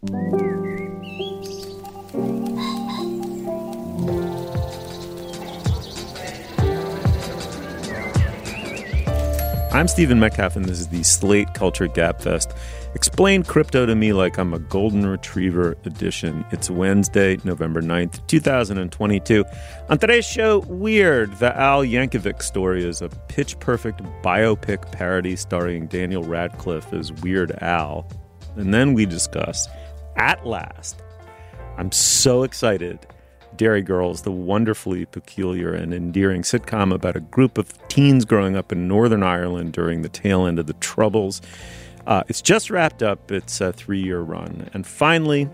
I'm 0.00 0.10
Stephen 9.88 10.20
Metcalf, 10.20 10.54
and 10.54 10.66
this 10.66 10.78
is 10.78 10.86
the 10.86 11.02
Slate 11.02 11.52
Culture 11.54 11.88
Gabfest. 11.88 12.56
Explain 12.94 13.42
crypto 13.42 13.86
to 13.86 13.96
me 13.96 14.12
like 14.12 14.38
I'm 14.38 14.54
a 14.54 14.60
golden 14.60 15.04
retriever 15.04 15.76
edition. 15.84 16.44
It's 16.52 16.70
Wednesday, 16.70 17.38
November 17.42 17.82
9th, 17.82 18.24
2022. 18.28 19.44
On 19.88 19.98
today's 19.98 20.24
show, 20.24 20.60
Weird, 20.60 21.36
the 21.40 21.58
Al 21.58 21.82
Yankovic 21.82 22.42
story 22.42 22.84
is 22.84 23.02
a 23.02 23.08
pitch 23.26 23.58
perfect 23.58 24.02
biopic 24.22 24.92
parody 24.92 25.34
starring 25.34 25.88
Daniel 25.88 26.22
Radcliffe 26.22 26.92
as 26.92 27.12
Weird 27.14 27.50
Al. 27.62 28.08
And 28.54 28.72
then 28.72 28.94
we 28.94 29.04
discuss 29.04 29.68
At 30.18 30.46
Last. 30.46 31.02
I'm 31.76 31.92
so 31.92 32.42
excited. 32.42 33.06
Derry 33.56 33.82
Girls, 33.82 34.22
the 34.22 34.30
wonderfully 34.30 35.04
peculiar 35.06 35.72
and 35.72 35.94
endearing 35.94 36.42
sitcom 36.42 36.92
about 36.94 37.16
a 37.16 37.20
group 37.20 37.58
of 37.58 37.72
teens 37.88 38.24
growing 38.24 38.56
up 38.56 38.72
in 38.72 38.86
Northern 38.86 39.22
Ireland 39.22 39.72
during 39.72 40.02
the 40.02 40.08
tail 40.08 40.46
end 40.46 40.58
of 40.58 40.66
the 40.66 40.74
Troubles. 40.74 41.40
Uh, 42.06 42.22
it's 42.28 42.40
just 42.40 42.70
wrapped 42.70 43.02
up 43.02 43.30
its 43.30 43.60
a 43.60 43.72
three 43.72 44.00
year 44.00 44.20
run. 44.20 44.70
And 44.74 44.86
finally, 44.86 45.48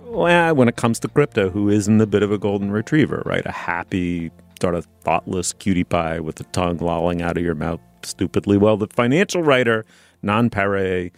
well, 0.00 0.54
when 0.54 0.68
it 0.68 0.76
comes 0.76 0.98
to 1.00 1.08
crypto, 1.08 1.50
who 1.50 1.68
isn't 1.68 2.00
a 2.00 2.06
bit 2.06 2.22
of 2.22 2.32
a 2.32 2.38
golden 2.38 2.70
retriever, 2.70 3.22
right? 3.26 3.44
A 3.44 3.52
happy, 3.52 4.30
sort 4.60 4.74
of 4.74 4.86
thoughtless 5.02 5.52
cutie 5.52 5.84
pie 5.84 6.20
with 6.20 6.36
the 6.36 6.44
tongue 6.44 6.78
lolling 6.78 7.20
out 7.20 7.36
of 7.36 7.44
your 7.44 7.54
mouth 7.54 7.80
stupidly. 8.02 8.56
Well, 8.56 8.76
the 8.76 8.88
financial 8.88 9.42
writer, 9.42 9.84
Non 10.22 10.50
Pare, 10.50 11.10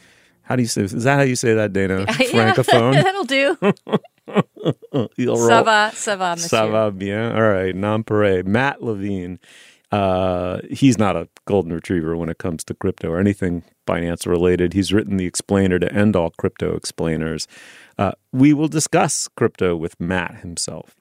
how 0.51 0.57
do 0.57 0.63
you 0.63 0.69
say? 0.69 0.83
Is 0.83 1.05
that 1.05 1.15
how 1.17 1.23
you 1.23 1.37
say 1.37 1.55
that, 1.55 1.73
Dana? 1.73 2.07
Francophone. 2.07 2.93
That'll 3.05 3.25
do. 3.25 3.57
You'll 5.17 5.37
roll- 5.37 5.49
Ça 5.49 5.65
va, 5.65 5.91
ça 5.95 6.17
va, 6.19 6.35
monsieur. 6.35 6.49
Ça 6.49 6.67
va 6.69 6.91
bien. 6.91 7.33
All 7.33 7.43
right, 7.53 7.75
non-parade. 7.75 8.49
Matt 8.49 8.83
Levine. 8.83 9.39
Uh, 9.93 10.59
he's 10.69 10.99
not 10.99 11.15
a 11.15 11.29
golden 11.47 11.73
retriever 11.73 12.17
when 12.17 12.29
it 12.29 12.39
comes 12.39 12.65
to 12.65 12.75
crypto 12.75 13.11
or 13.11 13.21
anything 13.21 13.63
finance 13.87 14.27
related. 14.27 14.73
He's 14.73 14.93
written 14.93 15.19
the 15.19 15.25
explainer 15.27 15.79
to 15.79 15.93
end 15.93 16.17
all 16.17 16.31
crypto 16.31 16.75
explainers. 16.75 17.47
Uh, 17.97 18.13
we 18.33 18.53
will 18.53 18.69
discuss 18.69 19.29
crypto 19.37 19.77
with 19.77 20.01
Matt 20.01 20.41
himself. 20.41 20.97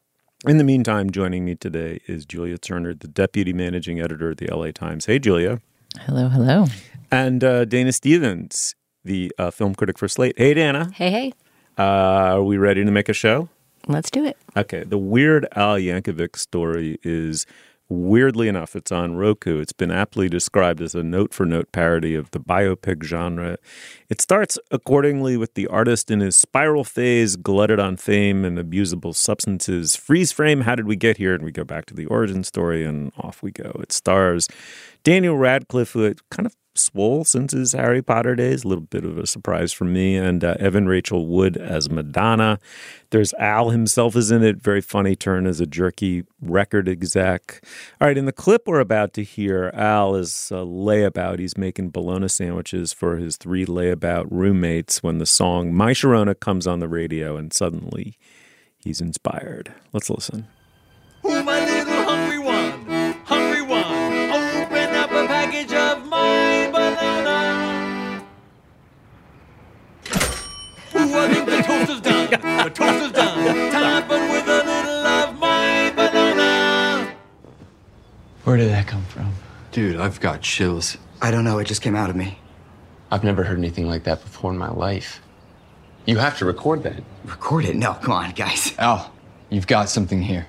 In 0.47 0.59
the 0.59 0.63
meantime, 0.63 1.09
joining 1.09 1.43
me 1.43 1.55
today 1.55 2.01
is 2.07 2.23
Julia 2.23 2.59
Turner, 2.59 2.93
the 2.93 3.07
deputy 3.07 3.51
managing 3.51 3.99
editor 3.99 4.29
of 4.29 4.37
the 4.37 4.47
LA 4.47 4.69
Times. 4.71 5.05
Hey, 5.07 5.17
Julia. 5.17 5.59
Hello, 6.01 6.29
hello. 6.29 6.65
And 7.11 7.43
uh, 7.43 7.65
Dana 7.65 7.91
Stevens, 7.91 8.75
the 9.03 9.31
uh, 9.37 9.51
film 9.51 9.75
critic 9.75 9.97
for 9.97 10.07
Slate. 10.07 10.37
Hey, 10.37 10.53
Dana. 10.53 10.91
Hey, 10.93 11.11
hey. 11.11 11.33
Uh, 11.77 12.35
are 12.35 12.43
we 12.43 12.57
ready 12.57 12.83
to 12.83 12.91
make 12.91 13.09
a 13.09 13.13
show? 13.13 13.49
Let's 13.87 14.11
do 14.11 14.25
it. 14.25 14.37
Okay, 14.55 14.83
the 14.83 14.97
Weird 14.97 15.47
Al 15.55 15.75
Yankovic 15.75 16.35
story 16.35 16.99
is 17.03 17.45
weirdly 17.89 18.47
enough, 18.47 18.75
it's 18.75 18.91
on 18.91 19.15
Roku. 19.15 19.59
It's 19.59 19.73
been 19.73 19.89
aptly 19.89 20.29
described 20.29 20.81
as 20.81 20.93
a 20.93 21.03
note 21.03 21.33
for 21.33 21.45
note 21.45 21.71
parody 21.71 22.13
of 22.13 22.29
the 22.31 22.39
biopic 22.39 23.03
genre. 23.03 23.57
It 24.09 24.21
starts 24.21 24.59
accordingly 24.69 25.37
with 25.37 25.55
the 25.55 25.67
artist 25.67 26.11
in 26.11 26.19
his 26.19 26.35
spiral 26.35 26.83
phase, 26.83 27.35
glutted 27.35 27.79
on 27.79 27.97
fame 27.97 28.45
and 28.45 28.57
abusable 28.57 29.15
substances. 29.15 29.95
Freeze 29.95 30.31
frame, 30.31 30.61
how 30.61 30.75
did 30.75 30.85
we 30.85 30.95
get 30.95 31.17
here? 31.17 31.33
And 31.33 31.43
we 31.43 31.51
go 31.51 31.63
back 31.63 31.85
to 31.87 31.95
the 31.95 32.05
origin 32.05 32.43
story 32.43 32.85
and 32.85 33.11
off 33.17 33.41
we 33.41 33.51
go. 33.51 33.71
It 33.81 33.91
stars 33.91 34.47
Daniel 35.03 35.37
Radcliffe, 35.37 35.91
who 35.91 36.03
had 36.03 36.27
kind 36.29 36.45
of 36.45 36.55
swole 36.79 37.23
since 37.23 37.51
his 37.51 37.73
Harry 37.73 38.01
Potter 38.01 38.35
days, 38.35 38.63
a 38.63 38.67
little 38.67 38.85
bit 38.85 39.03
of 39.03 39.17
a 39.17 39.27
surprise 39.27 39.71
for 39.71 39.85
me, 39.85 40.15
and 40.15 40.43
uh, 40.43 40.55
Evan 40.59 40.87
Rachel 40.87 41.27
Wood 41.27 41.57
as 41.57 41.89
Madonna. 41.89 42.59
There's 43.11 43.33
Al 43.33 43.69
himself 43.69 44.15
is 44.15 44.31
in 44.31 44.43
it, 44.43 44.61
very 44.61 44.81
funny 44.81 45.15
turn 45.15 45.45
as 45.45 45.59
a 45.59 45.65
jerky 45.65 46.23
record 46.41 46.87
exec. 46.87 47.63
All 47.99 48.07
right, 48.07 48.17
in 48.17 48.25
the 48.25 48.31
clip 48.31 48.63
we're 48.65 48.79
about 48.79 49.13
to 49.13 49.23
hear, 49.23 49.71
Al 49.73 50.15
is 50.15 50.49
a 50.51 50.63
layabout. 50.65 51.39
He's 51.39 51.57
making 51.57 51.89
bologna 51.89 52.29
sandwiches 52.29 52.93
for 52.93 53.17
his 53.17 53.37
three 53.37 53.65
layabout 53.65 54.27
roommates 54.29 55.03
when 55.03 55.17
the 55.17 55.25
song 55.25 55.73
My 55.73 55.91
Sharona 55.91 56.39
comes 56.39 56.65
on 56.65 56.79
the 56.79 56.89
radio, 56.89 57.35
and 57.35 57.53
suddenly 57.53 58.17
he's 58.77 59.01
inspired. 59.01 59.73
Let's 59.91 60.09
listen. 60.09 60.47
Is 72.59 72.63
done. 72.63 72.63
The 72.63 72.69
toast 72.69 73.05
is 73.05 73.11
done. 73.11 73.71
Top 73.71 74.09
with 74.09 74.47
a 74.47 74.63
little 74.65 75.07
of 75.07 75.39
my 75.39 75.91
banana. 75.95 77.15
Where 78.43 78.57
did 78.57 78.69
that 78.69 78.87
come 78.87 79.03
from? 79.05 79.31
Dude, 79.71 79.99
I've 79.99 80.19
got 80.19 80.41
chills. 80.41 80.97
I 81.21 81.31
don't 81.31 81.43
know, 81.43 81.59
it 81.59 81.65
just 81.65 81.81
came 81.81 81.95
out 81.95 82.09
of 82.09 82.15
me. 82.15 82.39
I've 83.11 83.23
never 83.23 83.43
heard 83.43 83.57
anything 83.57 83.87
like 83.87 84.03
that 84.03 84.21
before 84.23 84.51
in 84.51 84.57
my 84.57 84.69
life. 84.71 85.21
You 86.05 86.17
have 86.17 86.37
to 86.39 86.45
record 86.45 86.83
that. 86.83 87.03
Record 87.25 87.65
it? 87.65 87.75
No, 87.75 87.93
come 87.93 88.13
on, 88.13 88.31
guys. 88.31 88.73
Al, 88.79 89.11
you've 89.49 89.67
got 89.67 89.89
something 89.89 90.21
here. 90.21 90.47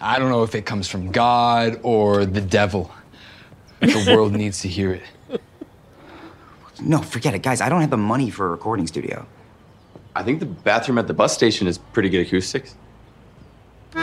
I 0.00 0.18
don't 0.18 0.28
know 0.30 0.42
if 0.42 0.54
it 0.54 0.66
comes 0.66 0.88
from 0.88 1.10
God 1.10 1.80
or 1.82 2.26
the 2.26 2.40
devil. 2.40 2.90
but 3.80 3.88
The 3.90 4.14
world 4.14 4.32
needs 4.42 4.60
to 4.60 4.68
hear 4.68 4.92
it. 4.92 5.40
No, 6.80 6.98
forget 6.98 7.34
it, 7.34 7.42
guys. 7.42 7.60
I 7.62 7.68
don't 7.70 7.80
have 7.80 7.90
the 7.90 7.96
money 7.96 8.28
for 8.30 8.46
a 8.46 8.50
recording 8.50 8.86
studio. 8.86 9.26
I 10.16 10.22
think 10.22 10.40
the 10.40 10.46
bathroom 10.46 10.96
at 10.96 11.08
the 11.08 11.12
bus 11.12 11.34
station 11.34 11.66
is 11.66 11.76
pretty 11.76 12.08
good 12.08 12.26
acoustics. 12.26 12.74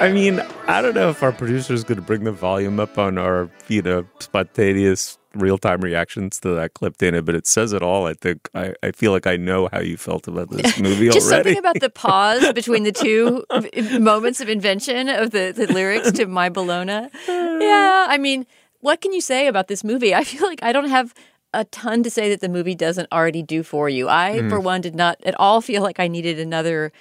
I 0.00 0.12
mean, 0.12 0.40
I 0.68 0.80
don't 0.80 0.94
know 0.94 1.10
if 1.10 1.20
our 1.24 1.32
producer's 1.32 1.82
going 1.82 1.96
to 1.96 2.02
bring 2.02 2.22
the 2.22 2.30
volume 2.30 2.78
up 2.78 2.96
on 2.96 3.18
our, 3.18 3.50
you 3.66 3.82
know, 3.82 4.06
spontaneous 4.20 5.18
real 5.34 5.58
time 5.58 5.80
reactions 5.80 6.38
to 6.40 6.50
that 6.50 6.74
clip, 6.74 6.98
Dana, 6.98 7.20
but 7.20 7.34
it 7.34 7.48
says 7.48 7.72
it 7.72 7.82
all. 7.82 8.06
I 8.06 8.14
think 8.14 8.48
I, 8.54 8.74
I 8.84 8.92
feel 8.92 9.10
like 9.10 9.26
I 9.26 9.36
know 9.36 9.68
how 9.72 9.80
you 9.80 9.96
felt 9.96 10.28
about 10.28 10.50
this 10.50 10.78
movie 10.80 11.08
Just 11.08 11.26
already. 11.26 11.54
something 11.54 11.58
about 11.58 11.80
the 11.80 11.90
pause 11.90 12.52
between 12.52 12.84
the 12.84 12.92
two 12.92 13.44
moments 13.98 14.40
of 14.40 14.48
invention 14.48 15.08
of 15.08 15.32
the, 15.32 15.52
the 15.56 15.66
lyrics 15.72 16.12
to 16.12 16.26
My 16.26 16.50
Bologna. 16.50 17.08
Yeah, 17.26 18.06
I 18.08 18.16
mean, 18.18 18.46
what 18.84 19.00
can 19.00 19.12
you 19.14 19.20
say 19.22 19.46
about 19.48 19.68
this 19.68 19.82
movie? 19.82 20.14
I 20.14 20.24
feel 20.32 20.46
like 20.46 20.62
I 20.62 20.70
don't 20.72 20.90
have 20.90 21.14
a 21.54 21.64
ton 21.64 22.02
to 22.02 22.10
say 22.10 22.28
that 22.28 22.40
the 22.40 22.48
movie 22.48 22.74
doesn't 22.74 23.08
already 23.10 23.42
do 23.42 23.62
for 23.62 23.88
you. 23.88 24.08
I, 24.08 24.40
Mm. 24.40 24.50
for 24.50 24.60
one, 24.60 24.80
did 24.82 24.94
not 24.94 25.16
at 25.24 25.34
all 25.40 25.60
feel 25.62 25.82
like 25.82 25.98
I 25.98 26.08
needed 26.08 26.38
another 26.38 26.92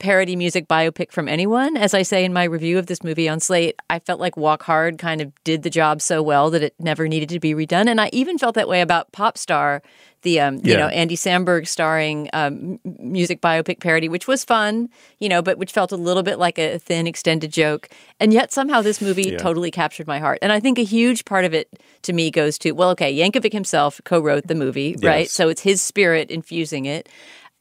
parody 0.00 0.36
music 0.36 0.68
biopic 0.68 1.12
from 1.12 1.28
anyone. 1.28 1.76
As 1.76 1.94
I 1.94 2.02
say 2.02 2.24
in 2.24 2.32
my 2.32 2.44
review 2.44 2.78
of 2.78 2.86
this 2.86 3.02
movie 3.02 3.28
on 3.28 3.40
Slate, 3.40 3.76
I 3.90 3.98
felt 3.98 4.20
like 4.20 4.36
Walk 4.36 4.62
Hard 4.62 4.98
kind 4.98 5.20
of 5.20 5.32
did 5.44 5.62
the 5.62 5.70
job 5.70 6.00
so 6.00 6.22
well 6.22 6.50
that 6.50 6.62
it 6.62 6.74
never 6.78 7.08
needed 7.08 7.28
to 7.30 7.40
be 7.40 7.54
redone. 7.54 7.88
And 7.88 8.00
I 8.00 8.10
even 8.12 8.38
felt 8.38 8.54
that 8.54 8.68
way 8.68 8.80
about 8.80 9.12
Pop 9.12 9.36
Star, 9.38 9.82
the 10.22 10.38
um, 10.40 10.56
you 10.58 10.76
know 10.76 10.86
Andy 10.88 11.16
Samberg 11.16 11.66
starring 11.66 12.30
um, 12.32 12.78
music 12.84 13.40
biopic 13.40 13.80
parody, 13.80 14.08
which 14.08 14.28
was 14.28 14.44
fun, 14.44 14.88
you 15.18 15.28
know, 15.28 15.42
but 15.42 15.58
which 15.58 15.72
felt 15.72 15.90
a 15.92 15.96
little 15.96 16.22
bit 16.22 16.38
like 16.38 16.58
a 16.58 16.78
thin 16.78 17.06
extended 17.06 17.52
joke. 17.52 17.88
And 18.20 18.32
yet 18.32 18.52
somehow 18.52 18.82
this 18.82 19.00
movie 19.00 19.30
Yeah. 19.32 19.38
totally 19.38 19.70
captured 19.72 20.06
my 20.06 20.20
heart. 20.20 20.38
And 20.40 20.52
I 20.52 20.60
think 20.60 20.78
a 20.78 20.84
huge 20.84 21.24
part 21.24 21.44
of 21.44 21.54
it 21.54 21.68
to 22.02 22.12
me 22.12 22.30
goes 22.30 22.56
to 22.58 22.70
well, 22.72 22.90
okay, 22.90 23.12
Yankovic 23.14 23.52
himself 23.52 24.00
co-wrote 24.04 24.46
the 24.46 24.54
movie, 24.54 24.94
right? 25.02 25.28
So 25.28 25.48
it's 25.48 25.62
his 25.62 25.82
spirit 25.82 26.30
infusing 26.30 26.84
it. 26.86 27.08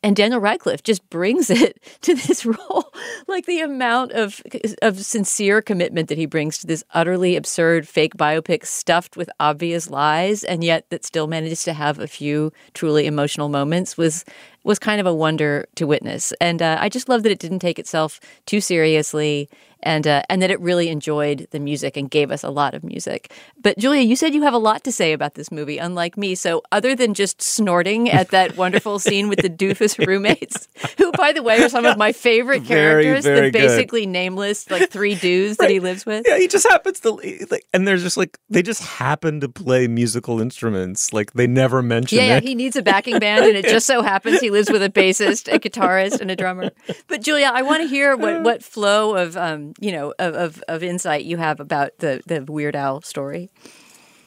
And 0.03 0.15
Daniel 0.15 0.39
Radcliffe 0.39 0.81
just 0.81 1.07
brings 1.09 1.49
it 1.49 1.79
to 2.01 2.15
this 2.15 2.45
role. 2.45 2.93
like 3.27 3.45
the 3.45 3.61
amount 3.61 4.11
of 4.13 4.41
of 4.81 4.99
sincere 4.99 5.61
commitment 5.61 6.09
that 6.09 6.17
he 6.17 6.25
brings 6.25 6.57
to 6.59 6.67
this 6.67 6.83
utterly 6.93 7.35
absurd 7.35 7.87
fake 7.87 8.15
biopic 8.15 8.65
stuffed 8.65 9.15
with 9.15 9.29
obvious 9.39 9.89
lies 9.89 10.43
and 10.43 10.63
yet 10.63 10.89
that 10.89 11.05
still 11.05 11.27
manages 11.27 11.63
to 11.63 11.73
have 11.73 11.99
a 11.99 12.07
few 12.07 12.51
truly 12.73 13.05
emotional 13.05 13.49
moments 13.49 13.97
was 13.97 14.25
was 14.63 14.79
kind 14.79 15.01
of 15.01 15.07
a 15.07 15.13
wonder 15.13 15.65
to 15.75 15.87
witness. 15.87 16.33
And 16.39 16.61
uh, 16.61 16.77
I 16.79 16.89
just 16.89 17.09
love 17.09 17.23
that 17.23 17.31
it 17.31 17.39
didn't 17.39 17.59
take 17.59 17.79
itself 17.79 18.19
too 18.45 18.61
seriously 18.61 19.49
and 19.83 20.07
uh, 20.07 20.23
and 20.29 20.41
that 20.41 20.51
it 20.51 20.59
really 20.59 20.89
enjoyed 20.89 21.47
the 21.51 21.59
music 21.59 21.97
and 21.97 22.09
gave 22.09 22.31
us 22.31 22.43
a 22.43 22.49
lot 22.49 22.73
of 22.73 22.83
music. 22.83 23.31
But 23.61 23.77
Julia, 23.77 24.01
you 24.01 24.15
said 24.15 24.33
you 24.33 24.43
have 24.43 24.53
a 24.53 24.59
lot 24.59 24.83
to 24.83 24.91
say 24.91 25.13
about 25.13 25.35
this 25.35 25.51
movie, 25.51 25.77
unlike 25.77 26.17
me. 26.17 26.35
So 26.35 26.61
other 26.71 26.95
than 26.95 27.13
just 27.13 27.41
snorting 27.41 28.09
at 28.09 28.29
that 28.29 28.57
wonderful 28.61 28.99
scene 28.99 29.29
with 29.29 29.39
the 29.39 29.49
doofus 29.49 30.05
roommates, 30.05 30.67
who 30.97 31.11
by 31.13 31.31
the 31.33 31.43
way 31.43 31.61
are 31.63 31.69
some 31.69 31.85
of 31.85 31.97
my 31.97 32.11
favorite 32.11 32.65
characters, 32.65 33.23
very 33.23 33.51
the 33.51 33.51
good. 33.51 33.53
basically 33.53 34.05
nameless 34.05 34.69
like 34.69 34.89
three 34.89 35.15
dudes 35.15 35.57
that 35.57 35.69
he 35.69 35.79
lives 35.79 36.05
with. 36.05 36.25
Yeah, 36.27 36.37
he 36.37 36.47
just 36.47 36.67
happens 36.69 36.99
to 37.01 37.11
like, 37.49 37.65
and 37.73 37.87
they're 37.87 37.97
just 37.97 38.17
like 38.17 38.37
they 38.49 38.61
just 38.61 38.83
happen 38.83 39.39
to 39.41 39.49
play 39.49 39.87
musical 39.87 40.39
instruments. 40.41 41.13
Like 41.13 41.33
they 41.33 41.47
never 41.47 41.81
mention 41.81 42.17
Yeah, 42.17 42.25
yeah, 42.25 42.39
he 42.39 42.55
needs 42.55 42.75
a 42.75 42.81
backing 42.81 43.19
band, 43.19 43.45
and 43.45 43.57
it 43.57 43.65
just 43.65 43.85
so 43.85 44.01
happens 44.01 44.39
he 44.39 44.49
lives 44.49 44.71
with 44.71 44.83
a 44.83 44.89
bassist, 44.89 45.51
a 45.53 45.59
guitarist, 45.59 46.19
and 46.21 46.29
a 46.31 46.35
drummer. 46.35 46.71
But 47.07 47.21
Julia, 47.21 47.51
I 47.53 47.61
want 47.61 47.81
to 47.81 47.87
hear 47.87 48.15
what, 48.15 48.41
what 48.43 48.63
flow 48.63 49.15
of 49.15 49.35
um, 49.35 49.70
you 49.79 49.91
know 49.91 50.13
of, 50.19 50.35
of, 50.35 50.63
of 50.67 50.83
insight 50.83 51.25
you 51.25 51.37
have 51.37 51.59
about 51.59 51.97
the 51.99 52.21
the 52.25 52.43
Weird 52.43 52.75
Al 52.75 53.01
story. 53.01 53.49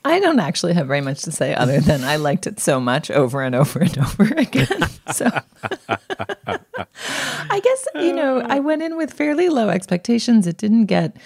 I 0.07 0.21
don't 0.21 0.39
actually 0.39 0.75
have 0.75 0.87
very 0.87 1.01
much 1.01 1.23
to 1.23 1.33
say 1.33 1.55
other 1.55 1.81
than 1.81 2.05
I 2.05 2.17
liked 2.17 2.47
it 2.47 2.61
so 2.61 2.79
much 2.79 3.11
over 3.11 3.43
and 3.43 3.55
over 3.55 3.79
and 3.79 3.97
over 3.99 4.25
again. 4.37 4.87
So 5.11 5.27
I 7.51 7.61
guess, 7.61 7.87
you 7.95 8.13
know, 8.13 8.41
I 8.41 8.61
went 8.61 8.83
in 8.83 8.99
with 8.99 9.13
fairly 9.13 9.49
low 9.49 9.71
expectations. 9.71 10.47
It 10.47 10.59
didn't 10.59 10.87
get 10.87 11.17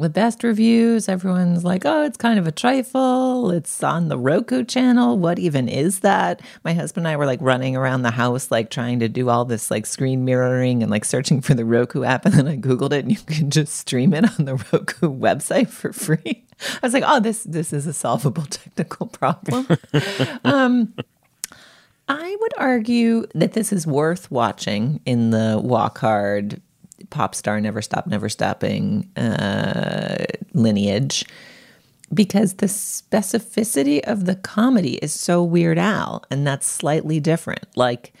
the 0.00 0.08
best 0.08 0.42
reviews. 0.42 1.08
Everyone's 1.08 1.64
like, 1.64 1.84
oh, 1.84 2.04
it's 2.04 2.16
kind 2.16 2.38
of 2.38 2.46
a 2.46 2.52
trifle. 2.52 3.50
It's 3.50 3.82
on 3.82 4.08
the 4.08 4.18
Roku 4.18 4.64
channel. 4.64 5.18
What 5.18 5.38
even 5.38 5.68
is 5.68 6.00
that? 6.00 6.40
My 6.64 6.74
husband 6.74 7.06
and 7.06 7.12
I 7.12 7.16
were 7.16 7.26
like 7.26 7.40
running 7.40 7.76
around 7.76 8.02
the 8.02 8.10
house, 8.10 8.50
like 8.50 8.70
trying 8.70 8.98
to 9.00 9.08
do 9.08 9.28
all 9.28 9.44
this 9.44 9.70
like 9.70 9.86
screen 9.86 10.24
mirroring 10.24 10.82
and 10.82 10.90
like 10.90 11.04
searching 11.04 11.40
for 11.40 11.54
the 11.54 11.64
Roku 11.64 12.02
app. 12.02 12.24
And 12.24 12.34
then 12.34 12.48
I 12.48 12.56
Googled 12.56 12.92
it 12.92 13.04
and 13.04 13.12
you 13.12 13.18
can 13.26 13.50
just 13.50 13.74
stream 13.74 14.12
it 14.14 14.24
on 14.38 14.46
the 14.46 14.56
Roku 14.72 15.08
website 15.08 15.68
for 15.68 15.92
free. 15.92 16.44
I 16.60 16.78
was 16.82 16.92
like, 16.92 17.04
oh, 17.06 17.20
this 17.20 17.44
this 17.44 17.72
is 17.72 17.86
a 17.86 17.92
solvable 17.92 18.44
technical 18.50 19.06
problem. 19.06 19.66
um, 20.44 20.94
I 22.08 22.36
would 22.40 22.52
argue 22.58 23.26
that 23.36 23.52
this 23.52 23.72
is 23.72 23.86
worth 23.86 24.30
watching 24.32 25.00
in 25.06 25.30
the 25.30 25.60
walk 25.62 25.98
hard, 25.98 26.60
pop 27.08 27.34
star, 27.34 27.60
never 27.60 27.80
stop, 27.82 28.06
never 28.06 28.28
stopping 28.28 29.08
uh, 29.16 30.24
lineage 30.52 31.24
because 32.12 32.54
the 32.54 32.66
specificity 32.66 34.00
of 34.00 34.24
the 34.24 34.34
comedy 34.34 34.94
is 34.96 35.12
so 35.12 35.44
Weird 35.44 35.78
Al, 35.78 36.24
and 36.28 36.44
that's 36.44 36.66
slightly 36.66 37.20
different. 37.20 37.66
Like, 37.76 38.12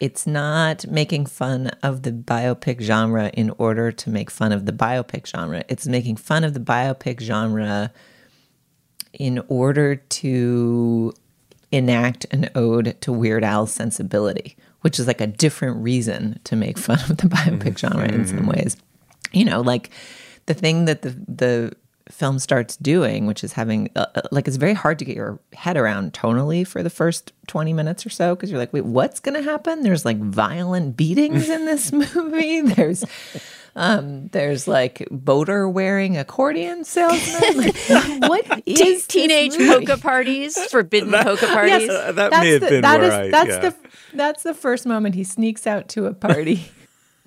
it's 0.00 0.26
not 0.26 0.86
making 0.88 1.24
fun 1.26 1.68
of 1.82 2.02
the 2.02 2.12
biopic 2.12 2.82
genre 2.82 3.30
in 3.32 3.48
order 3.56 3.90
to 3.90 4.10
make 4.10 4.30
fun 4.30 4.52
of 4.52 4.66
the 4.66 4.72
biopic 4.72 5.26
genre. 5.26 5.64
It's 5.68 5.86
making 5.86 6.16
fun 6.16 6.44
of 6.44 6.52
the 6.52 6.60
biopic 6.60 7.20
genre 7.20 7.90
in 9.14 9.42
order 9.48 9.96
to 9.96 11.14
enact 11.70 12.26
an 12.32 12.50
ode 12.54 13.00
to 13.00 13.12
Weird 13.12 13.44
Al's 13.44 13.72
sensibility, 13.72 14.56
which 14.82 14.98
is 15.00 15.06
like 15.08 15.20
a 15.20 15.26
different 15.26 15.78
reason 15.82 16.38
to 16.44 16.54
make 16.54 16.78
fun 16.78 16.98
of 17.10 17.16
the 17.16 17.28
biopic 17.28 17.78
genre 17.78 18.06
in 18.06 18.26
some 18.26 18.46
ways. 18.46 18.76
You 19.32 19.44
know, 19.46 19.60
like 19.62 19.90
the 20.46 20.54
thing 20.54 20.84
that 20.84 21.02
the 21.02 21.10
the 21.26 21.72
film 22.10 22.38
starts 22.38 22.76
doing, 22.76 23.26
which 23.26 23.42
is 23.44 23.52
having 23.54 23.88
uh, 23.96 24.04
uh, 24.14 24.22
like 24.32 24.46
it's 24.46 24.56
very 24.58 24.74
hard 24.74 24.98
to 24.98 25.04
get 25.04 25.16
your 25.16 25.38
head 25.54 25.76
around 25.76 26.12
tonally 26.12 26.66
for 26.66 26.82
the 26.82 26.90
first 26.90 27.32
20 27.46 27.72
minutes 27.72 28.04
or 28.04 28.10
so 28.10 28.34
because 28.34 28.50
you're 28.50 28.58
like, 28.58 28.72
wait, 28.72 28.84
what's 28.84 29.18
going 29.20 29.34
to 29.40 29.42
happen? 29.50 29.82
There's 29.82 30.04
like 30.04 30.18
violent 30.18 30.96
beatings 30.96 31.48
in 31.48 31.64
this 31.64 31.90
movie. 32.14 32.60
There's 32.62 33.04
um 33.74 34.28
there's 34.32 34.68
like 34.68 35.06
boater 35.10 35.66
wearing 35.66 36.18
accordion 36.18 36.84
salesman. 36.84 37.56
Like, 37.56 37.76
what 38.28 38.62
is 38.66 39.06
Te- 39.06 39.20
teenage 39.20 39.56
movie? 39.56 39.86
polka 39.86 39.96
parties, 40.02 40.58
forbidden 40.66 41.12
polka 41.12 41.46
parties. 41.46 41.88
Uh, 41.88 42.12
that 42.12 42.30
That's 42.30 42.42
may 42.44 42.50
have 42.50 42.60
the, 42.60 42.68
been 42.68 42.82
that 42.82 43.00
where 43.00 43.08
is- 43.08 43.14
I. 43.14 43.30
that's 43.30 43.48
yeah. 43.48 43.58
the 43.70 43.74
that's 44.14 44.42
the 44.42 44.54
first 44.54 44.86
moment 44.86 45.14
he 45.14 45.24
sneaks 45.24 45.66
out 45.66 45.88
to 45.90 46.06
a 46.06 46.14
party. 46.14 46.70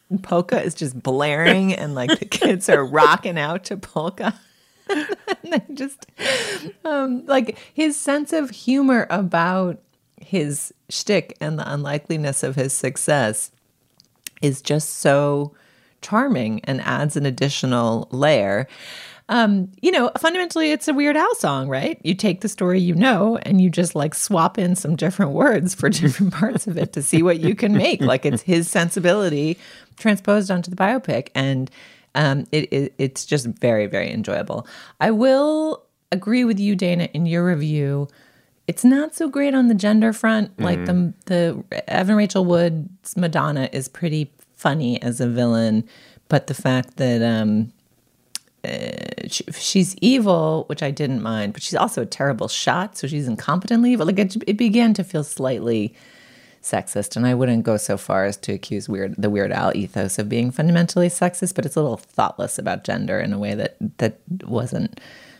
and 0.09 0.23
polka 0.23 0.61
is 0.61 0.75
just 0.75 1.01
blaring, 1.01 1.73
and 1.73 1.95
like 1.95 2.19
the 2.19 2.25
kids 2.25 2.69
are 2.69 2.85
rocking 2.85 3.37
out 3.37 3.65
to 3.65 3.77
polka. 3.77 4.39
and 4.89 5.07
then 5.51 5.75
just 5.75 6.05
um, 6.83 7.25
like 7.25 7.57
his 7.73 7.97
sense 7.97 8.33
of 8.33 8.51
humor 8.51 9.07
about 9.09 9.79
his 10.21 10.73
shtick 10.89 11.35
and 11.41 11.57
the 11.57 11.71
unlikeliness 11.71 12.43
of 12.43 12.55
his 12.55 12.73
success 12.73 13.51
is 14.41 14.61
just 14.61 14.89
so 14.89 15.53
charming 16.01 16.61
and 16.65 16.81
adds 16.81 17.17
an 17.17 17.25
additional 17.25 18.07
layer. 18.11 18.67
Um, 19.27 19.71
you 19.81 19.91
know, 19.91 20.11
fundamentally, 20.19 20.71
it's 20.71 20.87
a 20.87 20.93
Weird 20.93 21.17
Al 21.17 21.35
song, 21.35 21.67
right? 21.67 21.99
You 22.03 22.13
take 22.13 22.41
the 22.41 22.49
story 22.49 22.79
you 22.79 22.93
know 22.93 23.37
and 23.37 23.59
you 23.59 23.69
just 23.69 23.95
like 23.95 24.13
swap 24.13 24.59
in 24.59 24.75
some 24.75 24.95
different 24.95 25.31
words 25.31 25.73
for 25.73 25.89
different 26.01 26.33
parts 26.33 26.67
of 26.67 26.77
it 26.77 26.93
to 26.93 27.01
see 27.01 27.23
what 27.23 27.39
you 27.39 27.55
can 27.55 27.73
make. 27.73 28.01
Like 28.01 28.25
it's 28.25 28.43
his 28.43 28.69
sensibility 28.69 29.57
transposed 29.97 30.51
onto 30.51 30.69
the 30.69 30.77
biopic, 30.77 31.29
and 31.33 31.71
um, 32.13 32.45
it, 32.51 32.71
it 32.71 32.93
it's 32.97 33.25
just 33.25 33.47
very 33.47 33.87
very 33.87 34.11
enjoyable. 34.11 34.67
I 34.99 35.11
will 35.11 35.83
agree 36.11 36.45
with 36.45 36.59
you, 36.59 36.75
Dana, 36.75 37.09
in 37.13 37.25
your 37.25 37.45
review. 37.45 38.07
It's 38.67 38.83
not 38.83 39.15
so 39.15 39.27
great 39.27 39.53
on 39.53 39.67
the 39.67 39.75
gender 39.75 40.13
front. 40.13 40.59
Like 40.59 40.85
the 40.85 41.13
the 41.25 41.63
Evan 41.87 42.15
Rachel 42.15 42.45
Wood's 42.45 43.17
Madonna 43.17 43.69
is 43.71 43.87
pretty 43.87 44.31
funny 44.53 45.01
as 45.01 45.19
a 45.19 45.27
villain, 45.27 45.87
but 46.29 46.47
the 46.47 46.53
fact 46.53 46.97
that 46.97 47.21
um, 47.21 47.71
uh, 48.65 49.27
she, 49.27 49.43
she's 49.53 49.95
evil, 50.01 50.65
which 50.67 50.83
I 50.83 50.91
didn't 50.91 51.21
mind, 51.21 51.53
but 51.53 51.61
she's 51.61 51.75
also 51.75 52.01
a 52.01 52.05
terrible 52.05 52.47
shot, 52.47 52.97
so 52.97 53.07
she's 53.07 53.29
incompetently 53.29 53.89
evil. 53.89 54.05
Like 54.05 54.19
it, 54.19 54.35
it 54.47 54.57
began 54.57 54.93
to 54.95 55.03
feel 55.03 55.23
slightly 55.23 55.93
sexist, 56.61 57.15
and 57.15 57.27
I 57.27 57.33
wouldn't 57.33 57.63
go 57.63 57.77
so 57.77 57.97
far 57.97 58.25
as 58.25 58.37
to 58.37 58.53
accuse 58.53 58.89
weird 58.89 59.15
the 59.17 59.29
Weird 59.29 59.51
Al 59.51 59.75
ethos 59.75 60.17
of 60.17 60.27
being 60.27 60.51
fundamentally 60.51 61.07
sexist, 61.07 61.55
but 61.55 61.65
it's 61.65 61.75
a 61.75 61.81
little 61.81 61.97
thoughtless 61.97 62.57
about 62.57 62.83
gender 62.83 63.19
in 63.19 63.33
a 63.33 63.39
way 63.39 63.53
that 63.55 63.77
that 63.97 64.19
wasn't 64.43 64.99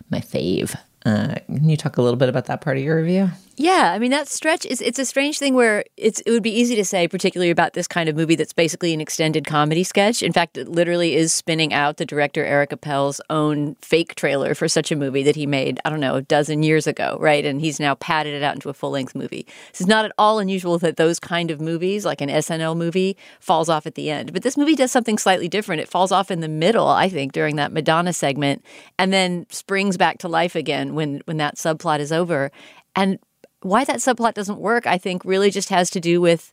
my 0.10 0.20
fave. 0.20 0.78
Uh, 1.06 1.36
can 1.48 1.70
you 1.70 1.78
talk 1.78 1.98
a 1.98 2.02
little 2.02 2.18
bit 2.18 2.30
about 2.30 2.46
that 2.46 2.62
part 2.62 2.78
of 2.78 2.84
your 2.84 2.98
review? 2.98 3.30
Yeah, 3.58 3.94
I 3.94 4.00
mean 4.00 4.12
that 4.12 4.28
stretch 4.28 4.66
is 4.66 4.82
it's 4.82 5.00
a 5.00 5.06
strange 5.06 5.40
thing 5.40 5.54
where 5.54 5.86
it's 5.96 6.20
it 6.26 6.32
would 6.32 6.44
be 6.44 6.52
easy 6.52 6.76
to 6.76 6.84
say, 6.84 7.08
particularly 7.08 7.52
about 7.52 7.72
this 7.72 7.88
kind 7.88 8.10
of 8.10 8.16
movie 8.16 8.36
that's 8.36 8.52
basically 8.52 8.94
an 8.94 9.00
extended 9.00 9.48
comedy 9.48 9.86
sketch. 9.86 10.22
In 10.22 10.34
fact, 10.34 10.58
it 10.58 10.68
literally 10.68 11.16
is 11.16 11.32
spinning 11.32 11.74
out 11.74 11.96
the 11.96 12.06
director 12.06 12.44
Eric 12.44 12.74
Appel's 12.74 13.22
own 13.30 13.76
fake 13.76 14.16
trailer 14.16 14.56
for 14.56 14.68
such 14.68 14.92
a 14.92 14.96
movie 14.96 15.24
that 15.24 15.38
he 15.38 15.46
made, 15.46 15.80
I 15.86 15.90
don't 15.90 16.02
know, 16.02 16.16
a 16.16 16.22
dozen 16.22 16.64
years 16.64 16.86
ago, 16.86 17.18
right? 17.22 17.46
And 17.46 17.62
he's 17.62 17.80
now 17.80 17.96
padded 17.96 18.34
it 18.34 18.44
out 18.44 18.56
into 18.56 18.68
a 18.68 18.74
full 18.74 18.92
length 18.92 19.16
movie. 19.16 19.48
This 19.72 19.82
is 19.82 19.88
not 19.88 20.04
at 20.04 20.12
all 20.18 20.40
unusual 20.40 20.78
that 20.80 20.98
those 20.98 21.18
kind 21.18 21.50
of 21.50 21.62
movies, 21.62 22.04
like 22.04 22.20
an 22.20 22.30
SNL 22.30 22.76
movie, 22.76 23.16
falls 23.40 23.70
off 23.70 23.86
at 23.86 23.96
the 23.96 24.10
end. 24.10 24.34
But 24.34 24.44
this 24.44 24.58
movie 24.58 24.76
does 24.76 24.92
something 24.92 25.18
slightly 25.18 25.48
different. 25.48 25.82
It 25.82 25.88
falls 25.88 26.12
off 26.12 26.30
in 26.30 26.42
the 26.42 26.50
middle, 26.50 26.90
I 26.90 27.08
think, 27.08 27.32
during 27.32 27.56
that 27.56 27.72
Madonna 27.72 28.12
segment, 28.12 28.66
and 29.00 29.14
then 29.14 29.46
springs 29.50 29.96
back 29.96 30.18
to 30.20 30.28
life 30.28 30.56
again 30.56 30.94
when 30.94 31.22
when 31.24 31.38
that 31.38 31.56
subplot 31.56 32.00
is 32.00 32.12
over. 32.12 32.52
And 32.98 33.20
why 33.66 33.84
that 33.84 33.98
subplot 33.98 34.36
doesn't 34.36 34.60
work, 34.60 34.86
I 34.86 34.98
think, 34.98 35.26
really 35.26 35.50
just 35.50 35.70
has 35.70 35.90
to 35.92 36.00
do 36.00 36.22
with 36.22 36.52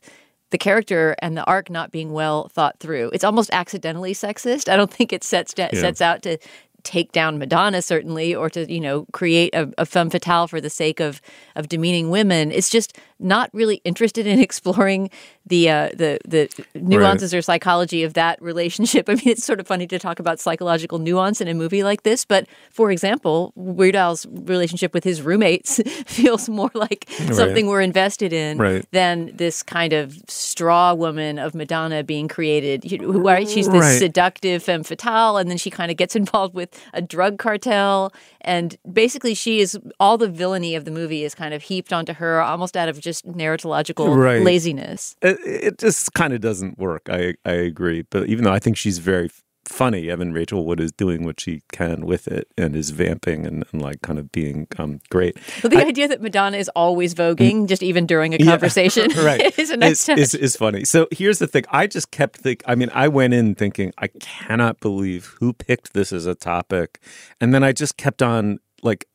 the 0.49 0.57
character 0.57 1.15
and 1.19 1.37
the 1.37 1.43
arc 1.45 1.69
not 1.69 1.91
being 1.91 2.11
well 2.11 2.47
thought 2.49 2.79
through. 2.79 3.11
It's 3.13 3.23
almost 3.23 3.49
accidentally 3.53 4.13
sexist. 4.13 4.67
I 4.67 4.75
don't 4.75 4.91
think 4.91 5.13
it 5.13 5.23
sets 5.23 5.53
da- 5.53 5.69
Yeah. 5.71 5.81
sets 5.81 6.01
out 6.01 6.21
to 6.23 6.37
take 6.83 7.11
down 7.11 7.37
Madonna, 7.39 7.81
certainly, 7.81 8.35
or 8.35 8.49
to 8.49 8.71
you 8.71 8.79
know 8.79 9.05
create 9.13 9.53
a, 9.55 9.71
a 9.77 9.85
femme 9.85 10.09
fatale 10.09 10.47
for 10.47 10.59
the 10.59 10.69
sake 10.69 10.99
of 10.99 11.21
of 11.55 11.69
demeaning 11.69 12.09
women. 12.09 12.51
It's 12.51 12.69
just 12.69 12.97
not 13.23 13.49
really 13.53 13.81
interested 13.83 14.27
in 14.27 14.39
exploring 14.47 15.09
the 15.45 15.69
uh, 15.69 15.89
the 15.95 16.19
the 16.25 16.47
nuances 16.75 17.33
or 17.33 17.41
psychology 17.41 18.03
of 18.03 18.13
that 18.13 18.41
relationship. 18.41 19.09
I 19.09 19.15
mean, 19.15 19.27
it's 19.27 19.43
sort 19.45 19.59
of 19.59 19.67
funny 19.67 19.87
to 19.87 19.99
talk 19.99 20.19
about 20.19 20.39
psychological 20.39 20.99
nuance 20.99 21.41
in 21.41 21.47
a 21.47 21.53
movie 21.53 21.83
like 21.83 22.03
this, 22.03 22.23
but 22.25 22.47
for 22.71 22.91
example, 22.91 23.51
Weird 23.55 23.95
Al's 23.95 24.25
relationship 24.27 24.93
with 24.93 25.03
his 25.03 25.21
roommates 25.21 25.81
feels 26.05 26.47
more 26.49 26.71
like 26.73 27.09
Right. 27.19 27.35
something 27.35 27.67
we're 27.67 27.81
invested 27.81 28.31
in 28.33 28.57
Right. 28.57 28.85
than 28.91 29.31
this 29.35 29.63
kind 29.63 29.93
of 29.93 30.17
straw 30.27 30.93
woman 30.93 31.39
of 31.39 31.53
Madonna 31.55 32.03
being 32.03 32.27
created. 32.27 32.83
Who- 33.01 33.21
right? 33.21 33.47
She's 33.49 33.67
this 33.67 33.81
Right. 33.81 33.99
seductive 33.99 34.63
femme 34.63 34.83
fatale, 34.83 35.37
and 35.37 35.49
then 35.49 35.57
she 35.57 35.69
kind 35.69 35.91
of 35.91 35.97
gets 35.97 36.15
involved 36.15 36.53
with 36.53 36.69
a 36.93 37.01
drug 37.01 37.37
cartel, 37.37 38.13
and 38.43 38.75
basically 38.91 39.33
she 39.33 39.59
is 39.59 39.77
all 39.99 40.17
the 40.17 40.27
villainy 40.29 40.75
of 40.75 40.85
the 40.85 40.91
movie 40.91 41.23
is 41.23 41.33
kind 41.35 41.53
of 41.53 41.63
heaped 41.63 41.93
onto 41.93 42.13
her, 42.13 42.41
almost 42.41 42.75
out 42.77 42.89
of 42.89 42.99
just 42.99 43.25
narratological 43.25 44.15
Right. 44.15 44.41
laziness. 44.41 45.15
It, 45.21 45.37
it 45.45 45.77
just 45.79 46.13
kind 46.13 46.33
of 46.33 46.41
doesn't 46.41 46.77
work. 46.77 47.03
I 47.09 47.35
I 47.45 47.51
agree, 47.53 48.03
but 48.09 48.27
even 48.27 48.43
though 48.45 48.53
I 48.53 48.59
think 48.59 48.77
she's 48.77 48.97
very 48.99 49.29
funny, 49.65 50.09
Evan 50.09 50.33
Rachel 50.33 50.65
Wood 50.65 50.79
is 50.79 50.91
doing 50.91 51.23
what 51.25 51.39
she 51.39 51.61
can 51.71 52.05
with 52.05 52.27
it 52.27 52.47
and 52.57 52.75
is 52.75 52.89
vamping 52.91 53.45
and, 53.45 53.65
and 53.71 53.81
like 53.81 54.01
kind 54.01 54.19
of 54.19 54.31
being 54.31 54.67
um, 54.77 54.99
great. 55.09 55.37
But 55.61 55.71
the 55.71 55.77
I- 55.79 55.85
idea 55.85 56.07
that 56.07 56.21
Madonna 56.21 56.57
is 56.57 56.69
always 56.69 57.13
voguing, 57.15 57.67
just 57.67 57.83
even 57.83 58.05
during 58.05 58.33
a 58.33 58.37
Yeah, 58.37 58.45
conversation, 58.51 59.11
right. 59.17 59.57
is 59.59 59.69
a 59.69 59.77
nice 59.77 60.07
is, 60.09 60.17
is, 60.19 60.35
is 60.35 60.55
funny. 60.55 60.83
So 60.85 61.07
here's 61.11 61.39
the 61.39 61.47
thing. 61.47 61.65
I 61.69 61.87
just 61.87 62.11
kept 62.11 62.37
think. 62.37 62.63
I 62.65 62.75
mean, 62.75 62.89
I 62.93 63.07
went 63.07 63.33
in 63.33 63.55
thinking 63.55 63.93
I 63.97 64.07
cannot 64.19 64.79
believe 64.79 65.35
who 65.39 65.53
picked 65.53 65.93
this 65.93 66.11
as 66.13 66.25
a 66.25 66.35
topic, 66.35 66.99
and 67.39 67.53
then 67.53 67.63
I 67.63 67.71
just 67.71 67.97
kept 67.97 68.21
on 68.21 68.59
like 68.81 69.05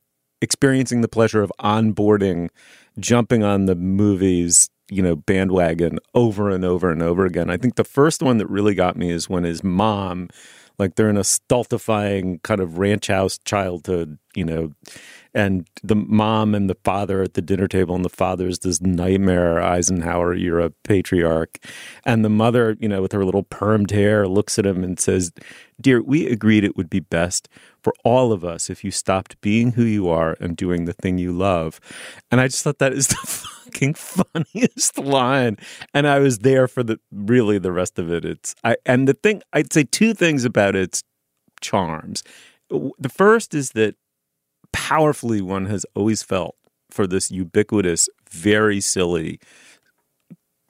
experiencing 0.40 1.00
the 1.00 1.08
pleasure 1.08 1.42
of 1.42 1.52
onboarding, 1.60 2.48
jumping 2.98 3.42
on 3.42 3.66
the 3.66 3.74
movies. 3.74 4.70
You 4.90 5.02
know, 5.02 5.16
bandwagon 5.16 5.98
over 6.14 6.50
and 6.50 6.64
over 6.64 6.90
and 6.90 7.02
over 7.02 7.26
again. 7.26 7.50
I 7.50 7.56
think 7.56 7.76
the 7.76 7.84
first 7.84 8.22
one 8.22 8.38
that 8.38 8.48
really 8.48 8.74
got 8.74 8.96
me 8.96 9.10
is 9.10 9.28
when 9.28 9.44
his 9.44 9.62
mom, 9.62 10.28
like 10.78 10.94
they're 10.94 11.10
in 11.10 11.16
a 11.18 11.24
stultifying 11.24 12.38
kind 12.40 12.60
of 12.60 12.78
ranch 12.78 13.08
house 13.08 13.38
childhood, 13.44 14.18
you 14.34 14.44
know, 14.44 14.72
and 15.34 15.68
the 15.82 15.94
mom 15.94 16.54
and 16.54 16.68
the 16.68 16.76
father 16.84 17.22
at 17.22 17.34
the 17.34 17.42
dinner 17.42 17.68
table, 17.68 17.94
and 17.94 18.04
the 18.04 18.08
father 18.08 18.48
is 18.48 18.60
this 18.60 18.80
nightmare 18.80 19.62
Eisenhower 19.62 20.34
era 20.34 20.72
patriarch, 20.84 21.58
and 22.04 22.24
the 22.24 22.30
mother, 22.30 22.76
you 22.80 22.88
know, 22.88 23.02
with 23.02 23.12
her 23.12 23.24
little 23.24 23.44
permed 23.44 23.90
hair, 23.90 24.26
looks 24.26 24.58
at 24.58 24.66
him 24.66 24.82
and 24.82 24.98
says, 24.98 25.32
"Dear, 25.80 26.02
we 26.02 26.26
agreed 26.26 26.64
it 26.64 26.76
would 26.76 26.90
be 26.90 27.00
best 27.00 27.48
for 27.82 27.92
all 28.04 28.32
of 28.32 28.44
us 28.44 28.70
if 28.70 28.84
you 28.84 28.90
stopped 28.90 29.40
being 29.40 29.72
who 29.72 29.84
you 29.84 30.08
are 30.08 30.36
and 30.40 30.56
doing 30.56 30.84
the 30.84 30.92
thing 30.92 31.18
you 31.18 31.32
love." 31.32 31.80
And 32.30 32.40
I 32.40 32.48
just 32.48 32.62
thought 32.64 32.78
that 32.78 32.92
is 32.92 33.08
the 33.08 33.14
fucking 33.64 33.94
funniest 33.94 34.98
line, 34.98 35.56
and 35.94 36.06
I 36.06 36.18
was 36.18 36.38
there 36.38 36.68
for 36.68 36.82
the 36.82 36.98
really 37.12 37.58
the 37.58 37.72
rest 37.72 37.98
of 37.98 38.10
it. 38.10 38.24
It's 38.24 38.54
I 38.64 38.76
and 38.86 39.06
the 39.06 39.14
thing 39.14 39.42
I'd 39.52 39.72
say 39.72 39.84
two 39.84 40.14
things 40.14 40.44
about 40.44 40.74
its 40.74 41.02
charms. 41.60 42.22
The 42.70 43.08
first 43.08 43.54
is 43.54 43.70
that 43.70 43.96
powerfully 44.72 45.40
one 45.40 45.66
has 45.66 45.84
always 45.94 46.22
felt 46.22 46.56
for 46.90 47.06
this 47.06 47.30
ubiquitous, 47.30 48.08
very 48.30 48.80
silly, 48.80 49.38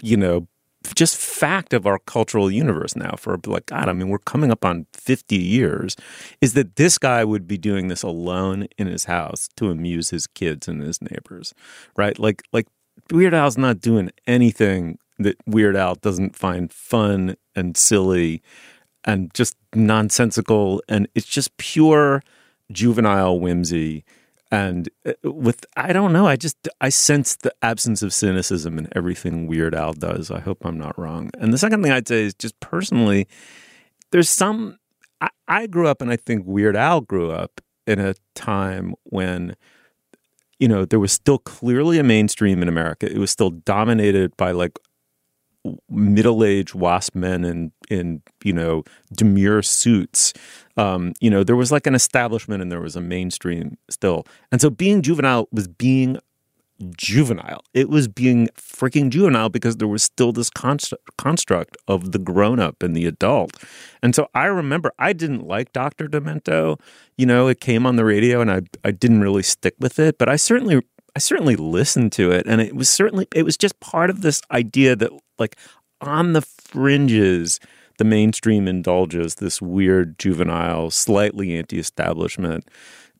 you 0.03 0.17
know, 0.17 0.49
just 0.95 1.17
fact 1.17 1.73
of 1.73 1.87
our 1.87 1.99
cultural 1.99 2.51
universe 2.51 2.97
now 2.97 3.15
for 3.17 3.39
like 3.47 3.67
God, 3.67 3.89
I 3.89 3.93
mean, 3.93 4.09
we're 4.09 4.19
coming 4.19 4.51
up 4.51 4.65
on 4.65 4.87
50 4.93 5.37
years, 5.37 5.97
is 6.41 6.55
that 6.55 6.77
this 6.77 6.99
guy 6.99 7.25
would 7.25 7.47
be 7.47 7.59
doing 7.59 7.89
this 7.89 8.03
alone 8.03 8.69
in 8.79 8.87
his 8.87 9.05
house 9.05 9.49
to 9.57 9.71
amuse 9.71 10.11
his 10.11 10.27
kids 10.27 10.69
and 10.69 10.83
his 10.83 11.01
neighbors. 11.03 11.55
Right? 11.97 12.19
Like 12.19 12.43
like 12.53 12.67
Weird 13.11 13.35
Al's 13.35 13.59
not 13.59 13.81
doing 13.81 14.11
anything 14.27 14.99
that 15.19 15.37
Weird 15.47 15.77
Al 15.77 15.97
doesn't 15.97 16.37
find 16.37 16.73
fun 16.73 17.37
and 17.55 17.77
silly 17.77 18.43
and 19.05 19.33
just 19.35 19.57
nonsensical 19.75 20.83
and 20.89 21.09
it's 21.15 21.27
just 21.27 21.57
pure 21.57 22.23
juvenile 22.73 23.39
whimsy 23.41 24.05
and 24.51 24.89
uh, 25.07 25.13
with 25.25 25.65
i 25.77 25.93
don't 25.93 26.13
know 26.13 26.27
i 26.27 26.37
just 26.37 26.69
i 26.81 26.89
sense 26.89 27.37
the 27.37 27.53
absence 27.63 28.03
of 28.03 28.13
cynicism 28.13 28.79
in 28.79 28.89
everything 28.95 29.47
weird 29.47 29.75
al 29.75 29.93
does. 29.93 30.31
I 30.31 30.41
hope 30.41 30.65
i'm 30.65 30.79
not 30.79 30.99
wrong. 30.99 31.31
And 31.39 31.53
the 31.53 31.59
second 31.59 31.83
thing 31.83 31.93
i'd 31.93 32.09
say 32.09 32.23
is 32.25 32.35
just 32.35 32.59
personally 32.61 33.27
there's 34.11 34.31
some 34.31 34.79
i, 35.21 35.29
I 35.47 35.67
grew 35.67 35.87
up 35.87 36.01
and 36.01 36.11
i 36.11 36.17
think 36.17 36.47
weird 36.47 36.77
al 36.77 37.01
grew 37.01 37.31
up 37.31 37.61
in 37.87 37.99
a 37.99 38.15
time 38.35 38.95
when 39.05 39.57
you 40.59 40.69
know 40.69 40.85
there 40.85 41.01
was 41.01 41.13
still 41.13 41.39
clearly 41.39 41.99
a 41.99 42.05
mainstream 42.05 42.63
in 42.63 42.69
america. 42.69 43.11
It 43.11 43.19
was 43.19 43.31
still 43.31 43.51
dominated 43.51 44.37
by 44.37 44.53
like 44.53 44.79
middle-aged 45.91 46.75
wasp 46.75 47.15
men 47.15 47.45
in 47.45 47.73
in 47.91 48.23
you 48.45 48.53
know 48.53 48.85
demure 49.15 49.63
suits. 49.63 50.33
Um 50.77 51.15
you 51.21 51.31
know 51.31 51.45
there 51.45 51.57
was 51.57 51.73
like 51.73 51.87
an 51.87 51.95
establishment 51.95 52.63
and 52.63 52.71
there 52.71 52.81
was 52.81 52.97
a 52.97 53.01
mainstream 53.01 53.77
still. 53.91 54.25
And 54.53 54.61
so 54.61 54.71
being 54.71 55.03
juvenile 55.03 55.49
was 55.53 55.69
being 55.69 56.19
juvenile. 56.97 57.65
It 57.75 57.89
was 57.89 58.07
being 58.07 58.49
freaking 58.57 59.11
juvenile 59.11 59.49
because 59.49 59.79
there 59.79 59.89
was 59.89 60.05
still 60.05 60.31
this 60.31 60.49
const- 60.49 60.95
construct 61.17 61.77
of 61.89 62.13
the 62.13 62.21
grown-up 62.21 62.85
and 62.85 62.97
the 62.97 63.07
adult. 63.07 63.57
And 64.03 64.15
so 64.15 64.29
i 64.35 64.47
remember 64.47 64.93
i 64.99 65.13
didn't 65.13 65.47
like 65.47 65.73
dr 65.73 66.07
demento. 66.09 66.81
You 67.17 67.27
know 67.27 67.49
it 67.49 67.61
came 67.61 67.85
on 67.85 67.97
the 67.97 68.05
radio 68.05 68.41
and 68.41 68.51
i 68.51 68.61
i 68.85 68.93
didn't 68.93 69.21
really 69.21 69.43
stick 69.43 69.75
with 69.81 69.99
it 69.99 70.19
but 70.19 70.29
i 70.29 70.37
certainly 70.37 70.83
I 71.17 71.21
certainly 71.21 71.57
listened 71.57 72.13
to 72.13 72.31
it, 72.31 72.47
and 72.47 72.61
it 72.61 72.77
was 72.77 72.89
certainly 72.89 73.27
it 73.35 73.43
was 73.43 73.57
just 73.57 73.81
part 73.81 74.09
of 74.09 74.21
this 74.21 74.41
idea 74.53 74.95
that 74.95 75.11
like 75.39 75.57
on 76.01 76.33
the 76.33 76.43
fringes, 76.43 77.61
the 77.99 78.05
mainstream 78.05 78.69
indulges 78.69 79.37
this 79.37 79.61
weird 79.61 80.19
juvenile, 80.19 80.91
slightly 80.91 81.57
anti-establishment, 81.57 82.69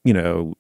you 0.05 0.13
know, 0.13 0.55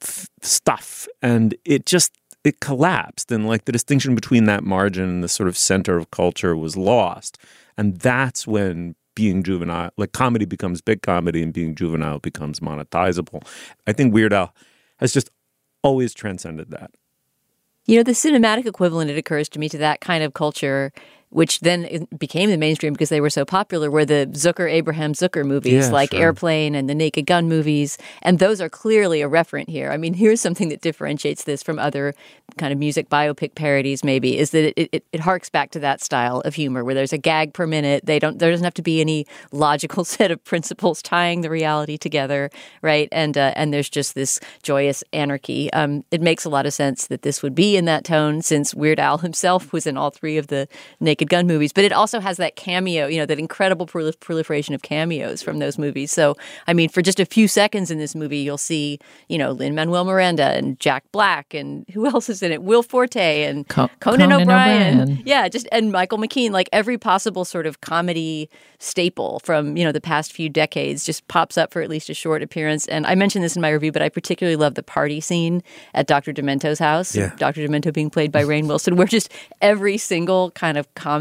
th- 0.00 0.28
stuff, 0.42 1.08
and 1.22 1.54
it 1.64 1.86
just 1.86 2.12
it 2.44 2.60
collapsed, 2.60 3.30
and 3.30 3.46
like 3.46 3.64
the 3.64 3.72
distinction 3.72 4.14
between 4.14 4.44
that 4.44 4.64
margin 4.64 5.08
and 5.08 5.24
the 5.24 5.28
sort 5.28 5.48
of 5.48 5.56
center 5.56 5.96
of 5.96 6.10
culture 6.10 6.56
was 6.56 6.76
lost, 6.76 7.38
and 7.78 7.98
that's 7.98 8.46
when 8.46 8.94
being 9.14 9.42
juvenile, 9.42 9.90
like 9.96 10.12
comedy 10.12 10.44
becomes 10.44 10.80
big 10.80 11.02
comedy, 11.02 11.42
and 11.42 11.52
being 11.52 11.74
juvenile 11.74 12.18
becomes 12.18 12.60
monetizable. 12.60 13.46
I 13.86 13.92
think 13.92 14.12
Weird 14.12 14.32
Al 14.32 14.54
has 14.98 15.12
just 15.12 15.30
always 15.82 16.14
transcended 16.14 16.70
that. 16.70 16.90
You 17.86 17.96
know, 17.96 18.02
the 18.04 18.12
cinematic 18.12 18.66
equivalent, 18.66 19.10
it 19.10 19.18
occurs 19.18 19.48
to 19.50 19.58
me, 19.58 19.68
to 19.68 19.78
that 19.78 20.00
kind 20.00 20.22
of 20.22 20.34
culture, 20.34 20.92
which 21.32 21.60
then 21.60 22.06
became 22.16 22.50
the 22.50 22.58
mainstream 22.58 22.92
because 22.92 23.08
they 23.08 23.20
were 23.20 23.30
so 23.30 23.44
popular, 23.44 23.90
were 23.90 24.04
the 24.04 24.28
Zucker, 24.32 24.70
Abraham 24.70 25.14
Zucker 25.14 25.44
movies 25.44 25.86
Yeah, 25.86 25.92
like 25.92 26.10
sure. 26.12 26.20
Airplane 26.20 26.74
and 26.74 26.88
the 26.88 26.94
Naked 26.94 27.26
Gun 27.26 27.48
movies. 27.48 27.96
And 28.20 28.38
those 28.38 28.60
are 28.60 28.68
clearly 28.68 29.22
a 29.22 29.28
referent 29.28 29.68
here. 29.68 29.90
I 29.90 29.96
mean, 29.96 30.14
here's 30.22 30.40
something 30.40 30.68
that 30.68 30.82
differentiates 30.82 31.44
this 31.44 31.62
from 31.62 31.78
other 31.78 32.14
kind 32.58 32.72
of 32.72 32.78
music 32.78 33.08
biopic 33.08 33.54
parodies, 33.54 34.04
maybe, 34.04 34.38
is 34.38 34.50
that 34.50 34.78
it, 34.78 34.88
it, 34.92 35.04
it 35.12 35.20
harks 35.20 35.48
back 35.48 35.70
to 35.70 35.78
that 35.80 36.02
style 36.02 36.40
of 36.40 36.54
humor 36.54 36.84
where 36.84 36.94
there's 36.94 37.12
a 37.12 37.18
gag 37.18 37.54
per 37.54 37.66
minute. 37.66 38.04
They 38.04 38.18
don't, 38.18 38.38
there 38.38 38.50
doesn't 38.50 38.64
have 38.64 38.74
to 38.74 38.82
be 38.82 39.00
any 39.00 39.26
logical 39.52 40.04
set 40.12 40.30
of 40.30 40.44
principles 40.44 41.00
tying 41.00 41.40
the 41.40 41.50
reality 41.50 41.96
together, 41.96 42.50
right? 42.82 43.08
And, 43.10 43.38
uh, 43.38 43.54
and 43.56 43.72
there's 43.72 43.88
just 43.88 44.14
this 44.14 44.38
joyous 44.62 45.02
anarchy. 45.14 45.72
Um, 45.72 46.04
it 46.10 46.20
makes 46.20 46.44
a 46.44 46.50
lot 46.50 46.66
of 46.66 46.74
sense 46.74 47.06
that 47.06 47.22
this 47.22 47.42
would 47.42 47.54
be 47.54 47.76
in 47.76 47.86
that 47.86 48.04
tone 48.04 48.42
since 48.42 48.74
Weird 48.74 49.00
Al 49.00 49.18
himself 49.18 49.72
was 49.72 49.86
in 49.86 49.96
all 49.96 50.10
three 50.10 50.36
of 50.36 50.48
the 50.48 50.68
Naked 51.00 51.21
Gun 51.28 51.46
movies, 51.46 51.72
but 51.72 51.84
it 51.84 51.92
also 51.92 52.20
has 52.20 52.36
that 52.36 52.56
cameo, 52.56 53.06
you 53.06 53.18
know, 53.18 53.26
that 53.26 53.38
incredible 53.38 53.86
prolif- 53.86 54.20
proliferation 54.20 54.74
of 54.74 54.82
cameos 54.82 55.42
from 55.42 55.58
those 55.58 55.78
movies. 55.78 56.12
So, 56.12 56.36
I 56.66 56.72
mean, 56.74 56.88
for 56.88 57.02
just 57.02 57.20
a 57.20 57.24
few 57.24 57.48
seconds 57.48 57.90
in 57.90 57.98
this 57.98 58.14
movie, 58.14 58.38
you'll 58.38 58.58
see, 58.58 58.98
you 59.28 59.38
know, 59.38 59.52
Lin 59.52 59.74
Manuel 59.74 60.04
Miranda 60.04 60.44
and 60.44 60.78
Jack 60.80 61.04
Black 61.12 61.54
and 61.54 61.84
who 61.92 62.06
else 62.12 62.28
is 62.28 62.42
in 62.42 62.52
it? 62.52 62.62
Will 62.62 62.82
Forte 62.82 63.44
and 63.44 63.66
Co- 63.68 63.88
Conan, 64.00 64.20
Conan 64.30 64.42
O'Brien. 64.42 65.00
O'Brien. 65.00 65.22
Yeah, 65.24 65.48
just 65.48 65.68
and 65.72 65.92
Michael 65.92 66.18
McKean, 66.18 66.50
like 66.50 66.68
every 66.72 66.98
possible 66.98 67.44
sort 67.44 67.66
of 67.66 67.80
comedy 67.80 68.48
staple 68.78 69.40
from, 69.40 69.76
you 69.76 69.84
know, 69.84 69.92
the 69.92 70.00
past 70.00 70.32
few 70.32 70.48
decades 70.48 71.04
just 71.04 71.26
pops 71.28 71.56
up 71.56 71.72
for 71.72 71.82
at 71.82 71.88
least 71.88 72.10
a 72.10 72.14
short 72.14 72.42
appearance. 72.42 72.86
And 72.88 73.06
I 73.06 73.14
mentioned 73.14 73.44
this 73.44 73.56
in 73.56 73.62
my 73.62 73.70
review, 73.70 73.92
but 73.92 74.02
I 74.02 74.08
particularly 74.08 74.56
love 74.56 74.74
the 74.74 74.82
party 74.82 75.20
scene 75.20 75.62
at 75.94 76.06
Dr. 76.06 76.32
Demento's 76.32 76.78
house. 76.78 77.14
Yeah. 77.14 77.32
Dr. 77.36 77.60
Demento 77.66 77.92
being 77.92 78.10
played 78.10 78.32
by 78.32 78.42
Rainn 78.42 78.66
Wilson, 78.66 78.96
where 78.96 79.06
just 79.06 79.30
every 79.60 79.98
single 79.98 80.50
kind 80.52 80.76
of 80.76 80.92
comedy 80.94 81.11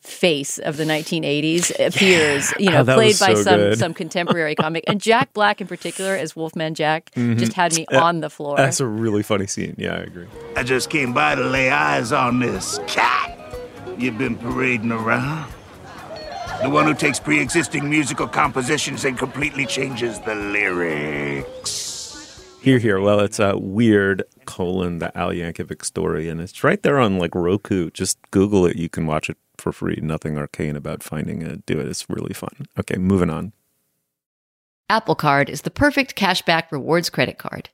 face 0.00 0.58
of 0.58 0.76
the 0.76 0.84
1980s 0.84 1.70
appears, 1.86 2.52
you 2.58 2.70
know, 2.70 2.80
Oh, 2.80 2.84
played 2.84 3.08
was 3.08 3.20
by 3.20 3.34
so 3.34 3.42
some 3.42 3.56
good. 3.60 3.78
some 3.78 3.94
contemporary 3.94 4.54
comic. 4.54 4.84
And 4.86 5.00
Jack 5.00 5.32
Black 5.32 5.60
in 5.60 5.66
particular 5.66 6.14
as 6.14 6.36
Wolfman 6.36 6.74
Jack 6.74 7.10
Mm-hmm. 7.16 7.38
just 7.38 7.52
had 7.54 7.74
me 7.74 7.86
on 7.92 8.20
the 8.20 8.30
floor. 8.30 8.56
That's 8.56 8.80
a 8.80 8.86
really 8.86 9.22
funny 9.22 9.46
scene. 9.46 9.74
Yeah, 9.78 9.94
I 9.94 9.98
agree. 9.98 10.26
I 10.56 10.62
just 10.62 10.90
came 10.90 11.12
by 11.14 11.34
to 11.34 11.42
lay 11.44 11.70
eyes 11.70 12.12
on 12.12 12.40
this 12.40 12.78
cat 12.86 13.30
you've 13.98 14.18
been 14.18 14.36
parading 14.36 14.90
around. 14.92 15.50
The 16.62 16.70
one 16.70 16.86
who 16.86 16.94
takes 16.94 17.18
pre 17.20 17.40
existing 17.40 17.88
musical 17.90 18.26
compositions 18.26 19.04
and 19.04 19.16
completely 19.18 19.66
changes 19.66 20.18
the 20.20 20.34
lyrics. 20.34 21.83
Here, 22.64 22.78
here. 22.78 22.98
Well, 22.98 23.20
it's 23.20 23.38
a 23.38 23.58
weird 23.58 24.22
colon 24.46 24.98
the 24.98 25.14
Al 25.14 25.32
Yankovic 25.32 25.84
story, 25.84 26.30
and 26.30 26.40
it's 26.40 26.64
right 26.64 26.82
there 26.82 26.98
on 26.98 27.18
like 27.18 27.34
Roku. 27.34 27.90
Just 27.90 28.16
Google 28.30 28.64
it. 28.64 28.76
You 28.76 28.88
can 28.88 29.06
watch 29.06 29.28
it 29.28 29.36
for 29.58 29.70
free. 29.70 29.98
Nothing 30.00 30.38
arcane 30.38 30.74
about 30.74 31.02
finding 31.02 31.42
it. 31.42 31.66
Do 31.66 31.78
it. 31.78 31.86
It's 31.88 32.08
really 32.08 32.32
fun. 32.32 32.64
Okay, 32.78 32.96
moving 32.96 33.28
on. 33.28 33.52
Apple 34.88 35.14
Card 35.14 35.50
is 35.50 35.60
the 35.60 35.70
perfect 35.70 36.16
cashback 36.16 36.72
rewards 36.72 37.10
credit 37.10 37.36
card. 37.36 37.68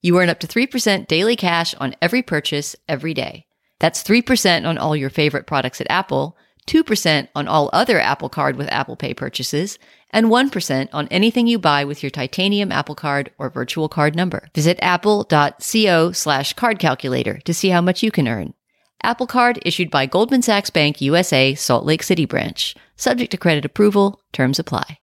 You 0.00 0.18
earn 0.18 0.30
up 0.30 0.40
to 0.40 0.46
3% 0.46 1.06
daily 1.06 1.36
cash 1.36 1.74
on 1.74 1.94
every 2.00 2.22
purchase 2.22 2.74
every 2.88 3.12
day. 3.12 3.44
That's 3.78 4.02
3% 4.02 4.66
on 4.66 4.78
all 4.78 4.96
your 4.96 5.10
favorite 5.10 5.46
products 5.46 5.82
at 5.82 5.90
Apple, 5.90 6.34
2% 6.66 7.28
on 7.34 7.46
all 7.46 7.68
other 7.74 8.00
Apple 8.00 8.30
Card 8.30 8.56
with 8.56 8.72
Apple 8.72 8.96
Pay 8.96 9.12
purchases, 9.12 9.78
and 10.10 10.26
1% 10.26 10.88
on 10.92 11.08
anything 11.08 11.46
you 11.46 11.58
buy 11.58 11.84
with 11.84 12.02
your 12.02 12.10
titanium 12.10 12.70
Apple 12.72 12.94
Card 12.94 13.30
or 13.38 13.50
virtual 13.50 13.88
card 13.88 14.14
number. 14.14 14.48
Visit 14.54 14.78
apple.co 14.82 16.12
slash 16.12 16.52
card 16.54 16.78
calculator 16.78 17.38
to 17.44 17.54
see 17.54 17.68
how 17.68 17.80
much 17.80 18.02
you 18.02 18.10
can 18.10 18.28
earn. 18.28 18.54
Apple 19.02 19.26
Card 19.26 19.58
issued 19.64 19.90
by 19.90 20.06
Goldman 20.06 20.42
Sachs 20.42 20.70
Bank 20.70 21.00
USA, 21.00 21.54
Salt 21.54 21.84
Lake 21.84 22.02
City 22.02 22.26
branch. 22.26 22.74
Subject 22.96 23.30
to 23.30 23.38
credit 23.38 23.64
approval, 23.64 24.20
terms 24.32 24.58
apply. 24.58 24.98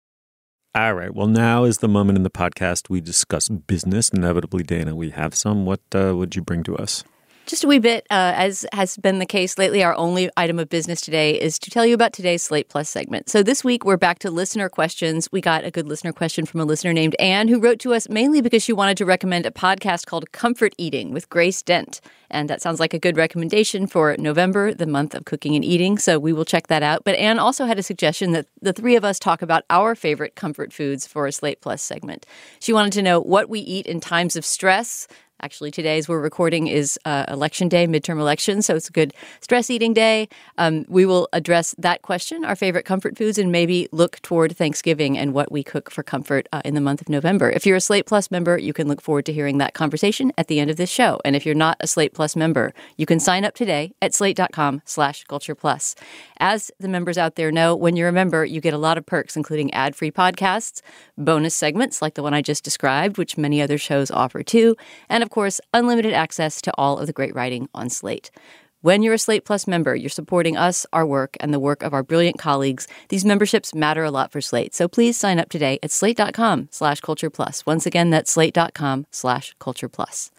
All 0.75 0.93
right. 0.93 1.13
Well, 1.13 1.27
now 1.27 1.63
is 1.63 1.79
the 1.79 1.87
moment 1.87 2.17
in 2.17 2.23
the 2.23 2.29
podcast 2.29 2.89
we 2.89 3.01
discuss 3.01 3.49
business. 3.49 4.09
Inevitably, 4.09 4.61
Dana, 4.63 4.95
we 4.95 5.09
have 5.09 5.33
some. 5.33 5.65
What 5.65 5.81
uh, 5.95 6.15
would 6.15 6.35
you 6.35 6.43
bring 6.43 6.61
to 6.63 6.77
us? 6.77 7.03
Just 7.47 7.63
a 7.63 7.67
wee 7.67 7.79
bit, 7.79 8.05
uh, 8.09 8.33
as 8.35 8.65
has 8.73 8.97
been 8.97 9.19
the 9.19 9.25
case 9.25 9.57
lately, 9.57 9.81
our 9.81 9.95
only 9.95 10.29
item 10.35 10.59
of 10.59 10.67
business 10.67 10.99
today 10.99 11.39
is 11.39 11.57
to 11.59 11.69
tell 11.69 11.85
you 11.85 11.93
about 11.93 12.11
today's 12.11 12.43
Slate 12.43 12.67
Plus 12.67 12.89
segment. 12.89 13.29
So 13.29 13.41
this 13.41 13.63
week, 13.63 13.85
we're 13.85 13.95
back 13.95 14.19
to 14.19 14.29
listener 14.29 14.67
questions. 14.67 15.31
We 15.31 15.39
got 15.39 15.63
a 15.63 15.71
good 15.71 15.87
listener 15.87 16.11
question 16.11 16.45
from 16.45 16.59
a 16.59 16.65
listener 16.65 16.91
named 16.91 17.15
Anne, 17.19 17.47
who 17.47 17.61
wrote 17.61 17.79
to 17.79 17.93
us 17.93 18.09
mainly 18.09 18.41
because 18.41 18.63
she 18.63 18.73
wanted 18.73 18.97
to 18.97 19.05
recommend 19.05 19.45
a 19.45 19.51
podcast 19.51 20.07
called 20.07 20.29
Comfort 20.33 20.73
Eating 20.77 21.13
with 21.13 21.29
Grace 21.29 21.61
Dent. 21.61 22.01
And 22.29 22.49
that 22.49 22.61
sounds 22.61 22.81
like 22.81 22.93
a 22.93 22.99
good 22.99 23.15
recommendation 23.15 23.87
for 23.87 24.13
November, 24.17 24.73
the 24.73 24.85
month 24.85 25.15
of 25.15 25.23
cooking 25.23 25.55
and 25.55 25.63
eating. 25.63 25.97
So 25.97 26.19
we 26.19 26.33
will 26.33 26.43
check 26.43 26.67
that 26.67 26.83
out. 26.83 27.05
But 27.05 27.15
Anne 27.15 27.39
also 27.39 27.65
had 27.65 27.79
a 27.79 27.83
suggestion 27.83 28.33
that 28.33 28.47
the 28.61 28.73
three 28.73 28.97
of 28.97 29.05
us 29.05 29.19
talk 29.19 29.41
about 29.41 29.63
our 29.69 29.95
favorite 29.95 30.35
comfort 30.35 30.73
foods 30.73 31.07
for 31.07 31.25
a 31.25 31.31
Slate 31.31 31.61
Plus 31.61 31.81
segment. 31.81 32.25
She 32.59 32.73
wanted 32.73 32.91
to 32.91 33.01
know 33.01 33.21
what 33.21 33.47
we 33.47 33.61
eat 33.61 33.85
in 33.85 34.01
times 34.01 34.35
of 34.35 34.43
stress, 34.43 35.07
Actually, 35.41 35.69
today, 35.69 35.99
as 35.99 36.09
we're 36.09 36.19
recording, 36.19 36.65
is 36.65 36.99
uh, 37.05 37.25
election 37.27 37.69
day, 37.69 37.85
midterm 37.85 38.19
election. 38.19 38.61
So 38.63 38.75
it's 38.75 38.89
a 38.89 38.91
good 38.91 39.13
stress 39.39 39.69
eating 39.69 39.93
day. 39.93 40.27
Um, 40.57 40.83
we 40.89 41.05
will 41.05 41.29
address 41.31 41.75
that 41.77 42.01
question, 42.01 42.43
our 42.43 42.55
favorite 42.55 42.85
comfort 42.85 43.15
foods, 43.15 43.37
and 43.37 43.51
maybe 43.51 43.87
look 43.91 44.19
toward 44.23 44.57
Thanksgiving 44.57 45.15
and 45.15 45.33
what 45.33 45.51
we 45.51 45.63
cook 45.63 45.91
for 45.91 46.01
comfort 46.01 46.47
uh, 46.51 46.63
in 46.65 46.73
the 46.73 46.81
month 46.81 47.01
of 47.01 47.09
November. 47.09 47.51
If 47.51 47.67
you're 47.67 47.75
a 47.77 47.81
Slate 47.81 48.07
Plus 48.07 48.31
member, 48.31 48.57
you 48.57 48.73
can 48.73 48.87
look 48.87 48.99
forward 48.99 49.27
to 49.27 49.33
hearing 49.33 49.59
that 49.59 49.75
conversation 49.75 50.31
at 50.39 50.47
the 50.47 50.59
end 50.59 50.71
of 50.71 50.77
this 50.77 50.89
show. 50.89 51.21
And 51.23 51.35
if 51.35 51.45
you're 51.45 51.53
not 51.53 51.77
a 51.79 51.87
Slate 51.87 52.15
Plus 52.15 52.35
member, 52.35 52.73
you 52.97 53.05
can 53.05 53.19
sign 53.19 53.45
up 53.45 53.53
today 53.53 53.93
at 54.01 54.15
slate.com 54.15 54.81
slash 54.85 55.23
culture 55.25 55.53
plus. 55.53 55.93
As 56.39 56.71
the 56.79 56.87
members 56.87 57.17
out 57.17 57.35
there 57.35 57.51
know, 57.51 57.75
when 57.75 57.95
you're 57.95 58.09
a 58.09 58.13
member, 58.13 58.43
you 58.43 58.59
get 58.59 58.73
a 58.73 58.77
lot 58.79 58.97
of 58.97 59.05
perks, 59.05 59.35
including 59.35 59.71
ad 59.73 59.95
free 59.95 60.11
podcasts, 60.11 60.81
bonus 61.15 61.53
segments 61.53 62.01
like 62.01 62.15
the 62.15 62.23
one 62.23 62.33
I 62.33 62.41
just 62.41 62.63
described, 62.63 63.19
which 63.19 63.37
many 63.37 63.61
other 63.61 63.77
shows 63.77 64.09
offer 64.09 64.41
too, 64.41 64.75
and 65.09 65.26
of 65.27 65.31
course, 65.31 65.59
unlimited 65.73 66.13
access 66.13 66.61
to 66.61 66.71
all 66.77 66.99
of 66.99 67.05
the 67.05 67.11
great 67.11 67.35
writing 67.35 67.67
on 67.75 67.89
Slate. 67.89 68.31
When 68.79 69.03
you're 69.03 69.15
a 69.15 69.19
Slate 69.19 69.43
Plus 69.43 69.67
member, 69.67 69.93
you're 69.93 70.09
supporting 70.09 70.55
us, 70.55 70.85
our 70.93 71.05
work, 71.05 71.35
and 71.41 71.53
the 71.53 71.59
work 71.59 71.83
of 71.83 71.93
our 71.93 72.01
brilliant 72.01 72.39
colleagues. 72.39 72.87
These 73.09 73.25
memberships 73.25 73.75
matter 73.75 74.05
a 74.05 74.09
lot 74.09 74.31
for 74.31 74.39
Slate, 74.39 74.73
so 74.73 74.87
please 74.87 75.17
sign 75.17 75.37
up 75.37 75.49
today 75.49 75.79
at 75.83 75.91
slate.com 75.91 76.69
slash 76.71 77.01
culture 77.01 77.29
plus. 77.29 77.65
Once 77.65 77.85
again, 77.85 78.09
that's 78.09 78.31
slate.com 78.31 79.05
slash 79.11 79.53
culture 79.59 79.89
plus. 79.89 80.31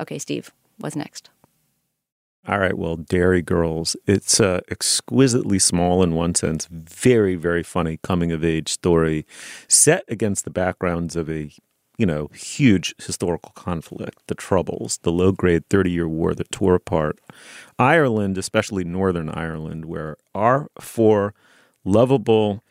Okay, 0.00 0.18
Steve, 0.18 0.50
what's 0.78 0.96
next? 0.96 1.30
All 2.48 2.58
right. 2.58 2.76
Well, 2.76 2.96
Derry 2.96 3.42
Girls. 3.42 3.96
It's 4.06 4.40
uh, 4.40 4.60
exquisitely 4.68 5.60
small 5.60 6.02
in 6.02 6.14
one 6.14 6.34
sense, 6.34 6.66
very, 6.66 7.36
very 7.36 7.62
funny 7.62 7.98
coming 8.02 8.32
of 8.32 8.44
age 8.44 8.72
story 8.72 9.24
set 9.68 10.04
against 10.08 10.44
the 10.44 10.50
backgrounds 10.50 11.14
of 11.14 11.30
a, 11.30 11.52
you 11.98 12.06
know, 12.06 12.28
huge 12.34 12.94
historical 12.98 13.52
conflict, 13.54 14.18
the 14.26 14.34
Troubles, 14.34 14.98
the 15.02 15.12
low 15.12 15.32
grade 15.32 15.68
30 15.68 15.90
year 15.90 16.08
war 16.08 16.34
that 16.34 16.50
tore 16.50 16.74
apart 16.74 17.18
Ireland, 17.78 18.38
especially 18.38 18.84
Northern 18.84 19.30
Ireland, 19.30 19.86
where 19.86 20.16
our 20.34 20.68
four 20.80 21.34
lovable 21.84 22.62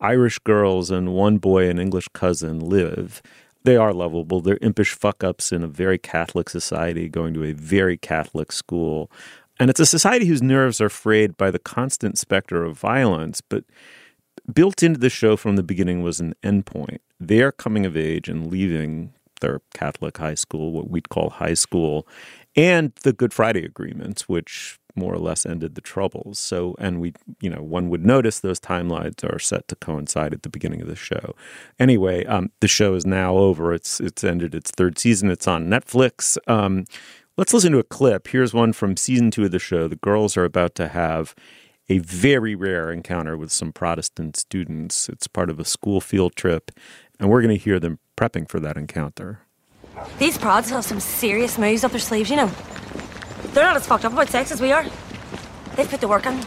Irish 0.00 0.38
girls 0.38 0.90
and 0.90 1.12
one 1.12 1.38
boy, 1.38 1.68
an 1.68 1.78
English 1.78 2.08
cousin, 2.14 2.58
live 2.58 3.22
they 3.64 3.76
are 3.76 3.92
lovable. 3.92 4.40
They're 4.40 4.58
impish 4.62 4.92
fuck 4.92 5.22
ups 5.22 5.52
in 5.52 5.62
a 5.62 5.68
very 5.68 5.98
Catholic 5.98 6.48
society, 6.48 7.08
going 7.08 7.34
to 7.34 7.44
a 7.44 7.52
very 7.52 7.96
Catholic 7.96 8.52
school. 8.52 9.10
And 9.58 9.68
it's 9.68 9.80
a 9.80 9.86
society 9.86 10.26
whose 10.26 10.42
nerves 10.42 10.80
are 10.80 10.88
frayed 10.88 11.36
by 11.36 11.50
the 11.50 11.58
constant 11.58 12.16
specter 12.16 12.64
of 12.64 12.78
violence. 12.78 13.42
But 13.42 13.64
built 14.52 14.82
into 14.82 14.98
the 14.98 15.10
show 15.10 15.36
from 15.36 15.56
the 15.56 15.62
beginning 15.62 16.02
was 16.02 16.20
an 16.20 16.34
endpoint. 16.42 17.00
They're 17.20 17.52
coming 17.52 17.84
of 17.84 17.96
age 17.96 18.28
and 18.28 18.50
leaving 18.50 19.12
their 19.40 19.60
Catholic 19.74 20.18
high 20.18 20.34
school, 20.34 20.72
what 20.72 20.90
we'd 20.90 21.08
call 21.08 21.30
high 21.30 21.54
school, 21.54 22.06
and 22.56 22.92
the 23.02 23.12
Good 23.12 23.32
Friday 23.32 23.64
agreements, 23.64 24.28
which 24.28 24.78
more 24.96 25.14
or 25.14 25.18
less 25.18 25.46
ended 25.46 25.74
the 25.74 25.80
troubles. 25.80 26.38
So, 26.38 26.74
and 26.78 27.00
we, 27.00 27.14
you 27.40 27.48
know, 27.48 27.62
one 27.62 27.88
would 27.90 28.04
notice 28.04 28.40
those 28.40 28.60
timelines 28.60 29.24
are 29.24 29.38
set 29.38 29.68
to 29.68 29.76
coincide 29.76 30.34
at 30.34 30.42
the 30.42 30.48
beginning 30.48 30.82
of 30.82 30.88
the 30.88 30.96
show. 30.96 31.34
Anyway, 31.78 32.24
um, 32.26 32.50
the 32.60 32.68
show 32.68 32.94
is 32.94 33.06
now 33.06 33.36
over. 33.36 33.72
It's 33.72 34.00
it's 34.00 34.24
ended 34.24 34.54
its 34.54 34.70
third 34.70 34.98
season. 34.98 35.30
It's 35.30 35.46
on 35.48 35.68
Netflix. 35.68 36.38
Um, 36.48 36.86
let's 37.36 37.54
listen 37.54 37.72
to 37.72 37.78
a 37.78 37.84
clip. 37.84 38.28
Here's 38.28 38.52
one 38.52 38.72
from 38.72 38.96
season 38.96 39.30
two 39.30 39.44
of 39.44 39.52
the 39.52 39.58
show. 39.58 39.88
The 39.88 39.96
girls 39.96 40.36
are 40.36 40.44
about 40.44 40.74
to 40.76 40.88
have 40.88 41.34
a 41.88 41.98
very 41.98 42.54
rare 42.54 42.92
encounter 42.92 43.36
with 43.36 43.50
some 43.50 43.72
Protestant 43.72 44.36
students. 44.36 45.08
It's 45.08 45.26
part 45.26 45.50
of 45.50 45.58
a 45.58 45.64
school 45.64 46.00
field 46.00 46.36
trip, 46.36 46.70
and 47.20 47.30
we're 47.30 47.42
going 47.42 47.56
to 47.56 47.62
hear 47.62 47.78
them 47.78 47.98
prepping 48.16 48.48
for 48.48 48.58
that 48.60 48.76
encounter. 48.76 49.40
These 50.18 50.38
prods 50.38 50.70
have 50.70 50.84
some 50.84 50.98
serious 50.98 51.58
moves 51.58 51.84
up 51.84 51.92
their 51.92 52.00
sleeves, 52.00 52.30
you 52.30 52.36
know. 52.36 52.50
They're 53.52 53.64
not 53.64 53.76
as 53.76 53.86
fucked 53.86 54.04
up 54.04 54.12
about 54.12 54.28
sex 54.28 54.50
as 54.50 54.60
we 54.60 54.72
are. 54.72 54.84
They've 55.76 55.88
put 55.88 56.00
the 56.00 56.08
work 56.08 56.26
in. 56.26 56.40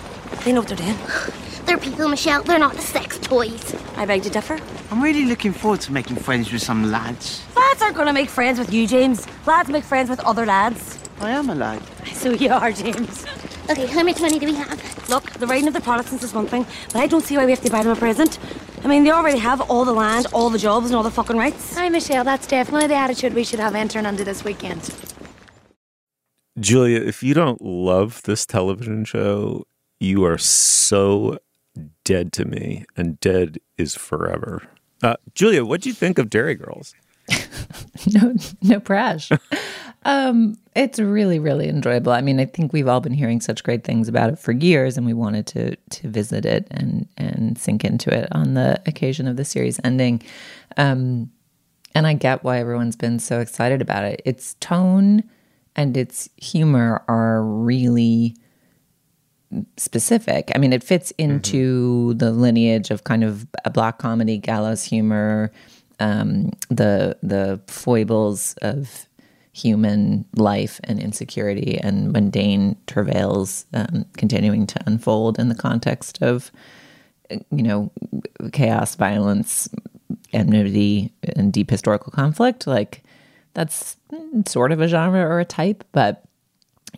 They 0.44 0.52
know 0.52 0.62
what 0.62 0.70
they're 0.70 0.78
doing. 0.78 0.98
They're 1.66 1.78
people, 1.78 2.10
Michelle. 2.10 2.44
They're 2.44 2.60
not 2.60 2.74
the 2.76 2.82
sex 2.82 3.18
toys. 3.20 3.74
I 3.96 4.06
beg 4.06 4.24
to 4.24 4.30
differ. 4.30 4.60
I'm 4.92 5.02
really 5.02 5.24
looking 5.24 5.54
forward 5.54 5.80
to 5.82 5.94
making 5.94 6.18
friends 6.18 6.52
with 6.52 6.62
some 6.62 6.92
lads. 6.92 7.42
Lads 7.56 7.82
aren't 7.82 7.96
going 7.96 8.08
to 8.08 8.14
make 8.14 8.30
friends 8.30 8.60
with 8.60 8.74
you, 8.74 8.86
James. 8.86 9.26
Lads 9.48 9.70
make 9.70 9.86
friends 9.86 10.10
with 10.10 10.20
other 10.22 10.46
lads. 10.46 11.00
I 11.22 11.32
am 11.32 11.50
a 11.50 11.56
lad. 11.56 11.82
So 12.14 12.32
you 12.32 12.52
are, 12.52 12.72
James. 12.72 13.26
Okay, 13.70 13.86
how 13.86 14.04
much 14.04 14.20
money 14.20 14.40
do 14.40 14.48
we 14.48 14.56
have? 14.56 15.10
Look, 15.10 15.32
the 15.32 15.48
reign 15.48 15.70
of 15.70 15.74
the 15.74 15.80
Protestants 15.80 16.22
is 16.22 16.34
one 16.34 16.48
thing, 16.48 16.66
but 16.88 16.98
I 16.98 17.08
don't 17.08 17.24
see 17.24 17.38
why 17.38 17.46
we 17.46 17.52
have 17.52 17.62
to 17.62 17.72
buy 17.72 17.82
them 17.82 17.94
a 17.94 17.96
present. 17.96 18.38
I 18.84 18.88
mean, 18.88 19.06
they 19.06 19.12
already 19.12 19.38
have 19.38 19.62
all 19.62 19.86
the 19.86 19.94
land, 19.94 20.28
all 20.34 20.50
the 20.50 20.58
jobs, 20.58 20.88
and 20.88 20.96
all 20.96 21.04
the 21.04 21.10
fucking 21.10 21.38
rights. 21.38 21.74
Hi, 21.76 21.88
Michelle. 21.88 22.26
That's 22.26 22.46
definitely 22.46 22.88
the 22.88 22.96
attitude 22.96 23.34
we 23.34 23.46
should 23.46 23.62
have 23.62 23.74
entering 23.74 24.06
onto 24.06 24.26
this 24.26 24.44
weekend. 24.44 24.94
Julia, 26.60 27.00
if 27.00 27.24
you 27.24 27.34
don't 27.34 27.62
love 27.62 28.22
this 28.24 28.46
television 28.46 29.06
show, 29.06 29.66
you 29.98 30.26
are 30.26 30.38
so 30.38 31.40
dead 32.04 32.34
to 32.34 32.44
me, 32.44 32.84
and 32.98 33.18
dead 33.22 33.60
is 33.78 33.96
forever. 33.96 34.62
Uh, 35.02 35.16
Julia, 35.36 35.64
what 35.64 35.82
do 35.82 35.90
you 35.90 35.96
think 35.96 36.18
of 36.18 36.30
Derry 36.30 36.56
Girls? 36.56 36.94
no, 38.14 38.36
no 38.62 38.80
prash. 38.80 39.38
um, 40.04 40.58
it's 40.76 41.00
really, 41.00 41.40
really 41.40 41.70
enjoyable. 41.70 42.12
I 42.12 42.22
mean, 42.22 42.40
I 42.40 42.46
think 42.46 42.74
we've 42.74 42.88
all 42.88 43.00
been 43.00 43.14
hearing 43.14 43.42
such 43.42 43.64
great 43.64 43.84
things 43.84 44.08
about 44.08 44.30
it 44.30 44.40
for 44.40 44.52
years, 44.52 44.98
and 44.98 45.06
we 45.06 45.14
wanted 45.14 45.48
to 45.48 45.76
to 45.76 46.10
visit 46.10 46.46
it 46.46 46.68
and 46.72 47.08
and 47.18 47.58
sink 47.58 47.86
into 47.86 48.14
it 48.14 48.28
on 48.32 48.54
the 48.54 48.82
occasion 48.86 49.28
of 49.28 49.38
the 49.38 49.46
series 49.46 49.80
ending. 49.84 50.22
Um, 50.78 51.32
and 51.96 52.08
I 52.08 52.14
get 52.14 52.44
why 52.44 52.60
everyone's 52.60 52.96
been 52.96 53.20
so 53.20 53.40
excited 53.40 53.82
about 53.82 54.04
it. 54.04 54.22
Its 54.26 54.56
tone 54.56 55.24
and 55.76 55.96
its 55.96 56.30
humor 56.38 57.04
are 57.08 57.44
really 57.44 58.36
specific. 59.78 60.52
I 60.56 60.58
mean, 60.58 60.74
it 60.74 60.84
fits 60.84 61.12
into 61.12 62.10
mm-hmm. 62.10 62.18
the 62.18 62.32
lineage 62.32 62.92
of 62.92 63.04
kind 63.04 63.24
of 63.24 63.46
a 63.66 63.70
black 63.70 64.00
comedy, 64.00 64.38
gallows 64.38 64.84
humor, 64.84 65.52
um, 66.00 66.52
the 66.70 67.18
the 67.22 67.60
foibles 67.68 68.56
of 68.62 69.08
human 69.54 70.26
life 70.36 70.80
and 70.84 71.00
insecurity 71.00 71.80
and 71.82 72.12
mundane 72.12 72.76
travails 72.88 73.68
um, 73.74 74.04
continuing 74.18 74.66
to 74.66 74.80
unfold 74.88 75.38
in 75.38 75.48
the 75.48 75.56
context 75.56 76.22
of 76.22 76.52
you 77.30 77.64
know 77.64 77.92
chaos, 78.52 78.96
violence, 78.96 79.70
enmity, 80.34 81.12
and 81.36 81.54
deep 81.54 81.70
historical 81.70 82.12
conflict. 82.12 82.68
Like 82.68 83.04
that's 83.54 83.98
sort 84.48 84.72
of 84.72 84.82
a 84.82 84.88
genre 84.88 85.22
or 85.22 85.40
a 85.40 85.46
type, 85.46 85.84
but 85.92 86.24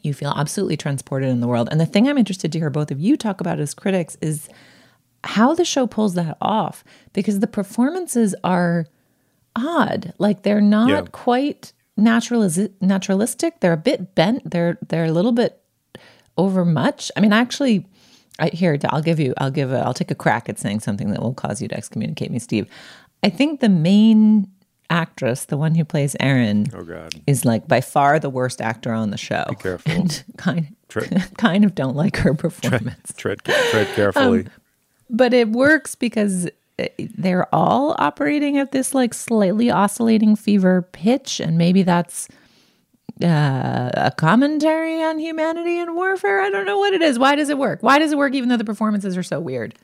you 0.02 0.14
feel 0.14 0.34
absolutely 0.36 0.78
transported 0.78 1.30
in 1.30 1.42
the 1.42 1.48
world. 1.48 1.68
And 1.72 1.80
the 1.80 1.86
thing 1.86 2.08
I'm 2.08 2.18
interested 2.18 2.52
to 2.52 2.60
hear 2.60 2.70
both 2.70 2.92
of 2.92 3.00
you 3.00 3.18
talk 3.18 3.42
about 3.42 3.60
as 3.60 3.74
critics 3.74 4.18
is 4.22 4.50
how 5.26 5.54
the 5.56 5.66
show 5.66 5.88
pulls 5.88 6.14
that 6.16 6.38
off 6.42 6.84
because 7.14 7.40
the 7.40 7.48
performances 7.48 8.34
are 8.44 8.86
odd. 9.56 10.14
Like 10.18 10.44
they're 10.44 10.62
not 10.62 10.90
Yeah. 10.90 11.02
quite 11.12 11.74
naturaliz- 12.00 12.72
naturalistic. 12.82 13.60
They're 13.60 13.74
a 13.74 13.78
bit 13.78 14.16
bent. 14.16 14.50
They're 14.50 14.78
they're 14.88 15.06
a 15.06 15.12
little 15.12 15.32
bit 15.32 15.62
over 16.38 16.66
much. 16.66 17.12
I 17.16 17.22
mean, 17.22 17.34
actually, 17.34 17.86
I, 18.40 18.50
here 18.50 18.78
I'll 18.90 19.02
give 19.02 19.20
you. 19.20 19.34
I'll 19.38 19.52
give. 19.52 19.72
A, 19.72 19.80
I'll 19.80 19.94
take 19.94 20.12
a 20.12 20.16
crack 20.16 20.50
at 20.50 20.60
saying 20.60 20.82
something 20.82 21.12
that 21.12 21.22
will 21.22 21.34
cause 21.34 21.62
you 21.62 21.68
to 21.70 21.76
excommunicate 21.78 22.32
me, 22.32 22.40
Steve. 22.40 22.68
I 23.24 23.30
think 23.30 23.62
the 23.62 23.70
main 23.70 24.52
actress, 24.90 25.46
the 25.46 25.58
one 25.58 25.74
who 25.74 25.84
plays 25.86 26.16
Erin, 26.20 26.68
Oh 26.76 26.84
God. 26.84 27.16
is 27.26 27.44
like 27.46 27.68
by 27.68 27.82
far 27.82 28.20
the 28.20 28.30
worst 28.30 28.62
actor 28.62 28.92
on 28.94 29.10
the 29.10 29.18
show. 29.18 29.46
Be 29.50 29.56
careful. 29.56 29.92
And 29.96 30.24
kind 30.38 30.76
Tread, 30.90 31.32
kind 31.38 31.66
of 31.66 31.74
don't 31.74 31.96
like 31.96 32.18
her 32.18 32.34
performance. 32.36 33.12
tread, 33.18 33.40
tread 33.44 33.88
carefully. 33.96 34.42
Um, 34.42 34.48
but 35.10 35.34
it 35.34 35.50
works 35.50 35.96
because 35.96 36.48
uh, 36.80 36.86
they're 36.98 37.54
all 37.54 37.96
operating 38.00 38.58
at 38.58 38.72
this 38.72 38.94
like 38.94 39.14
slightly 39.14 39.70
oscillating 39.70 40.36
fever 40.36 40.82
pitch 40.92 41.40
and 41.40 41.58
maybe 41.58 41.84
that's 41.84 42.28
uh, 43.24 43.92
a 43.94 44.12
commentary 44.18 45.02
on 45.02 45.20
humanity 45.20 45.80
and 45.80 45.96
warfare. 45.96 46.42
I 46.42 46.50
don't 46.50 46.66
know 46.66 46.78
what 46.78 46.94
it 46.94 47.02
is. 47.02 47.18
Why 47.18 47.36
does 47.36 47.50
it 47.50 47.58
work? 47.58 47.82
Why 47.82 47.98
does 47.98 48.12
it 48.12 48.18
work 48.18 48.34
even 48.34 48.50
though 48.50 48.58
the 48.58 48.66
performances 48.66 49.16
are 49.16 49.24
so 49.24 49.40
weird 49.40 49.76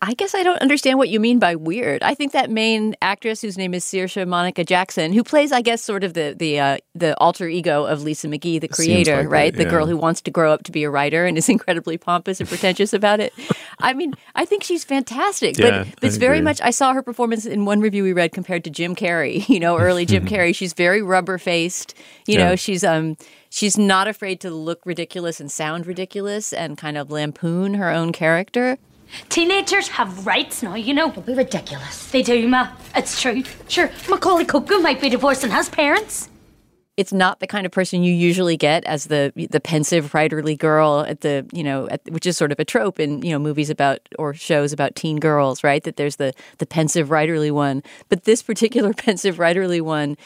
I 0.00 0.14
guess 0.14 0.34
I 0.34 0.44
don't 0.44 0.60
understand 0.60 0.98
what 0.98 1.08
you 1.08 1.18
mean 1.18 1.40
by 1.40 1.56
weird. 1.56 2.02
I 2.04 2.14
think 2.14 2.32
that 2.32 2.50
main 2.50 2.94
actress, 3.02 3.40
whose 3.40 3.58
name 3.58 3.74
is 3.74 3.84
Saoirse 3.84 4.26
Monica 4.28 4.64
Jackson, 4.64 5.12
who 5.12 5.24
plays, 5.24 5.50
I 5.50 5.60
guess, 5.60 5.82
sort 5.82 6.04
of 6.04 6.14
the 6.14 6.36
the 6.38 6.60
uh, 6.60 6.78
the 6.94 7.18
alter 7.18 7.48
ego 7.48 7.84
of 7.84 8.02
Lisa 8.02 8.28
McGee, 8.28 8.60
the 8.60 8.68
creator, 8.68 9.16
like 9.16 9.24
it, 9.24 9.28
right? 9.28 9.54
The 9.54 9.64
girl 9.64 9.86
who 9.86 9.96
wants 9.96 10.20
to 10.22 10.30
grow 10.30 10.52
up 10.52 10.62
to 10.64 10.72
be 10.72 10.84
a 10.84 10.90
writer 10.90 11.26
and 11.26 11.36
is 11.36 11.48
incredibly 11.56 11.98
pompous 11.98 12.38
and 12.38 12.48
pretentious 12.48 12.92
about 12.92 13.18
it. 13.18 13.32
I 13.80 13.92
mean, 13.92 14.14
I 14.36 14.44
think 14.44 14.62
she's 14.62 14.84
fantastic, 14.84 15.58
Yeah, 15.58 15.84
but 15.84 16.04
it's 16.04 16.16
very 16.16 16.40
much. 16.40 16.60
I 16.60 16.70
saw 16.70 16.92
her 16.92 17.02
performance 17.02 17.44
in 17.44 17.64
one 17.64 17.80
review 17.80 18.04
we 18.04 18.12
read 18.12 18.32
compared 18.32 18.64
to 18.64 18.70
Jim 18.70 18.94
Carrey. 18.94 19.46
You 19.58 19.60
know, 19.60 19.76
early 19.78 20.06
Jim 20.06 20.24
Carrey. 20.32 20.54
She's 20.54 20.72
very 20.74 21.02
rubber 21.02 21.38
faced. 21.38 21.94
You 22.26 22.38
know, 22.38 22.54
she's 22.54 22.84
um 22.84 23.16
she's 23.50 23.76
not 23.76 24.06
afraid 24.06 24.40
to 24.42 24.50
look 24.50 24.80
ridiculous 24.84 25.40
and 25.40 25.50
sound 25.50 25.86
ridiculous 25.86 26.52
and 26.52 26.78
kind 26.78 26.96
of 26.96 27.10
lampoon 27.10 27.74
her 27.74 27.90
own 27.90 28.12
character. 28.12 28.78
Teenagers 29.28 29.88
have 29.88 30.26
rights 30.26 30.62
now, 30.62 30.74
you 30.74 30.94
know. 30.94 31.10
Don't 31.10 31.26
be 31.26 31.34
ridiculous. 31.34 32.10
They 32.10 32.22
do, 32.22 32.46
Ma. 32.48 32.68
It's 32.94 33.20
true. 33.20 33.42
Sure, 33.68 33.90
Macaulay 34.08 34.44
Culkin 34.44 34.82
might 34.82 35.00
be 35.00 35.08
divorcing 35.08 35.50
has 35.50 35.68
parents. 35.68 36.28
it's 36.96 37.12
not 37.12 37.38
the 37.38 37.46
kind 37.46 37.64
of 37.64 37.70
person 37.70 38.02
you 38.02 38.12
usually 38.12 38.56
get 38.56 38.84
as 38.84 39.04
the 39.06 39.32
the 39.50 39.60
pensive 39.60 40.10
writerly 40.12 40.58
girl 40.58 41.04
at 41.06 41.20
the 41.20 41.46
you 41.52 41.62
know 41.62 41.88
at, 41.90 42.00
which 42.10 42.26
is 42.26 42.36
sort 42.36 42.50
of 42.50 42.58
a 42.58 42.64
trope 42.64 42.98
in 42.98 43.22
you 43.22 43.30
know 43.30 43.38
movies 43.38 43.70
about 43.70 44.00
or 44.18 44.34
shows 44.34 44.72
about 44.72 44.96
teen 44.96 45.18
girls 45.20 45.62
right 45.62 45.84
that 45.84 45.94
there's 45.96 46.16
the 46.16 46.32
the 46.58 46.66
pensive 46.66 47.08
writerly 47.08 47.52
one 47.52 47.82
but 48.08 48.24
this 48.24 48.42
particular 48.42 48.92
pensive 49.06 49.36
writerly 49.36 49.80
one 49.80 50.16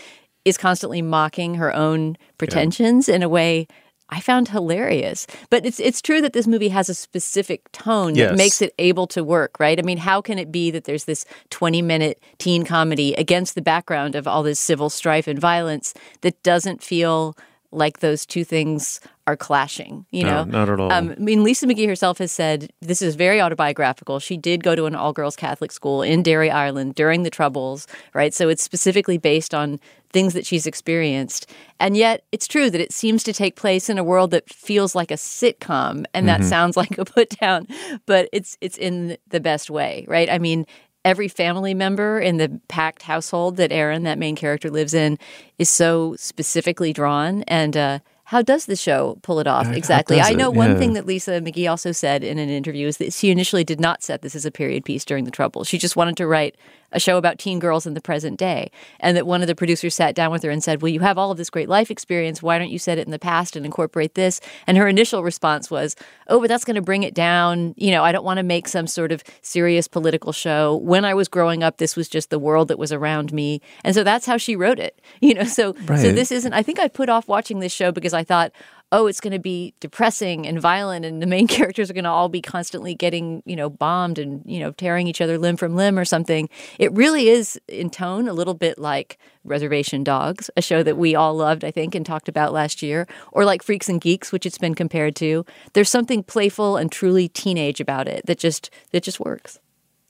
is 0.46 0.56
constantly 0.56 1.02
mocking 1.02 1.56
her 1.56 1.72
own 1.74 2.16
pretensions 2.38 3.06
in 3.08 3.22
a 3.22 3.28
way 3.28 3.66
I 4.12 4.20
found 4.20 4.48
hilarious. 4.48 5.26
But 5.50 5.64
it's 5.64 5.80
it's 5.80 6.02
true 6.02 6.20
that 6.20 6.34
this 6.34 6.46
movie 6.46 6.68
has 6.68 6.88
a 6.90 6.94
specific 6.94 7.72
tone 7.72 8.14
Yes. 8.14 8.30
that 8.30 8.36
makes 8.36 8.60
it 8.62 8.74
able 8.78 9.06
to 9.08 9.24
work, 9.24 9.58
right? 9.58 9.78
I 9.78 9.82
mean, 9.82 9.98
how 9.98 10.20
can 10.20 10.38
it 10.38 10.52
be 10.52 10.70
that 10.70 10.84
there's 10.84 11.04
this 11.04 11.24
20-minute 11.50 12.22
teen 12.38 12.64
comedy 12.64 13.14
against 13.14 13.54
the 13.54 13.62
background 13.62 14.14
of 14.14 14.28
all 14.28 14.42
this 14.42 14.60
civil 14.60 14.90
strife 14.90 15.26
and 15.26 15.38
violence 15.40 15.94
that 16.20 16.40
doesn't 16.42 16.82
feel 16.82 17.34
like 17.72 18.00
those 18.00 18.26
two 18.26 18.44
things 18.44 19.00
are 19.26 19.36
clashing, 19.36 20.04
you 20.10 20.24
No, 20.24 20.44
know? 20.44 20.44
not 20.44 20.68
at 20.68 20.78
all. 20.80 20.92
Um, 20.92 21.12
I 21.16 21.20
mean, 21.20 21.42
Lisa 21.44 21.66
McGee 21.66 21.86
herself 21.86 22.18
has 22.18 22.30
said 22.32 22.70
this 22.80 23.00
is 23.00 23.14
very 23.14 23.40
autobiographical. 23.40 24.18
She 24.18 24.36
did 24.36 24.62
go 24.62 24.74
to 24.74 24.84
an 24.86 24.94
all 24.94 25.12
girls 25.12 25.36
Catholic 25.36 25.72
school 25.72 26.02
in 26.02 26.22
Derry, 26.22 26.50
Ireland 26.50 26.94
during 26.96 27.22
the 27.22 27.30
Troubles, 27.30 27.86
right? 28.14 28.34
So 28.34 28.48
it's 28.48 28.62
specifically 28.62 29.16
based 29.18 29.54
on 29.54 29.80
things 30.12 30.34
that 30.34 30.44
she's 30.44 30.66
experienced. 30.66 31.48
And 31.80 31.96
yet 31.96 32.24
it's 32.32 32.46
true 32.46 32.68
that 32.68 32.80
it 32.80 32.92
seems 32.92 33.22
to 33.24 33.32
take 33.32 33.56
place 33.56 33.88
in 33.88 33.96
a 33.96 34.04
world 34.04 34.32
that 34.32 34.50
feels 34.50 34.94
like 34.94 35.10
a 35.10 35.14
sitcom. 35.14 36.04
And 36.12 36.28
that 36.28 36.40
Mm-hmm. 36.40 36.46
Mhm. 36.46 36.48
sounds 36.50 36.76
like 36.82 36.98
a 36.98 37.04
put 37.04 37.30
down, 37.40 37.66
but 38.06 38.28
it's 38.32 38.58
it's 38.60 38.76
in 38.76 39.16
the 39.28 39.40
best 39.40 39.70
way, 39.70 40.04
right? 40.08 40.28
I 40.28 40.38
mean, 40.38 40.66
every 41.04 41.28
family 41.28 41.74
member 41.74 42.20
in 42.20 42.36
the 42.36 42.60
packed 42.68 43.02
household 43.02 43.56
that 43.56 43.72
Erin, 43.72 44.04
that 44.04 44.18
main 44.18 44.36
character, 44.36 44.70
lives 44.70 44.94
in, 44.94 45.18
is 45.58 45.68
so 45.68 46.14
specifically 46.18 46.92
drawn. 46.92 47.42
And 47.44 47.76
uh, 47.76 47.98
how 48.24 48.40
does 48.42 48.66
the 48.66 48.76
show 48.76 49.18
pull 49.22 49.40
it 49.40 49.46
off 49.46 49.66
exactly? 49.68 50.20
I 50.20 50.30
it? 50.30 50.36
know 50.36 50.50
one 50.50 50.72
Yeah. 50.72 50.78
thing 50.78 50.92
that 50.94 51.06
Lisa 51.06 51.40
McGee 51.40 51.68
also 51.68 51.92
said 51.92 52.22
in 52.22 52.38
an 52.38 52.48
interview 52.48 52.86
is 52.86 52.98
that 52.98 53.12
she 53.12 53.30
initially 53.30 53.64
did 53.64 53.80
not 53.80 54.02
set 54.02 54.22
this 54.22 54.34
as 54.34 54.44
a 54.46 54.50
period 54.50 54.84
piece 54.84 55.04
during 55.04 55.24
the 55.24 55.30
Troubles. 55.30 55.68
She 55.68 55.78
just 55.78 55.96
wanted 55.96 56.16
to 56.18 56.26
write 56.26 56.56
a 56.92 57.00
show 57.00 57.16
about 57.16 57.38
teen 57.38 57.58
girls 57.58 57.86
in 57.86 57.94
the 57.94 58.00
present 58.00 58.38
day. 58.38 58.70
And 59.00 59.16
that 59.16 59.26
one 59.26 59.42
of 59.42 59.48
the 59.48 59.54
producers 59.54 59.94
sat 59.94 60.14
down 60.14 60.30
with 60.30 60.42
her 60.42 60.50
and 60.50 60.62
said, 60.62 60.82
Well, 60.82 60.90
you 60.90 61.00
have 61.00 61.18
all 61.18 61.30
of 61.30 61.38
this 61.38 61.50
great 61.50 61.68
life 61.68 61.90
experience. 61.90 62.42
Why 62.42 62.58
don't 62.58 62.70
you 62.70 62.78
set 62.78 62.98
it 62.98 63.06
in 63.06 63.10
the 63.10 63.18
past 63.18 63.56
and 63.56 63.64
incorporate 63.64 64.14
this? 64.14 64.40
And 64.66 64.76
her 64.76 64.88
initial 64.88 65.22
response 65.22 65.70
was, 65.70 65.96
Oh, 66.28 66.40
but 66.40 66.48
that's 66.48 66.64
going 66.64 66.76
to 66.76 66.82
bring 66.82 67.02
it 67.02 67.14
down. 67.14 67.74
You 67.76 67.90
know, 67.90 68.04
I 68.04 68.12
don't 68.12 68.24
want 68.24 68.38
to 68.38 68.42
make 68.42 68.68
some 68.68 68.86
sort 68.86 69.12
of 69.12 69.22
serious 69.42 69.88
political 69.88 70.32
show. 70.32 70.76
When 70.76 71.04
I 71.04 71.14
was 71.14 71.28
growing 71.28 71.62
up, 71.62 71.78
this 71.78 71.96
was 71.96 72.08
just 72.08 72.30
the 72.30 72.38
world 72.38 72.68
that 72.68 72.78
was 72.78 72.92
around 72.92 73.32
me. 73.32 73.60
And 73.84 73.94
so 73.94 74.04
that's 74.04 74.26
how 74.26 74.36
she 74.36 74.56
wrote 74.56 74.78
it. 74.78 75.00
You 75.22 75.34
know, 75.34 75.44
so 75.44 75.74
so 75.86 76.12
this 76.12 76.32
isn't 76.32 76.52
I 76.52 76.64
think 76.64 76.80
I 76.80 76.88
put 76.88 77.08
off 77.08 77.28
watching 77.28 77.60
this 77.60 77.72
show 77.72 77.92
because 77.92 78.12
I 78.12 78.24
thought, 78.24 78.50
oh, 78.92 79.06
it's 79.06 79.20
going 79.20 79.32
to 79.32 79.38
be 79.38 79.74
depressing 79.80 80.46
and 80.46 80.60
violent 80.60 81.04
and 81.04 81.20
the 81.20 81.26
main 81.26 81.46
characters 81.48 81.90
are 81.90 81.94
going 81.94 82.04
to 82.04 82.10
all 82.10 82.28
be 82.28 82.42
constantly 82.42 82.94
getting, 82.94 83.42
you 83.46 83.56
know, 83.56 83.70
bombed 83.70 84.18
and, 84.18 84.42
you 84.44 84.60
know, 84.60 84.70
tearing 84.72 85.06
each 85.08 85.20
other 85.20 85.38
limb 85.38 85.56
from 85.56 85.74
limb 85.74 85.98
or 85.98 86.04
something. 86.04 86.48
It 86.78 86.92
really 86.92 87.28
is 87.28 87.58
in 87.66 87.90
tone 87.90 88.28
a 88.28 88.34
little 88.34 88.54
bit 88.54 88.78
like 88.78 89.18
Reservation 89.44 90.04
Dogs, 90.04 90.50
a 90.56 90.62
show 90.62 90.82
that 90.82 90.98
we 90.98 91.14
all 91.14 91.34
loved, 91.34 91.64
I 91.64 91.70
think, 91.70 91.94
and 91.94 92.06
talked 92.06 92.28
about 92.28 92.52
last 92.52 92.82
year, 92.82 93.08
or 93.32 93.44
like 93.44 93.62
Freaks 93.62 93.88
and 93.88 94.00
Geeks, 94.00 94.30
which 94.30 94.46
it's 94.46 94.58
been 94.58 94.74
compared 94.74 95.16
to. 95.16 95.44
There's 95.72 95.90
something 95.90 96.22
playful 96.22 96.76
and 96.76 96.92
truly 96.92 97.28
teenage 97.28 97.80
about 97.80 98.06
it 98.06 98.26
that 98.26 98.38
just 98.38 98.70
that 98.92 99.02
just 99.02 99.18
works. 99.18 99.58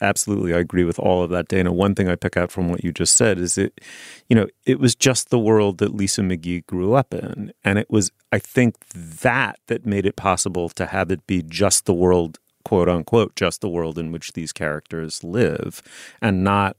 Absolutely, 0.02 0.52
I 0.52 0.58
agree 0.58 0.82
with 0.82 0.98
all 0.98 1.22
of 1.22 1.30
that, 1.30 1.46
Dana. 1.46 1.72
One 1.72 1.94
thing 1.94 2.08
I 2.08 2.16
pick 2.16 2.36
out 2.36 2.50
from 2.50 2.68
what 2.68 2.82
you 2.82 2.90
just 2.90 3.14
said 3.14 3.38
is 3.38 3.56
it, 3.56 3.80
you 4.28 4.34
know, 4.34 4.48
it 4.66 4.80
was 4.80 4.96
just 4.96 5.30
the 5.30 5.38
world 5.38 5.78
that 5.78 5.94
Lisa 5.94 6.22
McGee 6.22 6.66
grew 6.66 6.94
up 6.94 7.14
in, 7.14 7.52
and 7.62 7.78
it 7.78 7.88
was, 7.88 8.10
I 8.32 8.40
think, 8.40 8.74
that 8.90 9.60
that 9.68 9.86
made 9.86 10.04
it 10.04 10.16
possible 10.16 10.68
to 10.70 10.86
have 10.86 11.12
it 11.12 11.24
be 11.28 11.40
just 11.40 11.86
the 11.86 11.94
world, 11.94 12.40
quote 12.64 12.88
unquote, 12.88 13.36
just 13.36 13.60
the 13.60 13.68
world 13.68 13.96
in 13.96 14.10
which 14.10 14.32
these 14.32 14.52
characters 14.52 15.22
live, 15.22 15.80
and 16.20 16.42
not 16.42 16.76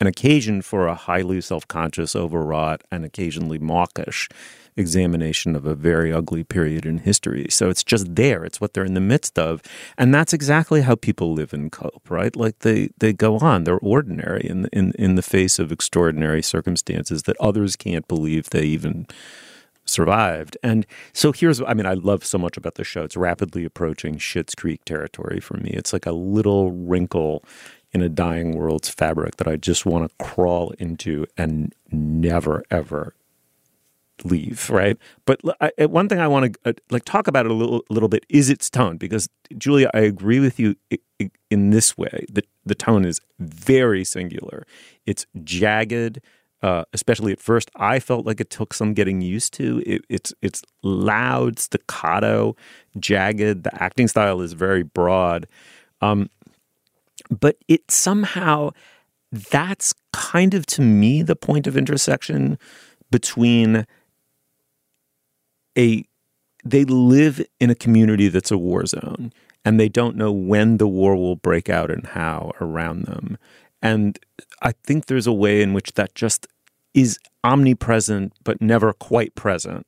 an 0.00 0.08
occasion 0.08 0.60
for 0.60 0.88
a 0.88 0.96
highly 0.96 1.40
self-conscious, 1.40 2.16
overwrought, 2.16 2.82
and 2.90 3.04
occasionally 3.04 3.60
mawkish 3.60 4.28
examination 4.76 5.54
of 5.54 5.66
a 5.66 5.74
very 5.74 6.12
ugly 6.12 6.44
period 6.44 6.86
in 6.86 6.98
history. 6.98 7.46
So 7.50 7.68
it's 7.68 7.84
just 7.84 8.14
there. 8.14 8.44
It's 8.44 8.60
what 8.60 8.74
they're 8.74 8.84
in 8.84 8.94
the 8.94 9.00
midst 9.00 9.38
of. 9.38 9.62
And 9.98 10.14
that's 10.14 10.32
exactly 10.32 10.82
how 10.82 10.94
people 10.94 11.34
live 11.34 11.52
and 11.52 11.70
cope, 11.70 12.10
right? 12.10 12.34
Like 12.34 12.60
they, 12.60 12.90
they 12.98 13.12
go 13.12 13.38
on. 13.38 13.64
They're 13.64 13.78
ordinary 13.78 14.46
in, 14.46 14.66
in, 14.72 14.92
in 14.98 15.14
the 15.14 15.22
face 15.22 15.58
of 15.58 15.72
extraordinary 15.72 16.42
circumstances 16.42 17.24
that 17.24 17.36
others 17.38 17.76
can't 17.76 18.08
believe 18.08 18.50
they 18.50 18.64
even 18.64 19.06
survived. 19.84 20.56
And 20.62 20.86
so 21.12 21.32
here's, 21.32 21.60
I 21.60 21.74
mean, 21.74 21.86
I 21.86 21.94
love 21.94 22.24
so 22.24 22.38
much 22.38 22.56
about 22.56 22.76
the 22.76 22.84
show. 22.84 23.02
It's 23.02 23.16
rapidly 23.16 23.64
approaching 23.64 24.16
Schitt's 24.16 24.54
Creek 24.54 24.84
territory 24.84 25.40
for 25.40 25.56
me. 25.58 25.70
It's 25.70 25.92
like 25.92 26.06
a 26.06 26.12
little 26.12 26.70
wrinkle 26.70 27.44
in 27.92 28.00
a 28.00 28.08
dying 28.08 28.56
world's 28.56 28.88
fabric 28.88 29.36
that 29.36 29.48
I 29.48 29.56
just 29.56 29.84
want 29.84 30.08
to 30.08 30.24
crawl 30.24 30.70
into 30.78 31.26
and 31.36 31.74
never, 31.90 32.64
ever 32.70 33.14
leave 34.24 34.68
right? 34.70 34.96
But 35.26 35.40
I- 35.60 35.72
I- 35.80 35.86
one 35.86 36.08
thing 36.08 36.20
i 36.20 36.28
want 36.28 36.52
to 36.52 36.70
uh, 36.70 36.72
like 36.90 37.04
talk 37.04 37.26
about 37.26 37.46
it 37.46 37.52
a 37.52 37.54
little, 37.54 37.82
little 37.90 38.08
bit 38.08 38.24
is 38.28 38.50
its 38.50 38.70
tone 38.70 38.96
because 38.96 39.28
julia 39.58 39.90
i 39.94 40.00
agree 40.00 40.40
with 40.40 40.58
you 40.60 40.74
in 41.50 41.70
this 41.70 41.96
way 41.98 42.26
that 42.32 42.46
the 42.64 42.74
tone 42.74 43.04
is 43.04 43.20
very 43.38 44.04
singular. 44.04 44.64
It's 45.06 45.26
jagged 45.44 46.20
uh, 46.62 46.84
especially 46.92 47.32
at 47.32 47.40
first. 47.40 47.70
I 47.74 47.98
felt 47.98 48.24
like 48.24 48.40
it 48.40 48.48
took 48.48 48.72
some 48.72 48.94
getting 48.94 49.20
used 49.20 49.52
to. 49.54 49.82
It, 49.84 50.04
it's 50.08 50.32
it's 50.42 50.62
loud 50.84 51.58
staccato 51.58 52.54
jagged. 53.00 53.64
The 53.64 53.82
acting 53.82 54.06
style 54.06 54.40
is 54.40 54.52
very 54.52 54.84
broad. 54.84 55.46
Um, 56.00 56.30
but 57.30 57.56
it 57.66 57.90
somehow 57.90 58.70
that's 59.50 59.92
kind 60.12 60.54
of 60.54 60.64
to 60.66 60.82
me 60.82 61.22
the 61.22 61.34
point 61.36 61.66
of 61.66 61.76
intersection 61.76 62.58
between 63.10 63.84
a 65.76 66.04
they 66.64 66.84
live 66.84 67.44
in 67.58 67.70
a 67.70 67.74
community 67.74 68.28
that's 68.28 68.50
a 68.50 68.58
war 68.58 68.86
zone 68.86 69.32
and 69.64 69.78
they 69.78 69.88
don't 69.88 70.16
know 70.16 70.32
when 70.32 70.76
the 70.76 70.86
war 70.86 71.16
will 71.16 71.36
break 71.36 71.68
out 71.68 71.90
and 71.90 72.06
how 72.06 72.52
around 72.60 73.04
them. 73.04 73.38
And 73.80 74.18
i 74.60 74.72
think 74.84 75.06
there's 75.06 75.26
a 75.26 75.32
way 75.32 75.62
in 75.62 75.72
which 75.72 75.94
that 75.94 76.14
just 76.14 76.46
is 76.94 77.18
omnipresent 77.42 78.32
but 78.44 78.60
never 78.60 78.92
quite 78.92 79.34
present 79.34 79.86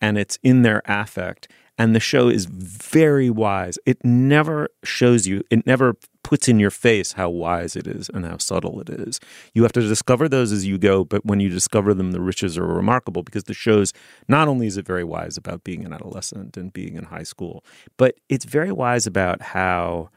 and 0.00 0.18
it's 0.18 0.38
in 0.42 0.62
their 0.62 0.82
affect. 0.86 1.48
And 1.80 1.94
the 1.94 2.00
show 2.00 2.28
is 2.28 2.46
very 2.46 3.30
wise. 3.30 3.78
It 3.86 4.04
never 4.04 4.68
shows 4.82 5.26
you 5.26 5.42
it 5.50 5.66
never 5.66 5.94
puts 6.28 6.46
in 6.46 6.58
your 6.58 6.70
face 6.70 7.12
how 7.12 7.30
wise 7.30 7.74
it 7.74 7.86
is 7.86 8.10
and 8.12 8.26
how 8.26 8.36
subtle 8.36 8.82
it 8.82 8.90
is. 8.90 9.18
You 9.54 9.62
have 9.62 9.72
to 9.72 9.80
discover 9.80 10.28
those 10.28 10.52
as 10.52 10.66
you 10.66 10.76
go, 10.76 11.02
but 11.02 11.24
when 11.24 11.40
you 11.40 11.48
discover 11.48 11.94
them, 11.94 12.12
the 12.12 12.20
riches 12.20 12.58
are 12.58 12.66
remarkable 12.66 13.22
because 13.22 13.44
the 13.44 13.54
show's 13.54 13.94
not 14.28 14.46
only 14.46 14.66
is 14.66 14.76
it 14.76 14.84
very 14.84 15.04
wise 15.04 15.38
about 15.38 15.64
being 15.64 15.86
an 15.86 15.94
adolescent 15.94 16.58
and 16.58 16.70
being 16.70 16.96
in 16.96 17.04
high 17.04 17.22
school, 17.22 17.64
but 17.96 18.16
it's 18.28 18.44
very 18.44 18.70
wise 18.70 19.06
about 19.06 19.40
how 19.40 20.10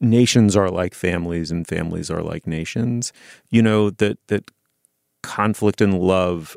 nations 0.00 0.56
are 0.56 0.70
like 0.70 0.92
families 0.92 1.52
and 1.52 1.64
families 1.64 2.10
are 2.10 2.24
like 2.24 2.44
nations. 2.44 3.12
You 3.50 3.62
know 3.62 3.90
that 3.90 4.18
that 4.26 4.50
conflict 5.22 5.80
and 5.80 6.00
love 6.00 6.56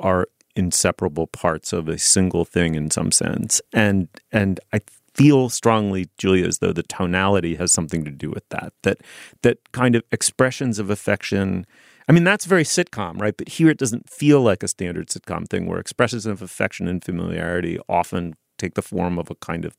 are 0.00 0.26
inseparable 0.56 1.28
parts 1.28 1.72
of 1.72 1.88
a 1.88 1.96
single 1.96 2.44
thing 2.44 2.74
in 2.74 2.90
some 2.90 3.12
sense. 3.12 3.62
And 3.72 4.08
and 4.32 4.58
I 4.72 4.80
feel 5.16 5.48
strongly, 5.48 6.08
Julia, 6.18 6.46
as 6.46 6.58
though 6.58 6.72
the 6.72 6.82
tonality 6.82 7.54
has 7.56 7.72
something 7.72 8.04
to 8.04 8.10
do 8.10 8.30
with 8.30 8.48
that. 8.50 8.72
That 8.82 8.98
that 9.42 9.72
kind 9.72 9.96
of 9.96 10.02
expressions 10.12 10.78
of 10.78 10.90
affection. 10.90 11.66
I 12.08 12.12
mean, 12.12 12.24
that's 12.24 12.44
very 12.44 12.62
sitcom, 12.62 13.20
right? 13.20 13.36
But 13.36 13.48
here 13.48 13.68
it 13.68 13.78
doesn't 13.78 14.08
feel 14.08 14.40
like 14.40 14.62
a 14.62 14.68
standard 14.68 15.08
sitcom 15.08 15.48
thing 15.48 15.66
where 15.66 15.80
expressions 15.80 16.24
of 16.26 16.40
affection 16.40 16.86
and 16.86 17.02
familiarity 17.02 17.78
often 17.88 18.34
take 18.58 18.74
the 18.74 18.82
form 18.82 19.18
of 19.18 19.30
a 19.30 19.34
kind 19.36 19.64
of 19.64 19.76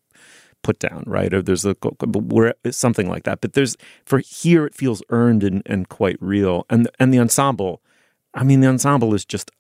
put 0.64 0.80
down, 0.80 1.04
right? 1.06 1.34
Or 1.34 1.42
there's 1.42 1.66
a 1.66 1.76
where 2.02 2.56
something 2.72 3.08
like 3.08 3.24
that. 3.24 3.42
But 3.42 3.54
there's 3.54 3.78
for 4.06 4.20
here 4.20 4.66
it 4.66 4.76
feels 4.76 5.04
earned 5.10 5.44
and, 5.44 5.62
and 5.66 5.88
quite 5.88 6.18
real. 6.20 6.66
And 6.70 6.90
and 7.00 7.14
the 7.14 7.20
ensemble, 7.20 7.82
I 8.34 8.44
mean, 8.44 8.62
the 8.62 8.68
ensemble 8.68 9.14
is 9.14 9.24
just 9.24 9.52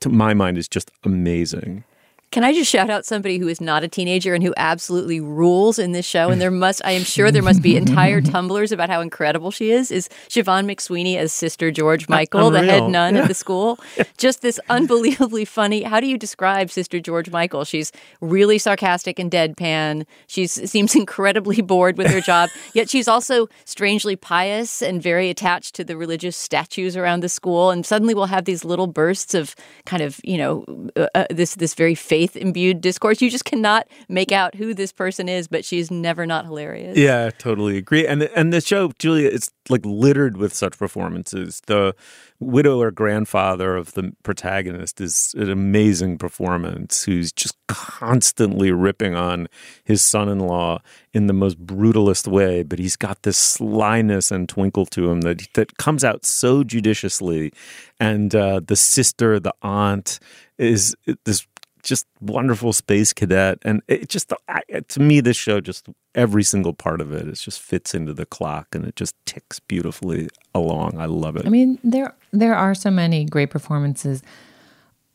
to 0.00 0.08
my 0.08 0.34
mind 0.34 0.58
is 0.58 0.68
just 0.68 0.90
amazing. 1.04 1.84
Can 2.30 2.44
I 2.44 2.52
just 2.52 2.70
shout 2.70 2.90
out 2.90 3.04
somebody 3.04 3.38
who 3.38 3.48
is 3.48 3.60
not 3.60 3.82
a 3.82 3.88
teenager 3.88 4.34
and 4.34 4.44
who 4.44 4.54
absolutely 4.56 5.18
rules 5.18 5.80
in 5.80 5.90
this 5.90 6.06
show? 6.06 6.30
And 6.30 6.40
there 6.40 6.52
must, 6.52 6.80
I 6.84 6.92
am 6.92 7.02
sure 7.02 7.32
there 7.32 7.42
must 7.42 7.60
be 7.60 7.76
entire 7.76 8.20
Tumblrs 8.30 8.70
about 8.70 8.88
how 8.88 9.00
incredible 9.00 9.50
she 9.50 9.72
is. 9.72 9.90
Is 9.90 10.08
Siobhan 10.28 10.70
McSweeney 10.70 11.16
as 11.16 11.32
Sister 11.32 11.72
George 11.72 12.08
Michael, 12.08 12.50
the 12.50 12.62
head 12.62 12.88
nun 12.88 13.16
yeah. 13.16 13.22
at 13.22 13.28
the 13.28 13.34
school? 13.34 13.80
Just 14.16 14.42
this 14.42 14.60
unbelievably 14.68 15.44
funny. 15.44 15.82
How 15.82 15.98
do 15.98 16.06
you 16.06 16.16
describe 16.16 16.70
Sister 16.70 17.00
George 17.00 17.30
Michael? 17.30 17.64
She's 17.64 17.90
really 18.20 18.58
sarcastic 18.58 19.18
and 19.18 19.28
deadpan. 19.28 20.06
She 20.28 20.46
seems 20.46 20.94
incredibly 21.00 21.60
bored 21.62 21.98
with 21.98 22.12
her 22.12 22.20
job, 22.20 22.48
yet 22.74 22.88
she's 22.88 23.08
also 23.08 23.48
strangely 23.64 24.14
pious 24.14 24.82
and 24.82 25.02
very 25.02 25.30
attached 25.30 25.74
to 25.74 25.84
the 25.84 25.96
religious 25.96 26.36
statues 26.36 26.96
around 26.96 27.24
the 27.24 27.28
school. 27.28 27.70
And 27.70 27.84
suddenly 27.84 28.14
we'll 28.14 28.26
have 28.26 28.44
these 28.44 28.64
little 28.64 28.86
bursts 28.86 29.34
of 29.34 29.56
kind 29.84 30.00
of, 30.00 30.20
you 30.22 30.38
know, 30.38 30.64
uh, 30.94 31.08
uh, 31.16 31.24
this 31.28 31.56
this 31.56 31.74
very 31.74 31.96
faith 32.20 32.36
imbued 32.36 32.80
discourse. 32.80 33.22
You 33.22 33.30
just 33.30 33.44
cannot 33.44 33.88
make 34.08 34.32
out 34.32 34.54
who 34.54 34.74
this 34.74 34.92
person 34.92 35.28
is, 35.28 35.48
but 35.48 35.64
she's 35.64 35.90
never 35.90 36.26
not 36.26 36.44
hilarious. 36.44 36.96
Yeah, 36.96 37.30
totally 37.30 37.78
agree. 37.78 38.06
And 38.06 38.22
and 38.22 38.52
the 38.52 38.60
show, 38.60 38.92
Julia, 38.98 39.28
it's 39.28 39.50
like 39.68 39.84
littered 39.84 40.36
with 40.36 40.52
such 40.52 40.78
performances. 40.78 41.62
The 41.66 41.94
widower 42.40 42.90
grandfather 42.90 43.76
of 43.76 43.92
the 43.92 44.12
protagonist 44.22 45.00
is 45.00 45.34
an 45.36 45.50
amazing 45.50 46.16
performance 46.18 47.04
who's 47.04 47.32
just 47.32 47.54
constantly 47.68 48.72
ripping 48.72 49.14
on 49.14 49.46
his 49.84 50.02
son-in-law 50.02 50.80
in 51.12 51.26
the 51.26 51.34
most 51.34 51.64
brutalist 51.64 52.26
way 52.26 52.62
but 52.62 52.78
he's 52.78 52.96
got 52.96 53.22
this 53.22 53.36
slyness 53.36 54.30
and 54.30 54.48
twinkle 54.48 54.86
to 54.86 55.10
him 55.10 55.20
that 55.20 55.46
that 55.52 55.76
comes 55.76 56.02
out 56.02 56.24
so 56.24 56.64
judiciously 56.64 57.52
and 58.00 58.34
uh, 58.34 58.58
the 58.66 58.74
sister 58.74 59.38
the 59.38 59.54
aunt 59.62 60.18
is 60.56 60.96
this 61.24 61.46
just 61.82 62.06
wonderful 62.20 62.72
space 62.72 63.12
cadet 63.12 63.58
and 63.62 63.82
it 63.88 64.08
just 64.08 64.32
I, 64.48 64.62
to 64.88 65.00
me 65.00 65.20
this 65.20 65.36
show 65.36 65.60
just 65.60 65.88
every 66.14 66.42
single 66.42 66.72
part 66.72 67.00
of 67.00 67.12
it 67.12 67.28
it 67.28 67.34
just 67.34 67.60
fits 67.60 67.94
into 67.94 68.12
the 68.14 68.26
clock 68.26 68.74
and 68.74 68.84
it 68.84 68.96
just 68.96 69.14
ticks 69.26 69.60
beautifully 69.60 70.28
along 70.54 70.98
i 70.98 71.06
love 71.06 71.36
it 71.36 71.46
I 71.46 71.50
mean, 71.50 71.78
there 71.82 72.14
there 72.32 72.54
are 72.54 72.74
so 72.74 72.90
many 72.90 73.24
great 73.24 73.50
performances. 73.50 74.22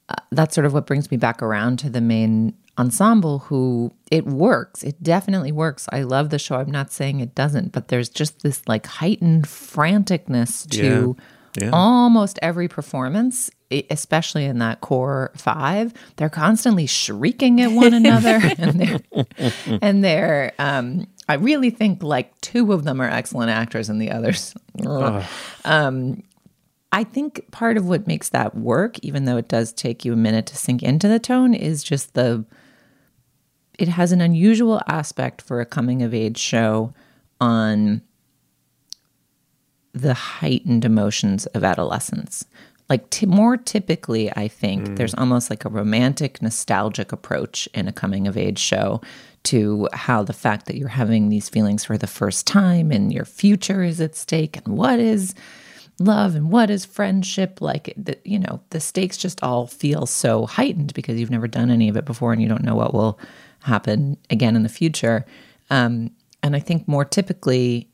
Uh, 0.10 0.16
that's 0.32 0.54
sort 0.54 0.66
of 0.66 0.74
what 0.74 0.86
brings 0.86 1.10
me 1.10 1.18
back 1.18 1.42
around 1.42 1.80
to 1.80 1.90
the 1.90 2.02
main 2.02 2.54
ensemble 2.78 3.40
who 3.40 3.92
it 4.12 4.26
works. 4.26 4.84
It 4.84 5.02
definitely 5.02 5.52
works. 5.52 5.88
I 5.92 6.04
love 6.04 6.30
the 6.30 6.38
show. 6.38 6.58
I'm 6.58 6.70
not 6.70 6.92
saying 6.92 7.22
it 7.22 7.34
doesn't, 7.34 7.72
but 7.72 7.88
there's 7.88 8.10
just 8.10 8.42
this 8.44 8.62
like 8.68 8.86
heightened 8.86 9.46
franticness 9.46 10.70
to 10.72 11.16
Yeah. 11.18 11.24
Yeah. 11.60 11.70
almost 11.72 12.40
every 12.42 12.68
performance, 12.68 13.50
especially 13.90 14.46
in 14.46 14.60
that 14.60 14.82
core 14.82 15.32
5. 15.36 15.94
They're 16.18 16.30
constantly 16.30 16.86
shrieking 16.88 17.62
at 17.62 17.72
one 17.72 17.94
another 18.02 18.40
and 18.58 18.80
they're 18.80 19.28
and 19.82 20.04
they're 20.04 20.54
um 20.60 21.08
I 21.28 21.36
really 21.36 21.70
think 21.72 22.04
like 22.04 22.40
two 22.42 22.72
of 22.72 22.84
them 22.84 23.02
are 23.02 23.10
excellent 23.10 23.50
actors 23.50 23.90
and 23.90 24.02
the 24.02 24.12
others 24.12 24.54
um 25.66 26.24
I 26.92 27.04
think 27.04 27.52
part 27.52 27.76
of 27.76 27.86
what 27.90 28.08
makes 28.08 28.30
that 28.30 28.56
work, 28.56 28.98
even 29.00 29.26
though 29.26 29.36
it 29.36 29.50
does 29.50 29.74
take 29.74 30.06
you 30.06 30.14
a 30.14 30.16
minute 30.16 30.46
to 30.46 30.56
sink 30.56 30.82
into 30.82 31.10
the 31.10 31.20
tone, 31.20 31.54
is 31.54 31.84
just 31.84 32.14
the 32.14 32.46
it 33.78 33.90
has 33.90 34.14
an 34.14 34.22
unusual 34.22 34.80
aspect 34.88 35.42
for 35.42 35.60
a 35.60 35.66
coming 35.66 36.02
of 36.04 36.14
age 36.14 36.38
show 36.38 36.94
on 37.42 38.02
the 39.96 40.14
heightened 40.14 40.86
emotions 40.86 41.46
of 41.48 41.64
adolescence. 41.64 42.46
Like 42.90 43.10
t- 43.10 43.26
more 43.26 43.58
typically, 43.58 44.32
I 44.36 44.48
think 44.48 44.90
Mm. 44.90 44.96
there's 44.98 45.16
almost 45.16 45.50
like 45.50 45.66
a 45.66 45.70
romantic, 45.70 46.42
nostalgic 46.42 47.12
approach 47.12 47.68
in 47.74 47.88
a 47.88 47.92
coming 47.92 48.28
of 48.28 48.38
age 48.38 48.60
show 48.60 49.02
to 49.44 49.88
how 49.94 50.22
the 50.24 50.34
fact 50.34 50.66
that 50.68 50.76
you're 50.78 50.90
having 50.90 51.30
these 51.30 51.50
feelings 51.50 51.84
for 51.86 51.98
the 51.98 52.08
first 52.08 52.46
time 52.46 52.92
and 52.92 53.12
your 53.14 53.26
future 53.26 53.84
is 53.84 54.02
at 54.02 54.16
stake 54.16 54.58
and 54.66 54.78
what 54.78 55.00
is 55.00 55.34
love 55.98 56.36
and 56.36 56.52
what 56.52 56.70
is 56.70 56.84
friendship 56.84 57.62
like 57.62 57.94
the, 57.96 58.18
you 58.26 58.38
know 58.38 58.60
the 58.72 58.80
stakes 58.82 59.16
just 59.18 59.42
all 59.42 59.66
feel 59.66 60.06
so 60.06 60.46
heightened 60.46 60.94
because 60.94 61.18
you've 61.18 61.32
never 61.32 61.48
done 61.48 61.70
any 61.72 61.88
of 61.88 61.96
it 61.96 62.04
before 62.06 62.34
and 62.34 62.42
you 62.42 62.50
don't 62.50 62.64
know 62.66 62.76
what 62.76 62.94
will 62.94 63.18
happen 63.62 64.18
again 64.30 64.56
in 64.58 64.64
the 64.64 64.68
future 64.70 65.26
um, 65.70 66.12
and 66.44 66.54
i 66.56 66.60
think 66.60 66.86
more 66.88 67.06
typically 67.06 67.88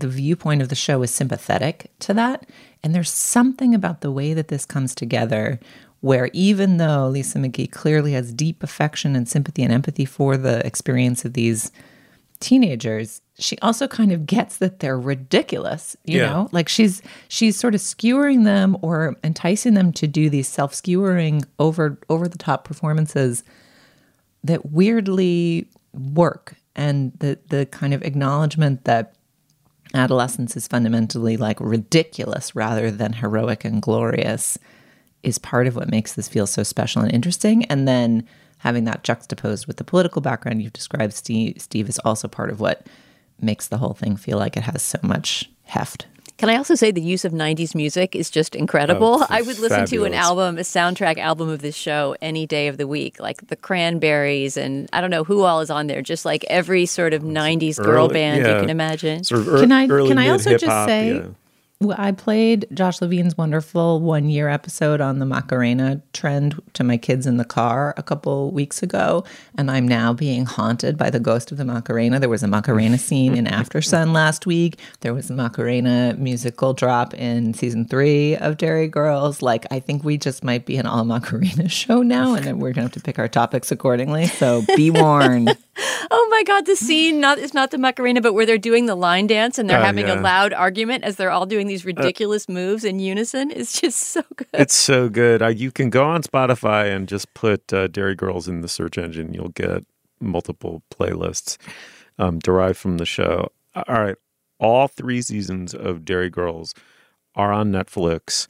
the 0.00 0.08
viewpoint 0.08 0.62
of 0.62 0.68
the 0.68 0.74
show 0.74 1.02
is 1.02 1.10
sympathetic 1.12 1.90
to 2.00 2.14
that. 2.14 2.46
And 2.82 2.94
there's 2.94 3.10
something 3.10 3.74
about 3.74 4.00
the 4.00 4.12
way 4.12 4.34
that 4.34 4.48
this 4.48 4.64
comes 4.64 4.94
together 4.94 5.58
where 6.00 6.28
even 6.34 6.76
though 6.76 7.08
lisa 7.08 7.38
mcgee 7.38 7.70
clearly 7.70 8.12
has 8.12 8.32
deep 8.34 8.62
affection 8.62 9.16
and 9.16 9.26
sympathy 9.26 9.62
and 9.62 9.72
empathy 9.72 10.04
for 10.04 10.36
the 10.36 10.64
experience 10.66 11.24
of 11.24 11.32
these 11.32 11.72
teenagers 12.40 13.22
she 13.38 13.56
also 13.60 13.88
kind 13.88 14.12
of 14.12 14.26
gets 14.26 14.58
that 14.58 14.80
they're 14.80 14.98
ridiculous 15.00 15.96
you 16.04 16.18
Yeah. 16.20 16.26
know? 16.30 16.48
Like 16.52 16.68
she's 16.68 17.00
she's 17.28 17.56
sort 17.56 17.74
of 17.74 17.80
skewering 17.80 18.44
them 18.44 18.76
or 18.82 19.16
enticing 19.24 19.74
them 19.74 19.92
to 19.94 20.06
do 20.06 20.28
these 20.28 20.46
self-skewering 20.48 21.44
over 21.58 21.98
over 22.10 22.28
the 22.28 22.38
top 22.38 22.64
performances 22.64 23.42
that 24.44 24.70
weirdly 24.72 25.66
work. 25.94 26.54
And 26.76 27.12
the 27.18 27.38
the 27.48 27.66
kind 27.66 27.94
of 27.94 28.02
acknowledgement 28.02 28.84
that 28.84 29.14
adolescence 29.94 30.56
is 30.56 30.68
fundamentally 30.68 31.36
like 31.36 31.58
ridiculous 31.60 32.54
rather 32.54 32.90
than 32.90 33.14
heroic 33.14 33.64
and 33.64 33.80
glorious 33.82 34.58
is 35.22 35.38
part 35.38 35.66
of 35.66 35.76
what 35.76 35.90
makes 35.90 36.14
this 36.14 36.28
feel 36.28 36.46
so 36.46 36.62
special 36.62 37.02
and 37.02 37.12
interesting. 37.12 37.64
And 37.66 37.88
then 37.88 38.26
having 38.58 38.84
that 38.84 39.04
juxtaposed 39.04 39.66
with 39.66 39.76
the 39.78 39.84
political 39.84 40.20
background 40.20 40.62
you've 40.62 40.72
described 40.72 41.12
steve, 41.12 41.60
steve 41.60 41.88
is 41.88 41.98
also 42.00 42.28
part 42.28 42.50
of 42.50 42.60
what 42.60 42.86
makes 43.40 43.68
the 43.68 43.78
whole 43.78 43.94
thing 43.94 44.16
feel 44.16 44.38
like 44.38 44.56
it 44.56 44.62
has 44.62 44.82
so 44.82 44.98
much 45.02 45.50
heft 45.64 46.06
Can 46.36 46.48
I 46.48 46.56
also 46.56 46.74
say 46.74 46.90
the 46.90 47.00
use 47.00 47.24
of 47.24 47.32
90s 47.32 47.74
music 47.76 48.16
is 48.16 48.28
just 48.28 48.56
incredible? 48.56 49.18
Oh, 49.20 49.26
I 49.30 49.42
would 49.42 49.58
listen 49.60 49.86
to 49.86 50.04
an 50.04 50.14
album, 50.14 50.58
a 50.58 50.62
soundtrack 50.62 51.16
album 51.18 51.48
of 51.48 51.62
this 51.62 51.76
show 51.76 52.16
any 52.20 52.44
day 52.44 52.66
of 52.66 52.76
the 52.76 52.88
week, 52.88 53.20
like 53.20 53.46
the 53.46 53.56
Cranberries, 53.56 54.56
and 54.56 54.88
I 54.92 55.00
don't 55.00 55.10
know 55.10 55.22
who 55.22 55.42
all 55.42 55.60
is 55.60 55.70
on 55.70 55.86
there, 55.86 56.02
just 56.02 56.24
like 56.24 56.44
every 56.50 56.86
sort 56.86 57.14
of 57.14 57.22
90s 57.22 57.82
girl 57.82 58.06
Early- 58.06 58.14
band 58.14 58.44
yeah. 58.44 58.54
you 58.54 58.60
can 58.60 58.70
imagine. 58.70 59.22
Sort 59.22 59.42
of 59.42 59.48
ear- 59.48 59.60
can 59.60 59.72
I 59.72 59.86
early 59.86 60.08
can 60.08 60.18
I 60.18 60.28
also 60.30 60.58
just 60.58 60.86
say 60.86 61.14
yeah. 61.14 61.26
I 61.92 62.12
played 62.12 62.66
Josh 62.72 63.00
Levine's 63.00 63.36
wonderful 63.36 64.00
one 64.00 64.28
year 64.28 64.48
episode 64.48 65.00
on 65.00 65.18
the 65.18 65.26
Macarena 65.26 66.00
trend 66.12 66.60
to 66.74 66.84
my 66.84 66.96
kids 66.96 67.26
in 67.26 67.36
the 67.36 67.44
car 67.44 67.94
a 67.96 68.02
couple 68.02 68.50
weeks 68.50 68.82
ago, 68.82 69.24
and 69.56 69.70
I'm 69.70 69.86
now 69.86 70.12
being 70.12 70.46
haunted 70.46 70.96
by 70.96 71.10
the 71.10 71.20
ghost 71.20 71.52
of 71.52 71.58
the 71.58 71.64
Macarena. 71.64 72.18
There 72.20 72.28
was 72.28 72.42
a 72.42 72.48
Macarena 72.48 72.98
scene 72.98 73.36
in 73.36 73.46
Aftersun 73.46 74.12
last 74.12 74.46
week. 74.46 74.78
There 75.00 75.14
was 75.14 75.30
a 75.30 75.34
Macarena 75.34 76.14
musical 76.18 76.74
drop 76.74 77.14
in 77.14 77.54
season 77.54 77.86
three 77.86 78.36
of 78.36 78.56
Derry 78.56 78.88
Girls. 78.88 79.42
Like, 79.42 79.66
I 79.70 79.80
think 79.80 80.04
we 80.04 80.18
just 80.18 80.44
might 80.44 80.66
be 80.66 80.76
an 80.76 80.86
all 80.86 81.04
Macarena 81.04 81.68
show 81.68 82.02
now, 82.02 82.34
and 82.34 82.44
then 82.44 82.58
we're 82.58 82.72
gonna 82.72 82.86
have 82.86 82.92
to 82.92 83.00
pick 83.00 83.18
our 83.18 83.28
topics 83.28 83.70
accordingly. 83.70 84.26
So 84.26 84.62
be 84.76 84.90
warned. 84.90 85.56
Oh 86.10 86.23
my 86.36 86.42
God, 86.44 86.66
the 86.66 86.76
scene 86.76 87.20
not 87.20 87.38
it's 87.38 87.54
not 87.54 87.70
the 87.70 87.78
Macarena, 87.78 88.20
but 88.20 88.32
where 88.34 88.46
they're 88.46 88.58
doing 88.58 88.86
the 88.86 88.94
line 88.94 89.26
dance 89.26 89.58
and 89.58 89.68
they're 89.68 89.80
Oh, 89.80 89.84
having 89.84 90.06
yeah. 90.08 90.20
a 90.20 90.22
loud 90.22 90.52
argument 90.52 91.04
as 91.04 91.16
they're 91.16 91.30
all 91.30 91.46
doing 91.46 91.66
these 91.66 91.84
ridiculous 91.84 92.48
moves 92.48 92.84
in 92.84 92.98
unison. 92.98 93.50
It's 93.50 93.80
just 93.80 93.98
so 94.00 94.22
good. 94.36 94.48
It's 94.52 94.74
so 94.74 95.08
good. 95.08 95.42
Uh, 95.42 95.48
you 95.48 95.70
can 95.70 95.90
go 95.90 96.04
on 96.04 96.22
Spotify 96.22 96.94
and 96.94 97.08
just 97.08 97.32
put 97.34 97.72
uh, 97.72 97.86
Derry 97.88 98.14
Girls 98.14 98.48
in 98.48 98.60
the 98.60 98.68
search 98.68 98.98
engine. 98.98 99.32
You'll 99.34 99.48
get 99.48 99.84
multiple 100.20 100.82
playlists. 100.92 101.56
um, 102.18 102.38
derived 102.38 102.78
from 102.78 102.98
the 102.98 103.06
show. 103.06 103.50
All 103.74 104.02
right, 104.02 104.16
all 104.60 104.86
three 104.88 105.20
seasons 105.22 105.74
of 105.74 106.04
Derry 106.04 106.30
Girls 106.30 106.74
are 107.34 107.52
on 107.52 107.72
Netflix. 107.72 108.46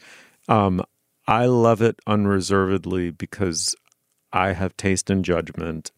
Um, 0.48 0.82
I 1.26 1.46
love 1.46 1.80
it 1.80 1.98
unreservedly 2.06 3.10
because 3.10 3.74
I 4.32 4.52
have 4.52 4.76
taste 4.76 5.08
and 5.08 5.24
judgment. 5.24 5.92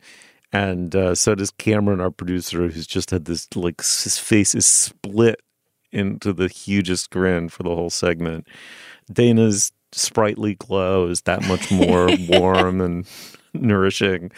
And 0.56 0.96
uh, 0.96 1.14
so 1.14 1.34
does 1.34 1.50
Cameron, 1.50 2.00
our 2.00 2.10
producer, 2.10 2.66
who's 2.68 2.86
just 2.86 3.10
had 3.10 3.26
this 3.26 3.46
like 3.54 3.82
his 3.82 4.18
face 4.18 4.54
is 4.54 4.64
split 4.64 5.42
into 5.92 6.32
the 6.32 6.48
hugest 6.48 7.10
grin 7.10 7.50
for 7.50 7.62
the 7.62 7.74
whole 7.74 7.90
segment. 7.90 8.48
Dana's 9.12 9.70
sprightly 9.92 10.54
glow 10.54 11.08
is 11.08 11.20
that 11.22 11.46
much 11.46 11.70
more 11.70 12.08
warm 12.30 12.80
and 12.80 13.06
nourishing. 13.52 14.32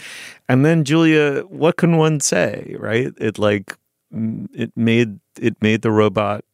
And 0.49 0.67
then 0.67 0.83
Julia, 0.83 1.43
what 1.43 1.77
can 1.77 1.99
one 1.99 2.19
say, 2.19 2.75
right? 2.81 3.13
It 3.19 3.39
like 3.39 3.77
it 4.11 4.73
made 4.75 5.21
it 5.41 5.55
made 5.63 5.83
the 5.83 5.93
robot 5.93 6.45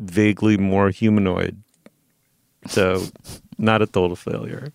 vaguely 0.00 0.56
more 0.56 0.90
humanoid. 0.90 1.62
So 2.66 3.04
not 3.58 3.80
a 3.80 3.86
total 3.86 4.16
failure. 4.16 4.72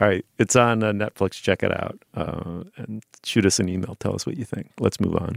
All 0.00 0.08
right, 0.08 0.24
it's 0.38 0.54
on 0.56 0.82
uh, 0.84 0.92
Netflix. 0.92 1.42
Check 1.42 1.62
it 1.62 1.72
out 1.72 1.98
uh, 2.14 2.62
and 2.76 3.02
shoot 3.24 3.44
us 3.46 3.58
an 3.58 3.68
email. 3.68 3.96
Tell 3.96 4.14
us 4.14 4.26
what 4.26 4.36
you 4.36 4.44
think. 4.44 4.70
Let's 4.78 5.00
move 5.00 5.16
on. 5.16 5.36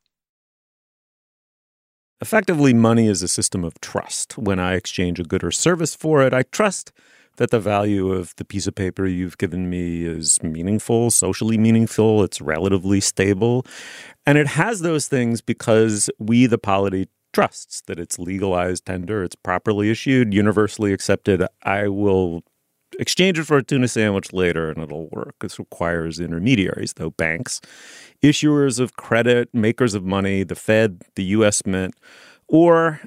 Effectively, 2.21 2.71
money 2.71 3.07
is 3.07 3.23
a 3.23 3.27
system 3.27 3.63
of 3.63 3.81
trust. 3.81 4.37
When 4.37 4.59
I 4.59 4.75
exchange 4.75 5.19
a 5.19 5.23
good 5.23 5.43
or 5.43 5.49
service 5.49 5.95
for 5.95 6.21
it, 6.21 6.33
I 6.33 6.43
trust 6.43 6.91
that 7.37 7.49
the 7.49 7.59
value 7.59 8.11
of 8.11 8.35
the 8.35 8.45
piece 8.45 8.67
of 8.67 8.75
paper 8.75 9.07
you've 9.07 9.39
given 9.39 9.69
me 9.71 10.05
is 10.05 10.41
meaningful, 10.43 11.09
socially 11.09 11.57
meaningful, 11.57 12.23
it's 12.23 12.39
relatively 12.39 12.99
stable. 12.99 13.65
And 14.25 14.37
it 14.37 14.47
has 14.47 14.81
those 14.81 15.07
things 15.07 15.41
because 15.41 16.11
we, 16.19 16.45
the 16.45 16.59
polity, 16.59 17.09
trusts 17.33 17.81
that 17.87 17.97
it's 17.97 18.19
legalized 18.19 18.85
tender, 18.85 19.23
it's 19.23 19.35
properly 19.35 19.89
issued, 19.89 20.33
universally 20.33 20.93
accepted. 20.93 21.43
I 21.63 21.87
will 21.87 22.43
exchange 22.99 23.39
it 23.39 23.45
for 23.45 23.57
a 23.57 23.63
tuna 23.63 23.87
sandwich 23.87 24.33
later 24.33 24.69
and 24.69 24.81
it'll 24.81 25.09
work. 25.09 25.35
This 25.39 25.59
requires 25.59 26.19
intermediaries, 26.19 26.93
though 26.93 27.11
banks, 27.11 27.61
issuers 28.21 28.79
of 28.79 28.95
credit, 28.95 29.53
makers 29.53 29.93
of 29.93 30.03
money, 30.03 30.43
the 30.43 30.55
Fed, 30.55 31.01
the 31.15 31.23
US 31.23 31.65
Mint, 31.65 31.95
or 32.47 33.01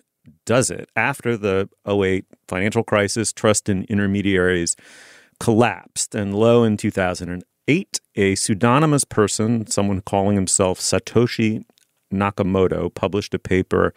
does 0.47 0.70
it? 0.70 0.88
After 0.97 1.37
the 1.37 1.68
08 1.88 2.25
financial 2.49 2.83
crisis, 2.83 3.33
trust 3.33 3.68
in 3.68 3.85
intermediaries 3.85 4.77
collapsed. 5.40 6.14
And 6.14 6.35
lo, 6.35 6.64
in 6.64 6.77
2008, 6.77 8.01
a 8.16 8.35
pseudonymous 8.35 9.05
person, 9.05 9.66
someone 9.66 10.01
calling 10.03 10.37
himself 10.37 10.81
Satoshi 10.81 11.64
Nakamoto, 12.12 12.92
published 12.92 13.35
a 13.35 13.38
paper 13.38 13.94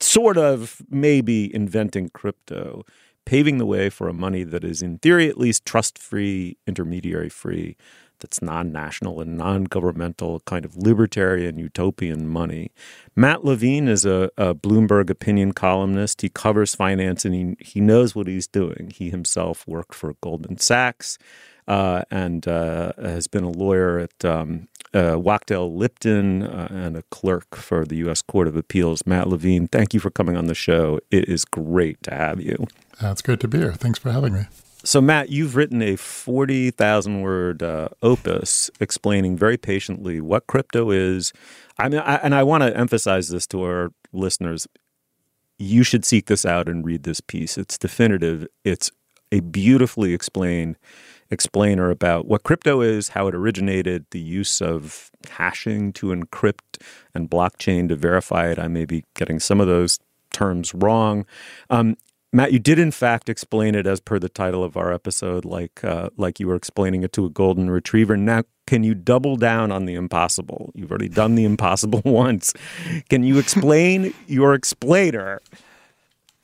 sort 0.00 0.36
of 0.36 0.82
maybe 0.90 1.54
inventing 1.54 2.10
crypto, 2.10 2.84
paving 3.28 3.58
the 3.58 3.66
way 3.66 3.90
for 3.90 4.08
a 4.08 4.14
money 4.14 4.42
that 4.42 4.64
is, 4.64 4.80
in 4.80 4.96
theory 5.00 5.28
at 5.28 5.36
least, 5.36 5.66
trust 5.66 5.98
free, 5.98 6.56
intermediary 6.66 7.28
free, 7.28 7.76
that's 8.20 8.40
non 8.40 8.72
national 8.72 9.20
and 9.20 9.36
non 9.36 9.64
governmental, 9.64 10.40
kind 10.46 10.64
of 10.64 10.78
libertarian 10.78 11.58
utopian 11.58 12.26
money. 12.26 12.70
Matt 13.14 13.44
Levine 13.44 13.86
is 13.86 14.06
a, 14.06 14.30
a, 14.38 14.54
Bloomberg 14.54 15.10
opinion 15.10 15.52
columnist. 15.52 16.22
He 16.22 16.30
covers 16.30 16.74
finance 16.74 17.26
and 17.26 17.34
he, 17.34 17.56
he 17.60 17.82
knows 17.82 18.14
what 18.14 18.28
he's 18.28 18.46
doing. 18.46 18.92
He 18.94 19.10
himself 19.10 19.68
worked 19.68 19.94
for 19.94 20.14
Goldman 20.22 20.56
Sachs 20.56 21.18
uh, 21.68 22.02
and 22.10 22.48
uh, 22.48 22.92
has 22.96 23.28
been 23.28 23.44
a 23.44 23.50
lawyer 23.50 23.98
at 23.98 24.24
um, 24.24 24.68
uh, 24.94 25.14
Wachtell 25.16 25.76
Lipton 25.76 26.42
uh, 26.42 26.66
and 26.70 26.96
a 26.96 27.02
clerk 27.10 27.54
for 27.54 27.84
the 27.84 27.96
U.S. 27.96 28.22
Court 28.22 28.48
of 28.48 28.56
Appeals. 28.56 29.06
Matt 29.06 29.28
Levine, 29.28 29.68
thank 29.68 29.92
you 29.92 30.00
for 30.00 30.10
coming 30.10 30.36
on 30.36 30.46
the 30.46 30.54
show. 30.54 30.98
It 31.10 31.28
is 31.28 31.44
great 31.44 32.02
to 32.04 32.14
have 32.14 32.40
you. 32.40 32.66
It's 33.00 33.20
great 33.20 33.40
to 33.40 33.48
be 33.48 33.58
here. 33.58 33.74
Thanks 33.74 33.98
for 33.98 34.10
having 34.10 34.32
me. 34.32 34.46
So, 34.82 35.02
Matt, 35.02 35.28
you've 35.28 35.56
written 35.56 35.82
a 35.82 35.96
40,000 35.96 37.20
word 37.20 37.62
uh, 37.62 37.88
opus 38.02 38.70
explaining 38.80 39.36
very 39.36 39.58
patiently 39.58 40.20
what 40.22 40.46
crypto 40.46 40.90
is. 40.90 41.34
I 41.78 41.90
mean, 41.90 42.00
I, 42.00 42.14
and 42.16 42.34
I 42.34 42.44
want 42.44 42.62
to 42.62 42.74
emphasize 42.74 43.28
this 43.28 43.46
to 43.48 43.62
our 43.62 43.92
listeners. 44.12 44.66
You 45.58 45.82
should 45.82 46.06
seek 46.06 46.26
this 46.26 46.46
out 46.46 46.68
and 46.68 46.84
read 46.84 47.02
this 47.02 47.20
piece. 47.20 47.58
It's 47.58 47.76
definitive. 47.76 48.46
It's 48.64 48.90
a 49.30 49.40
beautifully 49.40 50.14
explained 50.14 50.76
explainer 51.30 51.90
about 51.90 52.26
what 52.26 52.42
crypto 52.42 52.80
is, 52.80 53.08
how 53.10 53.28
it 53.28 53.34
originated, 53.34 54.06
the 54.10 54.20
use 54.20 54.60
of 54.60 55.10
hashing 55.30 55.92
to 55.94 56.06
encrypt 56.06 56.82
and 57.14 57.30
blockchain 57.30 57.88
to 57.88 57.96
verify 57.96 58.48
it. 58.48 58.58
I 58.58 58.68
may 58.68 58.84
be 58.84 59.04
getting 59.14 59.40
some 59.40 59.60
of 59.60 59.66
those 59.66 59.98
terms 60.32 60.74
wrong. 60.74 61.26
Um, 61.70 61.96
Matt, 62.32 62.52
you 62.52 62.58
did 62.58 62.78
in 62.78 62.90
fact 62.90 63.30
explain 63.30 63.74
it 63.74 63.86
as 63.86 64.00
per 64.00 64.18
the 64.18 64.28
title 64.28 64.62
of 64.62 64.76
our 64.76 64.92
episode, 64.92 65.46
like 65.46 65.82
uh, 65.82 66.10
like 66.18 66.38
you 66.38 66.46
were 66.46 66.56
explaining 66.56 67.02
it 67.02 67.12
to 67.14 67.24
a 67.24 67.30
golden 67.30 67.70
retriever. 67.70 68.18
Now, 68.18 68.42
can 68.66 68.82
you 68.82 68.94
double 68.94 69.36
down 69.36 69.72
on 69.72 69.86
the 69.86 69.94
impossible? 69.94 70.70
You've 70.74 70.90
already 70.90 71.08
done 71.08 71.36
the 71.36 71.44
impossible 71.44 72.02
once. 72.04 72.52
Can 73.08 73.22
you 73.22 73.38
explain 73.38 74.12
your 74.26 74.52
explainer 74.52 75.40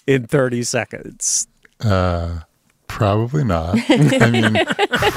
in 0.07 0.27
thirty 0.27 0.63
seconds? 0.63 1.49
Uh, 1.81 2.41
probably 2.95 3.43
not. 3.43 3.77
I 3.89 4.31
mean, 4.31 4.65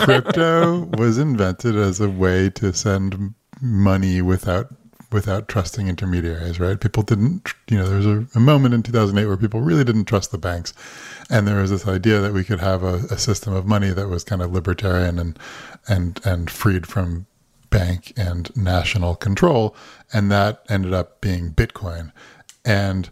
crypto 0.03 0.89
was 0.97 1.19
invented 1.19 1.75
as 1.75 2.01
a 2.01 2.09
way 2.09 2.49
to 2.51 2.73
send 2.73 3.35
money 3.61 4.19
without 4.21 4.73
without 5.11 5.47
trusting 5.47 5.87
intermediaries, 5.87 6.59
right? 6.59 6.81
People 6.81 7.03
didn't, 7.03 7.53
you 7.69 7.77
know, 7.77 7.87
there 7.87 7.97
was 7.97 8.05
a, 8.05 8.27
a, 8.35 8.41
moment 8.41 8.73
in 8.73 8.83
2008 8.83 9.25
where 9.25 9.37
people 9.37 9.61
really 9.61 9.85
didn't 9.85 10.03
trust 10.03 10.31
the 10.31 10.37
banks. 10.37 10.73
And 11.29 11.47
there 11.47 11.61
was 11.61 11.69
this 11.69 11.87
idea 11.87 12.19
that 12.19 12.33
we 12.33 12.43
could 12.43 12.59
have 12.59 12.83
a, 12.83 12.95
a 13.09 13.17
system 13.17 13.53
of 13.53 13.65
money 13.65 13.91
that 13.91 14.09
was 14.09 14.25
kind 14.25 14.41
of 14.41 14.51
libertarian 14.51 15.17
and, 15.17 15.39
and, 15.87 16.19
and 16.25 16.51
freed 16.51 16.87
from 16.87 17.25
bank 17.69 18.11
and 18.17 18.53
national 18.57 19.15
control. 19.15 19.77
And 20.11 20.29
that 20.29 20.61
ended 20.67 20.93
up 20.93 21.21
being 21.21 21.53
Bitcoin. 21.53 22.11
And 22.65 23.09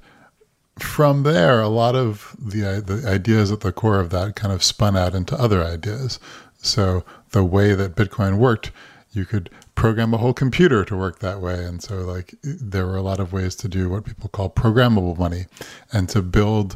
from 0.79 1.23
there, 1.23 1.61
a 1.61 1.69
lot 1.69 1.95
of 1.95 2.35
the, 2.37 2.65
uh, 2.65 2.81
the 2.81 3.07
ideas 3.07 3.51
at 3.51 3.61
the 3.61 3.71
core 3.71 3.99
of 3.99 4.09
that 4.09 4.35
kind 4.35 4.53
of 4.53 4.63
spun 4.63 4.97
out 4.97 5.15
into 5.15 5.35
other 5.35 5.63
ideas. 5.63 6.19
So 6.57 7.05
the 7.31 7.43
way 7.43 7.73
that 7.73 7.95
Bitcoin 7.95 8.37
worked 8.37 8.71
you 9.15 9.25
could 9.25 9.49
program 9.75 10.13
a 10.13 10.17
whole 10.17 10.33
computer 10.33 10.83
to 10.85 10.95
work 10.95 11.19
that 11.19 11.39
way. 11.39 11.63
And 11.63 11.81
so, 11.81 11.99
like, 12.01 12.35
there 12.43 12.85
were 12.85 12.97
a 12.97 13.01
lot 13.01 13.19
of 13.19 13.31
ways 13.33 13.55
to 13.55 13.67
do 13.67 13.89
what 13.89 14.05
people 14.05 14.29
call 14.29 14.49
programmable 14.49 15.17
money 15.17 15.45
and 15.91 16.09
to 16.09 16.21
build 16.21 16.75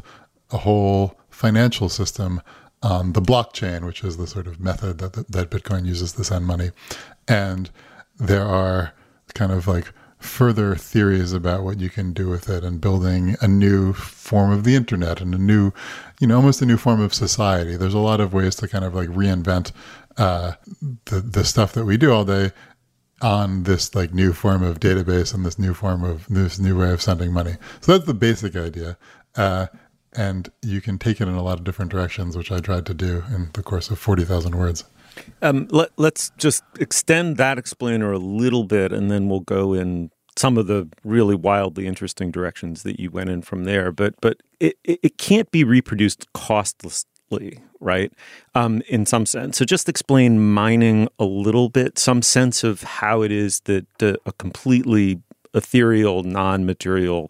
a 0.50 0.58
whole 0.58 1.18
financial 1.28 1.88
system 1.88 2.40
on 2.82 3.12
the 3.12 3.20
blockchain, 3.20 3.84
which 3.84 4.02
is 4.02 4.16
the 4.16 4.26
sort 4.26 4.46
of 4.46 4.58
method 4.58 4.98
that, 4.98 5.12
that 5.12 5.50
Bitcoin 5.50 5.84
uses 5.84 6.12
to 6.12 6.24
send 6.24 6.46
money. 6.46 6.70
And 7.28 7.70
there 8.18 8.46
are 8.46 8.94
kind 9.34 9.52
of 9.52 9.68
like 9.68 9.92
further 10.20 10.76
theories 10.76 11.32
about 11.32 11.64
what 11.64 11.80
you 11.80 11.90
can 11.90 12.12
do 12.12 12.28
with 12.28 12.48
it 12.48 12.62
and 12.62 12.80
building 12.80 13.36
a 13.40 13.48
new 13.48 13.92
form 13.92 14.52
of 14.52 14.64
the 14.64 14.76
internet 14.76 15.20
and 15.20 15.34
a 15.34 15.38
new, 15.38 15.72
you 16.20 16.26
know, 16.26 16.36
almost 16.36 16.62
a 16.62 16.66
new 16.66 16.76
form 16.76 17.00
of 17.00 17.12
society. 17.12 17.76
There's 17.76 17.94
a 17.94 17.98
lot 17.98 18.20
of 18.20 18.32
ways 18.32 18.54
to 18.56 18.68
kind 18.68 18.84
of 18.84 18.94
like 18.94 19.08
reinvent 19.08 19.72
uh, 20.16 20.52
the 21.06 21.20
the 21.20 21.44
stuff 21.44 21.72
that 21.72 21.84
we 21.84 21.96
do 21.96 22.12
all 22.12 22.24
day 22.24 22.52
on 23.22 23.64
this 23.64 23.94
like 23.94 24.14
new 24.14 24.32
form 24.32 24.62
of 24.62 24.80
database 24.80 25.34
and 25.34 25.44
this 25.44 25.58
new 25.58 25.74
form 25.74 26.04
of 26.04 26.26
this 26.28 26.58
new 26.58 26.78
way 26.78 26.92
of 26.92 27.02
sending 27.02 27.32
money. 27.32 27.56
So 27.80 27.92
that's 27.92 28.06
the 28.06 28.14
basic 28.14 28.56
idea. 28.56 28.96
Uh, 29.36 29.66
and 30.14 30.50
you 30.62 30.80
can 30.80 30.98
take 30.98 31.20
it 31.20 31.28
in 31.28 31.34
a 31.34 31.42
lot 31.42 31.58
of 31.58 31.64
different 31.64 31.90
directions, 31.90 32.36
which 32.36 32.50
I 32.50 32.60
tried 32.60 32.86
to 32.86 32.94
do 32.94 33.22
in 33.32 33.50
the 33.52 33.62
course 33.62 33.90
of 33.90 33.98
40,000 33.98 34.56
words. 34.56 34.84
Um, 35.42 35.68
let, 35.70 35.90
let's 35.96 36.30
just 36.38 36.62
extend 36.78 37.36
that 37.36 37.58
explainer 37.58 38.12
a 38.12 38.18
little 38.18 38.64
bit, 38.64 38.92
and 38.92 39.10
then 39.10 39.28
we'll 39.28 39.40
go 39.40 39.72
in 39.72 40.10
some 40.36 40.56
of 40.56 40.66
the 40.66 40.88
really 41.04 41.34
wildly 41.34 41.86
interesting 41.86 42.30
directions 42.30 42.82
that 42.82 42.98
you 43.00 43.10
went 43.10 43.30
in 43.30 43.42
from 43.42 43.64
there. 43.64 43.92
But 43.92 44.14
but 44.20 44.42
it, 44.58 44.76
it 44.84 45.18
can't 45.18 45.50
be 45.50 45.64
reproduced 45.64 46.32
costlessly, 46.32 47.60
right? 47.80 48.12
Um, 48.54 48.82
in 48.88 49.06
some 49.06 49.26
sense. 49.26 49.58
So 49.58 49.64
just 49.64 49.88
explain 49.88 50.52
mining 50.52 51.08
a 51.18 51.24
little 51.24 51.68
bit, 51.68 51.98
some 51.98 52.22
sense 52.22 52.64
of 52.64 52.82
how 52.82 53.22
it 53.22 53.32
is 53.32 53.60
that 53.60 53.86
uh, 54.02 54.14
a 54.26 54.32
completely 54.32 55.20
ethereal, 55.54 56.22
non-material 56.22 57.28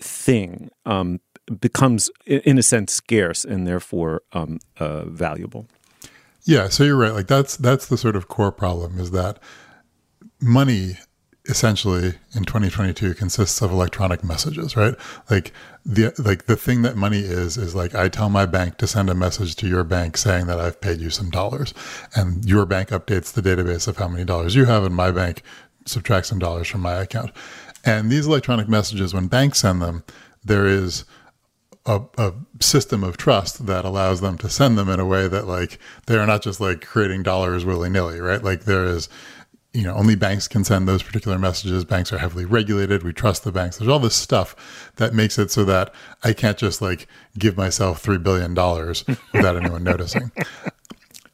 thing 0.00 0.70
um, 0.84 1.20
becomes, 1.60 2.10
in 2.26 2.58
a 2.58 2.62
sense, 2.62 2.92
scarce 2.92 3.44
and 3.44 3.66
therefore 3.66 4.22
um, 4.32 4.58
uh, 4.78 5.04
valuable. 5.06 5.66
Yeah, 6.44 6.68
so 6.68 6.84
you're 6.84 6.96
right. 6.96 7.12
Like 7.12 7.26
that's 7.26 7.56
that's 7.56 7.86
the 7.86 7.96
sort 7.96 8.16
of 8.16 8.28
core 8.28 8.52
problem 8.52 8.98
is 8.98 9.10
that 9.12 9.38
money 10.40 10.98
essentially 11.46 12.14
in 12.34 12.42
2022 12.44 13.12
consists 13.14 13.60
of 13.60 13.70
electronic 13.70 14.24
messages, 14.24 14.76
right? 14.76 14.94
Like 15.30 15.52
the 15.84 16.12
like 16.18 16.46
the 16.46 16.56
thing 16.56 16.82
that 16.82 16.96
money 16.96 17.20
is 17.20 17.56
is 17.56 17.74
like 17.74 17.94
I 17.94 18.08
tell 18.08 18.28
my 18.28 18.46
bank 18.46 18.76
to 18.78 18.86
send 18.86 19.10
a 19.10 19.14
message 19.14 19.56
to 19.56 19.68
your 19.68 19.84
bank 19.84 20.16
saying 20.16 20.46
that 20.46 20.60
I've 20.60 20.80
paid 20.80 21.00
you 21.00 21.10
some 21.10 21.30
dollars, 21.30 21.72
and 22.14 22.44
your 22.44 22.66
bank 22.66 22.90
updates 22.90 23.32
the 23.32 23.42
database 23.42 23.88
of 23.88 23.96
how 23.96 24.08
many 24.08 24.24
dollars 24.24 24.54
you 24.54 24.66
have, 24.66 24.84
and 24.84 24.94
my 24.94 25.10
bank 25.10 25.42
subtracts 25.86 26.28
some 26.28 26.38
dollars 26.38 26.68
from 26.68 26.80
my 26.80 26.94
account. 26.94 27.30
And 27.84 28.10
these 28.10 28.26
electronic 28.26 28.68
messages, 28.68 29.12
when 29.12 29.26
banks 29.28 29.60
send 29.60 29.82
them, 29.82 30.04
there 30.42 30.66
is 30.66 31.04
a, 31.86 32.02
a, 32.16 32.32
system 32.60 33.04
of 33.04 33.16
trust 33.16 33.66
that 33.66 33.84
allows 33.84 34.20
them 34.20 34.38
to 34.38 34.48
send 34.48 34.78
them 34.78 34.88
in 34.88 35.00
a 35.00 35.04
way 35.04 35.28
that 35.28 35.46
like 35.46 35.78
they're 36.06 36.26
not 36.26 36.42
just 36.42 36.60
like 36.60 36.84
creating 36.84 37.22
dollars 37.22 37.64
willy 37.64 37.90
nilly, 37.90 38.20
right? 38.20 38.42
Like 38.42 38.64
there 38.64 38.84
is, 38.84 39.08
you 39.74 39.82
know, 39.82 39.94
only 39.94 40.14
banks 40.14 40.48
can 40.48 40.64
send 40.64 40.88
those 40.88 41.02
particular 41.02 41.38
messages. 41.38 41.84
Banks 41.84 42.12
are 42.12 42.18
heavily 42.18 42.44
regulated. 42.44 43.02
We 43.02 43.12
trust 43.12 43.44
the 43.44 43.52
banks. 43.52 43.76
There's 43.76 43.88
all 43.88 43.98
this 43.98 44.14
stuff 44.14 44.92
that 44.96 45.12
makes 45.12 45.38
it 45.38 45.50
so 45.50 45.64
that 45.64 45.92
I 46.22 46.32
can't 46.32 46.56
just 46.56 46.80
like 46.80 47.06
give 47.38 47.56
myself 47.56 48.02
$3 48.02 48.22
billion 48.22 48.54
without 48.54 49.56
anyone 49.56 49.84
noticing. 49.84 50.30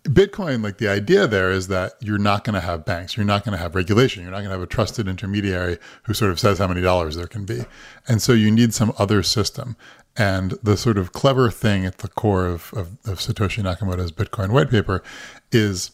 Bitcoin, 0.04 0.64
like 0.64 0.78
the 0.78 0.88
idea 0.88 1.26
there 1.26 1.50
is 1.50 1.68
that 1.68 1.92
you're 2.00 2.18
not 2.18 2.42
going 2.42 2.54
to 2.54 2.60
have 2.60 2.86
banks, 2.86 3.16
you're 3.16 3.26
not 3.26 3.44
going 3.44 3.52
to 3.52 3.62
have 3.62 3.74
regulation, 3.74 4.22
you're 4.22 4.32
not 4.32 4.38
going 4.38 4.48
to 4.48 4.54
have 4.54 4.62
a 4.62 4.66
trusted 4.66 5.06
intermediary 5.06 5.78
who 6.04 6.14
sort 6.14 6.30
of 6.30 6.40
says 6.40 6.58
how 6.58 6.66
many 6.66 6.80
dollars 6.80 7.16
there 7.16 7.26
can 7.26 7.44
be. 7.44 7.64
And 8.08 8.22
so 8.22 8.32
you 8.32 8.50
need 8.50 8.72
some 8.72 8.94
other 8.98 9.22
system. 9.22 9.76
And 10.20 10.50
the 10.62 10.76
sort 10.76 10.98
of 10.98 11.12
clever 11.12 11.50
thing 11.50 11.86
at 11.86 11.98
the 11.98 12.08
core 12.08 12.44
of, 12.44 12.74
of, 12.74 12.88
of 13.06 13.20
Satoshi 13.20 13.62
Nakamoto's 13.62 14.12
Bitcoin 14.12 14.50
white 14.50 14.68
paper 14.68 15.02
is 15.50 15.92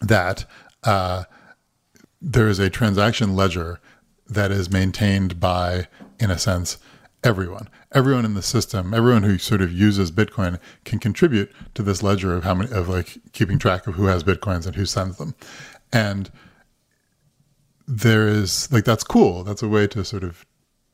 that 0.00 0.44
uh, 0.84 1.24
there 2.22 2.46
is 2.46 2.60
a 2.60 2.70
transaction 2.70 3.34
ledger 3.34 3.80
that 4.28 4.52
is 4.52 4.70
maintained 4.70 5.40
by, 5.40 5.88
in 6.20 6.30
a 6.30 6.38
sense, 6.38 6.78
everyone. 7.24 7.68
Everyone 7.90 8.24
in 8.24 8.34
the 8.34 8.42
system, 8.42 8.94
everyone 8.94 9.24
who 9.24 9.36
sort 9.36 9.62
of 9.62 9.72
uses 9.72 10.12
Bitcoin 10.12 10.60
can 10.84 11.00
contribute 11.00 11.50
to 11.74 11.82
this 11.82 12.04
ledger 12.04 12.36
of 12.36 12.44
how 12.44 12.54
many, 12.54 12.70
of 12.70 12.88
like 12.88 13.18
keeping 13.32 13.58
track 13.58 13.88
of 13.88 13.96
who 13.96 14.04
has 14.04 14.22
Bitcoins 14.22 14.64
and 14.64 14.76
who 14.76 14.86
sends 14.86 15.16
them. 15.16 15.34
And 15.92 16.30
there 17.88 18.28
is 18.28 18.70
like, 18.70 18.84
that's 18.84 19.02
cool. 19.02 19.42
That's 19.42 19.64
a 19.64 19.68
way 19.68 19.88
to 19.88 20.04
sort 20.04 20.22
of 20.22 20.46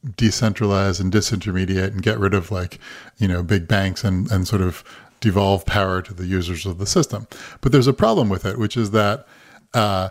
decentralize 0.04 1.00
and 1.00 1.12
disintermediate 1.12 1.88
and 1.88 2.02
get 2.02 2.18
rid 2.18 2.34
of 2.34 2.50
like, 2.50 2.78
you 3.18 3.26
know, 3.28 3.42
big 3.42 3.66
banks 3.66 4.04
and, 4.04 4.30
and 4.30 4.46
sort 4.46 4.62
of 4.62 4.84
devolve 5.20 5.66
power 5.66 6.02
to 6.02 6.14
the 6.14 6.26
users 6.26 6.66
of 6.66 6.78
the 6.78 6.86
system. 6.86 7.26
But 7.60 7.72
there's 7.72 7.86
a 7.86 7.92
problem 7.92 8.28
with 8.28 8.44
it, 8.44 8.58
which 8.58 8.76
is 8.76 8.90
that 8.92 9.26
uh, 9.74 10.10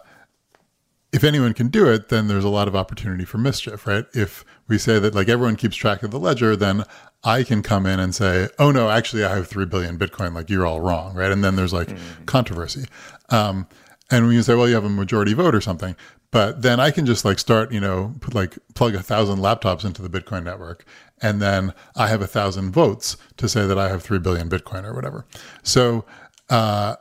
if 1.13 1.23
anyone 1.23 1.53
can 1.53 1.69
do 1.69 1.89
it, 1.89 2.09
then 2.09 2.27
there's 2.27 2.43
a 2.43 2.49
lot 2.49 2.67
of 2.67 2.75
opportunity 2.75 3.23
for 3.23 3.38
mischief, 3.38 3.88
right? 3.88 4.05
If 4.13 4.43
we 4.67 4.77
say 4.77 4.99
that 4.99 5.15
like 5.15 5.29
everyone 5.29 5.55
keeps 5.55 5.75
track 5.75 6.03
of 6.03 6.11
the 6.11 6.19
ledger, 6.19 6.55
then 6.55 6.83
I 7.23 7.43
can 7.43 7.63
come 7.63 7.86
in 7.86 7.99
and 7.99 8.13
say, 8.13 8.49
oh 8.59 8.71
no, 8.71 8.89
actually 8.89 9.23
I 9.23 9.36
have 9.36 9.47
3 9.47 9.65
billion 9.65 9.97
Bitcoin, 9.97 10.33
like 10.33 10.49
you're 10.49 10.65
all 10.65 10.81
wrong, 10.81 11.15
right? 11.15 11.31
And 11.31 11.43
then 11.43 11.55
there's 11.55 11.73
like 11.73 11.88
mm. 11.88 12.25
controversy. 12.25 12.86
Um, 13.29 13.67
and 14.11 14.27
when 14.27 14.36
you 14.36 14.43
say, 14.43 14.55
well, 14.55 14.67
you 14.67 14.75
have 14.75 14.86
a 14.86 14.89
majority 14.89 15.33
vote 15.33 15.55
or 15.55 15.61
something, 15.61 15.95
but 16.32 16.61
then 16.61 16.80
I 16.80 16.91
can 16.91 17.05
just 17.05 17.23
like 17.23 17.39
start, 17.39 17.71
you 17.71 17.80
know, 17.80 18.13
put 18.19 18.34
like 18.34 18.57
plug 18.73 18.95
a 18.95 19.01
thousand 19.01 19.39
laptops 19.39 19.86
into 19.86 20.01
the 20.01 20.09
Bitcoin 20.09 20.43
network. 20.43 20.86
And 21.21 21.41
then 21.41 21.73
I 21.95 22.07
have 22.07 22.21
a 22.21 22.28
thousand 22.28 22.71
votes 22.71 23.17
to 23.38 23.47
say 23.47 23.65
that 23.65 23.78
I 23.78 23.88
have 23.88 24.03
3 24.03 24.19
billion 24.19 24.49
Bitcoin 24.49 24.84
or 24.84 24.93
whatever. 24.93 25.26
So, 25.63 26.05
uh, 26.49 26.97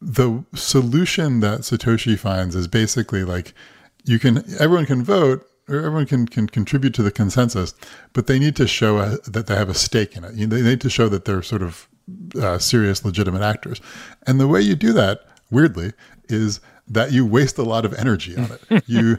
the 0.00 0.44
solution 0.54 1.40
that 1.40 1.60
Satoshi 1.60 2.18
finds 2.18 2.54
is 2.54 2.68
basically 2.68 3.24
like 3.24 3.54
you 4.04 4.18
can, 4.18 4.44
everyone 4.60 4.86
can 4.86 5.02
vote 5.02 5.46
or 5.68 5.76
everyone 5.76 6.06
can, 6.06 6.26
can 6.26 6.46
contribute 6.46 6.94
to 6.94 7.02
the 7.02 7.10
consensus, 7.10 7.74
but 8.12 8.26
they 8.26 8.38
need 8.38 8.56
to 8.56 8.66
show 8.66 8.98
a, 8.98 9.18
that 9.30 9.46
they 9.46 9.54
have 9.54 9.68
a 9.68 9.74
stake 9.74 10.16
in 10.16 10.24
it. 10.24 10.34
You 10.34 10.46
know, 10.46 10.56
they 10.56 10.62
need 10.62 10.80
to 10.82 10.90
show 10.90 11.08
that 11.08 11.24
they're 11.24 11.42
sort 11.42 11.62
of 11.62 11.88
uh, 12.40 12.58
serious, 12.58 13.04
legitimate 13.04 13.42
actors. 13.42 13.80
And 14.26 14.40
the 14.40 14.48
way 14.48 14.60
you 14.60 14.74
do 14.74 14.92
that, 14.92 15.22
weirdly, 15.50 15.92
is 16.28 16.60
that 16.90 17.12
you 17.12 17.24
waste 17.24 17.56
a 17.56 17.62
lot 17.62 17.84
of 17.84 17.94
energy 17.94 18.36
on 18.36 18.50
it. 18.70 18.84
you 18.86 19.18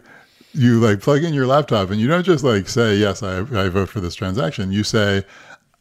you 0.53 0.79
like 0.79 0.99
plug 0.99 1.23
in 1.23 1.33
your 1.33 1.47
laptop 1.47 1.89
and 1.89 1.99
you 1.99 2.07
don't 2.07 2.25
just 2.25 2.43
like 2.43 2.67
say 2.67 2.95
yes 2.97 3.23
I, 3.23 3.39
I 3.39 3.69
vote 3.69 3.89
for 3.89 3.99
this 3.99 4.15
transaction. 4.15 4.71
You 4.71 4.83
say 4.83 5.23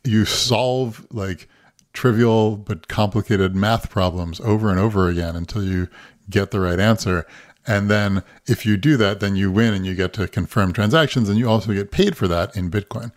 you 0.05 0.25
solve 0.25 1.07
like 1.11 1.49
trivial 1.93 2.57
but 2.57 2.89
complicated 2.89 3.55
math 3.55 3.91
problems 3.91 4.41
over 4.41 4.71
and 4.71 4.79
over 4.79 5.09
again 5.09 5.35
until 5.35 5.65
you 5.65 5.89
get 6.31 6.53
the 6.53 6.61
right 6.61 6.79
answer. 6.79 7.27
And 7.67 7.91
then 7.91 8.23
if 8.47 8.65
you 8.65 8.77
do 8.77 8.97
that 8.97 9.21
then 9.21 9.35
you 9.35 9.51
win 9.51 9.75
and 9.75 9.85
you 9.85 9.95
get 9.95 10.13
to 10.15 10.29
confirm 10.29 10.73
transactions 10.73 11.29
and 11.29 11.39
you 11.39 11.49
also 11.49 11.73
get 11.73 11.91
paid 11.91 12.17
for 12.17 12.29
that 12.29 12.57
in 12.57 12.71
bitcoin. 12.71 13.11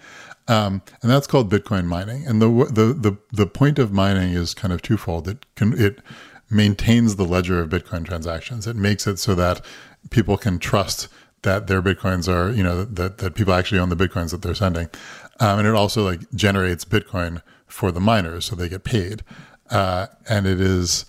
Um, 0.48 0.82
and 1.02 1.10
that's 1.10 1.28
called 1.28 1.52
bitcoin 1.52 1.86
mining. 1.86 2.26
And 2.26 2.42
the, 2.42 2.48
the 2.50 2.94
the 2.94 3.18
the 3.32 3.48
point 3.48 3.80
of 3.80 3.94
mining 3.94 4.34
is 4.34 4.54
kind 4.54 4.74
of 4.74 4.82
twofold. 4.82 5.28
It 5.28 5.46
can 5.56 5.80
it 5.80 6.00
maintains 6.54 7.16
the 7.16 7.26
ledger 7.26 7.60
of 7.60 7.70
Bitcoin 7.70 8.06
transactions. 8.06 8.68
It 8.68 8.76
makes 8.76 9.08
it 9.08 9.18
so 9.18 9.36
that 9.36 9.62
people 10.10 10.38
can 10.38 10.60
trust 10.60 11.08
that 11.44 11.68
their 11.68 11.82
Bitcoins 11.82 12.28
are, 12.28 12.52
you 12.52 12.64
know, 12.64 12.84
that, 12.86 13.18
that 13.20 13.36
people 13.36 13.54
actually 13.54 13.80
own 13.80 13.90
the 13.90 13.96
Bitcoins 13.96 14.32
that 14.32 14.42
they're 14.42 14.56
sending. 14.56 14.90
Um, 15.40 15.60
and 15.60 15.68
it 15.68 15.76
also 15.76 16.04
like 16.04 16.22
generates 16.34 16.86
Bitcoin 16.86 17.42
for 17.68 17.92
the 17.92 18.00
miners 18.00 18.46
so 18.46 18.56
they 18.56 18.70
get 18.70 18.84
paid. 18.84 19.24
Uh, 19.70 20.08
and 20.30 20.46
it 20.46 20.62
is 20.62 21.06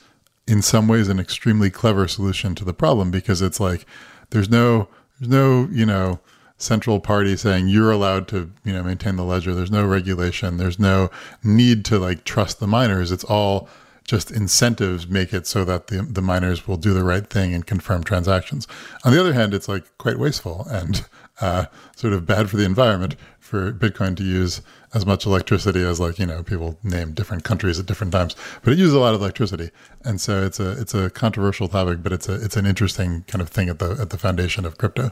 in 0.46 0.62
some 0.62 0.88
ways 0.88 1.08
an 1.08 1.18
extremely 1.18 1.70
clever 1.70 2.08
solution 2.08 2.54
to 2.54 2.64
the 2.64 2.74
problem 2.74 3.10
because 3.10 3.40
it's 3.42 3.60
like 3.60 3.86
there's 4.30 4.50
no, 4.50 4.88
there's 5.18 5.30
no, 5.30 5.68
you 5.70 5.86
know, 5.86 6.20
central 6.56 7.00
party 7.00 7.36
saying 7.36 7.68
you're 7.68 7.90
allowed 7.90 8.28
to, 8.28 8.50
you 8.64 8.72
know, 8.72 8.82
maintain 8.82 9.16
the 9.16 9.24
ledger. 9.24 9.54
There's 9.54 9.70
no 9.70 9.86
regulation. 9.86 10.56
There's 10.56 10.78
no 10.78 11.10
need 11.42 11.84
to 11.86 11.98
like 11.98 12.24
trust 12.24 12.60
the 12.60 12.66
miners. 12.66 13.12
It's 13.12 13.24
all 13.24 13.68
just 14.04 14.30
incentives 14.30 15.08
make 15.08 15.32
it 15.32 15.46
so 15.46 15.64
that 15.64 15.86
the, 15.86 16.02
the 16.02 16.22
miners 16.22 16.68
will 16.68 16.76
do 16.76 16.92
the 16.92 17.04
right 17.04 17.28
thing 17.28 17.54
and 17.54 17.66
confirm 17.66 18.04
transactions. 18.04 18.68
On 19.04 19.12
the 19.12 19.20
other 19.20 19.32
hand, 19.32 19.54
it's 19.54 19.68
like 19.68 19.84
quite 19.98 20.18
wasteful 20.18 20.66
and 20.70 21.06
uh, 21.40 21.66
sort 21.96 22.12
of 22.12 22.26
bad 22.26 22.50
for 22.50 22.56
the 22.56 22.64
environment 22.64 23.16
for 23.40 23.72
Bitcoin 23.72 24.16
to 24.16 24.22
use 24.22 24.62
as 24.94 25.04
much 25.04 25.26
electricity 25.26 25.82
as 25.82 26.00
like 26.00 26.18
you 26.18 26.26
know 26.26 26.42
people 26.42 26.78
name 26.82 27.12
different 27.12 27.44
countries 27.44 27.78
at 27.78 27.86
different 27.86 28.12
times, 28.12 28.36
but 28.62 28.72
it 28.72 28.78
uses 28.78 28.94
a 28.94 28.98
lot 28.98 29.14
of 29.14 29.20
electricity, 29.20 29.70
and 30.04 30.20
so 30.20 30.42
it's 30.44 30.60
a 30.60 30.80
it's 30.80 30.94
a 30.94 31.10
controversial 31.10 31.68
topic, 31.68 32.02
but 32.02 32.12
it's 32.12 32.28
a 32.28 32.34
it's 32.42 32.56
an 32.56 32.64
interesting 32.64 33.24
kind 33.26 33.42
of 33.42 33.48
thing 33.48 33.68
at 33.68 33.78
the 33.80 33.96
at 34.00 34.10
the 34.10 34.18
foundation 34.18 34.64
of 34.64 34.78
crypto. 34.78 35.10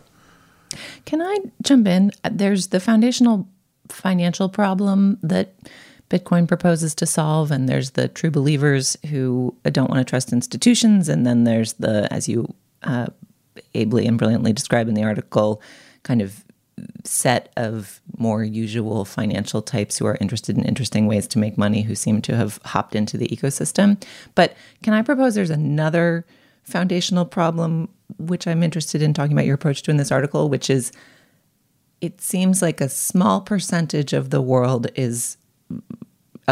Can 1.04 1.20
I 1.20 1.36
jump 1.62 1.86
in? 1.86 2.12
There's 2.30 2.68
the 2.68 2.80
foundational 2.80 3.48
financial 3.88 4.48
problem 4.48 5.18
that 5.22 5.54
Bitcoin 6.12 6.46
proposes 6.46 6.94
to 6.96 7.06
solve. 7.06 7.50
And 7.50 7.68
there's 7.68 7.92
the 7.92 8.08
true 8.08 8.30
believers 8.30 8.98
who 9.08 9.56
don't 9.64 9.90
want 9.90 10.06
to 10.06 10.08
trust 10.08 10.32
institutions. 10.32 11.08
And 11.08 11.24
then 11.26 11.44
there's 11.44 11.72
the, 11.74 12.06
as 12.12 12.28
you 12.28 12.54
uh, 12.82 13.06
ably 13.74 14.06
and 14.06 14.18
brilliantly 14.18 14.52
describe 14.52 14.88
in 14.88 14.94
the 14.94 15.04
article, 15.04 15.62
kind 16.02 16.20
of 16.20 16.44
set 17.04 17.52
of 17.56 18.00
more 18.16 18.44
usual 18.44 19.04
financial 19.04 19.62
types 19.62 19.98
who 19.98 20.06
are 20.06 20.18
interested 20.20 20.56
in 20.56 20.64
interesting 20.64 21.06
ways 21.06 21.26
to 21.28 21.38
make 21.38 21.56
money 21.56 21.82
who 21.82 21.94
seem 21.94 22.20
to 22.22 22.36
have 22.36 22.58
hopped 22.64 22.94
into 22.94 23.16
the 23.16 23.28
ecosystem. 23.28 24.02
But 24.34 24.54
can 24.82 24.92
I 24.94 25.02
propose 25.02 25.34
there's 25.34 25.50
another 25.50 26.26
foundational 26.62 27.24
problem 27.24 27.88
which 28.18 28.46
I'm 28.46 28.62
interested 28.62 29.02
in 29.02 29.14
talking 29.14 29.32
about 29.32 29.46
your 29.46 29.54
approach 29.54 29.82
to 29.82 29.90
in 29.90 29.96
this 29.96 30.12
article, 30.12 30.48
which 30.48 30.68
is 30.68 30.92
it 32.00 32.20
seems 32.20 32.60
like 32.60 32.80
a 32.80 32.88
small 32.88 33.40
percentage 33.40 34.12
of 34.12 34.30
the 34.30 34.42
world 34.42 34.88
is 34.94 35.36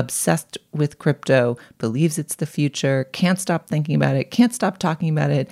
obsessed 0.01 0.59
with 0.73 0.99
crypto, 0.99 1.57
believes 1.79 2.19
it's 2.19 2.37
the 2.37 2.47
future, 2.47 3.05
can't 3.13 3.39
stop 3.39 3.69
thinking 3.69 3.95
about 3.95 4.17
it, 4.17 4.31
can't 4.31 4.55
stop 4.55 4.79
talking 4.79 5.11
about 5.11 5.31
it, 5.31 5.51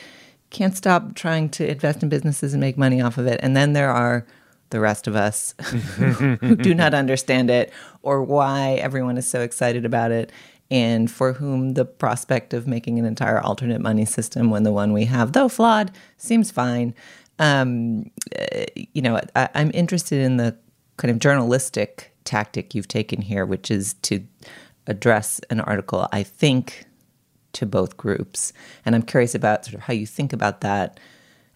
can't 0.51 0.77
stop 0.77 1.15
trying 1.15 1.49
to 1.51 1.71
invest 1.71 2.03
in 2.03 2.09
businesses 2.09 2.55
and 2.55 2.61
make 2.61 2.79
money 2.79 3.01
off 3.01 3.19
of 3.19 3.27
it. 3.27 3.39
And 3.43 3.57
then 3.57 3.75
there 3.75 3.91
are 3.91 4.27
the 4.71 4.81
rest 4.81 5.07
of 5.07 5.17
us 5.17 5.55
who 5.61 6.57
do 6.57 6.75
not 6.75 6.95
understand 6.95 7.51
it 7.51 7.73
or 8.03 8.23
why 8.23 8.73
everyone 8.75 9.17
is 9.17 9.27
so 9.27 9.41
excited 9.41 9.85
about 9.85 10.11
it 10.11 10.33
and 10.71 11.11
for 11.11 11.33
whom 11.35 11.75
the 11.75 11.85
prospect 11.85 12.53
of 12.53 12.67
making 12.67 12.99
an 12.99 13.05
entire 13.05 13.41
alternate 13.41 13.81
money 13.81 14.05
system 14.05 14.51
when 14.51 14.65
the 14.65 14.73
one 14.73 14.93
we 14.93 15.07
have, 15.07 15.33
though 15.33 15.49
flawed, 15.49 15.91
seems 16.19 16.51
fine. 16.51 16.95
Um, 17.39 18.11
uh, 18.39 18.65
you 18.75 19.01
know, 19.01 19.21
I, 19.35 19.49
I'm 19.55 19.71
interested 19.73 20.21
in 20.21 20.37
the 20.37 20.57
kind 20.99 21.11
of 21.11 21.19
journalistic 21.19 22.15
tactic 22.29 22.75
you've 22.75 22.89
taken 22.89 23.23
here, 23.23 23.47
which 23.47 23.71
is 23.71 23.95
to 24.03 24.23
address 24.87 25.41
an 25.49 25.61
article, 25.61 26.07
I 26.13 26.23
think, 26.23 26.85
to 27.55 27.65
both 27.65 27.97
groups. 27.97 28.53
And 28.85 28.95
I'm 28.95 29.03
curious 29.03 29.35
about 29.35 29.65
sort 29.65 29.75
of 29.75 29.81
how 29.81 29.95
you 29.95 30.07
think 30.07 30.35
about 30.35 30.61
that 30.61 31.01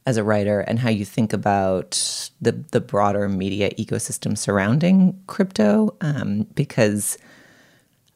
as 0.06 0.16
a 0.16 0.24
writer 0.24 0.60
and 0.60 0.78
how 0.78 0.88
you 0.88 1.04
think 1.04 1.32
about 1.32 2.30
the 2.40 2.52
the 2.72 2.80
broader 2.80 3.28
media 3.28 3.70
ecosystem 3.78 4.36
surrounding 4.36 5.20
crypto 5.26 5.94
um, 6.00 6.42
because 6.54 7.18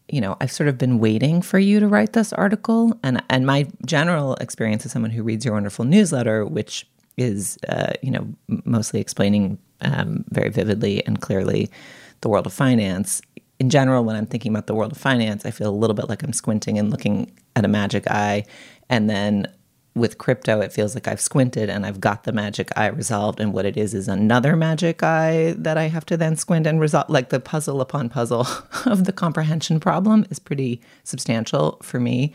you 0.08 0.20
know 0.20 0.36
I've 0.40 0.50
sort 0.50 0.68
of 0.68 0.78
been 0.78 0.98
waiting 0.98 1.42
for 1.42 1.60
you 1.60 1.78
to 1.78 1.86
write 1.86 2.12
this 2.12 2.32
article 2.32 2.98
and 3.04 3.22
and 3.30 3.46
my 3.46 3.68
general 3.84 4.34
experience 4.36 4.84
as 4.84 4.90
someone 4.92 5.12
who 5.12 5.22
reads 5.22 5.44
your 5.44 5.54
wonderful 5.54 5.84
newsletter 5.84 6.44
which 6.44 6.88
is 7.16 7.56
uh, 7.68 7.92
you 8.02 8.10
know 8.10 8.26
mostly 8.64 9.00
explaining 9.00 9.58
um, 9.82 10.24
very 10.30 10.48
vividly 10.50 11.06
and 11.06 11.20
clearly 11.20 11.70
the 12.26 12.30
world 12.30 12.44
of 12.44 12.52
finance 12.52 13.22
in 13.60 13.70
general 13.70 14.02
when 14.02 14.16
I'm 14.16 14.26
thinking 14.26 14.50
about 14.50 14.66
the 14.66 14.74
world 14.74 14.90
of 14.90 14.98
finance 14.98 15.46
I 15.46 15.52
feel 15.52 15.70
a 15.70 15.78
little 15.78 15.94
bit 15.94 16.08
like 16.08 16.24
I'm 16.24 16.32
squinting 16.32 16.76
and 16.76 16.90
looking 16.90 17.30
at 17.54 17.64
a 17.64 17.68
magic 17.68 18.10
eye 18.10 18.44
and 18.90 19.08
then 19.08 19.46
with 19.94 20.18
crypto, 20.18 20.60
it 20.60 20.72
feels 20.72 20.94
like 20.94 21.08
I've 21.08 21.22
squinted 21.22 21.70
and 21.70 21.86
I've 21.86 22.00
got 22.00 22.24
the 22.24 22.32
magic 22.32 22.70
eye 22.76 22.88
resolved. 22.88 23.40
And 23.40 23.54
what 23.54 23.64
it 23.64 23.78
is 23.78 23.94
is 23.94 24.08
another 24.08 24.54
magic 24.54 25.02
eye 25.02 25.54
that 25.56 25.78
I 25.78 25.84
have 25.84 26.04
to 26.06 26.18
then 26.18 26.36
squint 26.36 26.66
and 26.66 26.78
resolve. 26.78 27.08
Like 27.08 27.30
the 27.30 27.40
puzzle 27.40 27.80
upon 27.80 28.10
puzzle 28.10 28.46
of 28.84 29.04
the 29.04 29.12
comprehension 29.12 29.80
problem 29.80 30.26
is 30.28 30.38
pretty 30.38 30.82
substantial 31.02 31.78
for 31.82 31.98
me. 31.98 32.34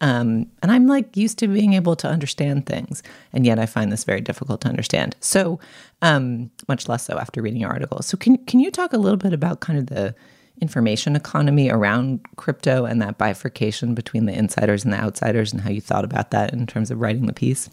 Um, 0.00 0.46
and 0.62 0.70
I'm 0.70 0.86
like 0.86 1.16
used 1.16 1.38
to 1.38 1.48
being 1.48 1.72
able 1.72 1.96
to 1.96 2.08
understand 2.08 2.66
things. 2.66 3.02
And 3.32 3.44
yet 3.44 3.58
I 3.58 3.66
find 3.66 3.90
this 3.90 4.04
very 4.04 4.20
difficult 4.20 4.60
to 4.62 4.68
understand. 4.68 5.16
So, 5.20 5.58
um, 6.02 6.50
much 6.68 6.88
less 6.88 7.04
so 7.04 7.18
after 7.18 7.42
reading 7.42 7.60
your 7.60 7.70
article. 7.70 8.02
So, 8.02 8.16
can, 8.16 8.38
can 8.46 8.60
you 8.60 8.70
talk 8.70 8.92
a 8.92 8.98
little 8.98 9.16
bit 9.16 9.32
about 9.32 9.60
kind 9.60 9.78
of 9.78 9.86
the 9.86 10.14
information 10.60 11.16
economy 11.16 11.70
around 11.70 12.20
crypto 12.36 12.84
and 12.84 13.00
that 13.00 13.18
bifurcation 13.18 13.94
between 13.94 14.26
the 14.26 14.32
insiders 14.32 14.84
and 14.84 14.92
the 14.92 14.98
outsiders 14.98 15.52
and 15.52 15.62
how 15.62 15.70
you 15.70 15.80
thought 15.80 16.04
about 16.04 16.30
that 16.30 16.52
in 16.52 16.66
terms 16.66 16.90
of 16.90 17.00
writing 17.00 17.26
the 17.26 17.32
piece? 17.32 17.70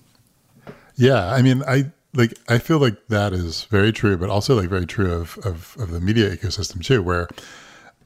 Yeah, 0.96 1.32
I 1.32 1.42
mean, 1.42 1.64
I 1.68 1.92
like 2.14 2.34
I 2.48 2.58
feel 2.58 2.80
like 2.80 3.08
that 3.10 3.34
is 3.34 3.66
very 3.66 3.92
true, 3.92 4.18
but 4.18 4.30
also 4.30 4.56
like 4.56 4.70
very 4.70 4.86
true 4.86 5.12
of 5.12 5.38
of, 5.40 5.76
of 5.80 5.92
the 5.92 6.00
media 6.00 6.36
ecosystem 6.36 6.84
too, 6.84 7.04
where 7.04 7.28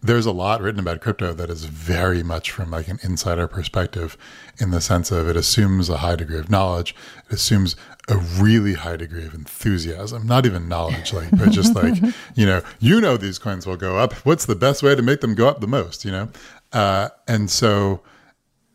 there's 0.01 0.25
a 0.25 0.31
lot 0.31 0.61
written 0.61 0.79
about 0.79 1.01
crypto 1.01 1.33
that 1.33 1.49
is 1.49 1.65
very 1.65 2.23
much 2.23 2.51
from 2.51 2.71
like 2.71 2.87
an 2.87 2.99
insider 3.03 3.47
perspective 3.47 4.17
in 4.57 4.71
the 4.71 4.81
sense 4.81 5.11
of 5.11 5.27
it 5.27 5.35
assumes 5.35 5.89
a 5.89 5.97
high 5.97 6.15
degree 6.15 6.39
of 6.39 6.49
knowledge 6.49 6.95
it 7.29 7.33
assumes 7.33 7.75
a 8.07 8.17
really 8.17 8.73
high 8.73 8.95
degree 8.95 9.25
of 9.25 9.33
enthusiasm 9.33 10.25
not 10.25 10.45
even 10.45 10.67
knowledge 10.67 11.13
like 11.13 11.29
but 11.31 11.51
just 11.51 11.75
like 11.75 11.95
you 12.35 12.45
know 12.45 12.61
you 12.79 12.99
know 13.01 13.17
these 13.17 13.39
coins 13.39 13.65
will 13.65 13.77
go 13.77 13.97
up. 13.97 14.13
What's 14.25 14.45
the 14.45 14.55
best 14.55 14.83
way 14.83 14.95
to 14.95 15.01
make 15.01 15.21
them 15.21 15.35
go 15.35 15.47
up 15.47 15.61
the 15.61 15.67
most 15.67 16.05
you 16.05 16.11
know? 16.11 16.29
Uh, 16.71 17.09
and 17.27 17.49
so 17.49 18.01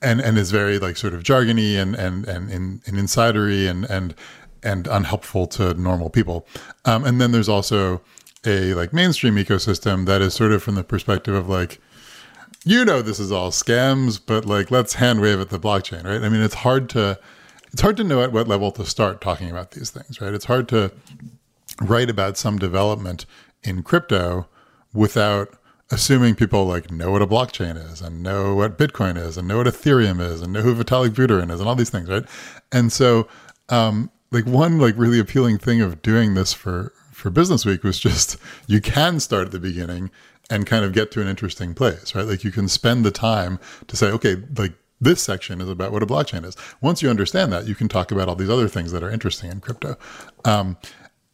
and 0.03 0.21
and 0.21 0.39
is 0.39 0.51
very 0.51 0.79
like 0.79 0.97
sort 0.97 1.15
of 1.15 1.23
jargony 1.23 1.77
and 1.77 1.95
and 1.95 2.27
and, 2.27 2.51
and, 2.51 2.83
and 2.87 2.97
insidery 2.97 3.69
and 3.69 3.85
and 3.85 4.15
and 4.63 4.87
unhelpful 4.87 5.47
to 5.47 5.75
normal 5.75 6.09
people. 6.09 6.47
Um, 6.87 7.05
and 7.05 7.21
then 7.21 7.33
there's 7.33 7.51
also 7.51 8.01
a 8.47 8.75
like 8.75 8.93
mainstream 8.93 9.37
ecosystem 9.37 10.07
that 10.07 10.23
is 10.23 10.35
sort 10.35 10.53
of 10.53 10.63
from 10.63 10.75
the 10.75 10.85
perspective 10.85 11.35
of 11.35 11.49
like 11.49 11.81
you 12.65 12.85
know 12.85 13.03
this 13.03 13.21
is 13.21 13.31
all 13.31 13.51
scams 13.51 14.21
but 14.25 14.45
like 14.45 14.71
let's 14.71 14.95
hand 14.95 15.21
wave 15.21 15.41
at 15.41 15.51
the 15.51 15.59
blockchain 15.59 16.05
right? 16.05 16.23
I 16.23 16.29
mean 16.29 16.41
it's 16.41 16.55
hard 16.55 16.89
to 16.91 17.19
it's 17.73 17.83
hard 17.83 17.97
to 17.99 18.05
know 18.05 18.23
at 18.23 18.33
what 18.33 18.49
level 18.49 18.71
to 18.73 18.85
start 18.87 19.21
talking 19.21 19.51
about 19.51 19.73
these 19.73 19.91
things 19.91 20.21
right? 20.21 20.35
It's 20.35 20.47
hard 20.47 20.69
to 20.69 20.93
write 21.81 22.11
about 22.11 22.37
some 22.37 22.59
development 22.59 23.27
in 23.63 23.83
crypto 23.83 24.49
without 24.93 25.59
assuming 25.91 26.35
people 26.35 26.65
like 26.65 26.91
know 26.91 27.11
what 27.11 27.23
a 27.23 27.27
blockchain 27.27 27.77
is 27.93 28.01
and 28.01 28.23
know 28.23 28.55
what 28.55 28.79
bitcoin 28.79 29.19
is 29.19 29.37
and 29.37 29.47
know 29.47 29.59
what 29.59 29.67
ethereum 29.67 30.21
is 30.21 30.41
and 30.41 30.53
know 30.53 30.63
who 30.63 30.75
vitalik 30.75 31.11
buterin 31.11 31.51
is 31.51 31.61
and 31.61 31.69
all 31.69 31.75
these 31.75 31.91
things 31.91 32.09
right? 32.09 32.25
And 32.73 32.93
so 32.93 33.29
um 33.69 34.11
like 34.31 34.47
one 34.47 34.79
like 34.79 34.95
really 34.97 35.19
appealing 35.19 35.59
thing 35.59 35.81
of 35.81 36.03
doing 36.03 36.35
this 36.35 36.53
for 36.53 36.93
for 37.25 37.31
Business 37.31 37.65
Week 37.65 37.83
was 37.83 37.99
just 37.99 38.37
you 38.67 38.83
can 38.83 39.19
start 39.19 39.47
at 39.47 39.53
the 39.53 39.59
beginning 39.59 40.11
and 40.51 40.67
kind 40.67 40.85
of 40.85 40.93
get 40.93 41.11
to 41.13 41.23
an 41.23 41.27
interesting 41.27 41.73
place, 41.73 42.15
right? 42.15 42.27
Like 42.27 42.45
you 42.45 42.51
can 42.51 42.69
spend 42.69 43.03
the 43.03 43.11
time 43.11 43.59
to 43.87 43.97
say, 43.97 44.09
okay, 44.11 44.37
like 44.59 44.75
this 45.01 45.23
section 45.23 45.63
is 45.63 45.71
about 45.71 45.91
what 45.91 46.03
a 46.03 46.07
blockchain 46.07 46.45
is. 46.45 46.55
Once 46.83 47.01
you 47.01 47.09
understand 47.09 47.51
that, 47.51 47.67
you 47.67 47.75
can 47.75 47.89
talk 47.89 48.13
about 48.13 48.29
all 48.29 48.35
these 48.35 48.51
other 48.51 48.69
things 48.69 48.93
that 48.93 49.03
are 49.03 49.11
interesting 49.11 49.51
in 49.51 49.61
crypto. 49.61 49.97
Um, 50.45 50.77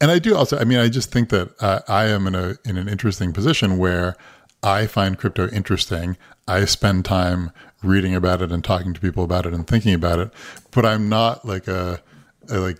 and 0.00 0.12
I 0.12 0.20
do 0.20 0.36
also, 0.36 0.56
I 0.60 0.62
mean, 0.62 0.78
I 0.78 0.88
just 0.88 1.10
think 1.10 1.30
that 1.30 1.60
uh, 1.60 1.80
I 1.88 2.04
am 2.04 2.28
in 2.28 2.36
a 2.36 2.54
in 2.64 2.76
an 2.76 2.88
interesting 2.88 3.32
position 3.32 3.76
where 3.76 4.14
I 4.62 4.86
find 4.86 5.18
crypto 5.18 5.48
interesting. 5.48 6.16
I 6.46 6.66
spend 6.66 7.04
time 7.04 7.50
reading 7.82 8.14
about 8.14 8.42
it 8.42 8.52
and 8.52 8.62
talking 8.62 8.94
to 8.94 9.00
people 9.00 9.24
about 9.24 9.44
it 9.44 9.54
and 9.54 9.66
thinking 9.66 9.94
about 9.94 10.20
it, 10.20 10.30
but 10.70 10.86
I'm 10.86 11.08
not 11.08 11.44
like 11.44 11.66
a, 11.66 12.00
a 12.48 12.60
like 12.60 12.78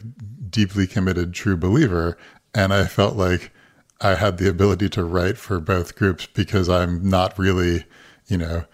deeply 0.48 0.86
committed 0.86 1.34
true 1.34 1.56
believer 1.56 2.16
and 2.55 2.72
I 2.72 2.84
felt 2.86 3.16
like 3.16 3.53
I 4.01 4.14
had 4.14 4.38
the 4.38 4.48
ability 4.48 4.88
to 4.90 5.05
write 5.05 5.36
for 5.36 5.61
both 5.61 5.96
groups 5.96 6.26
because 6.26 6.68
I'm 6.68 7.09
not 7.09 7.38
really, 7.38 7.84
you 8.28 8.38
know, 8.38 8.64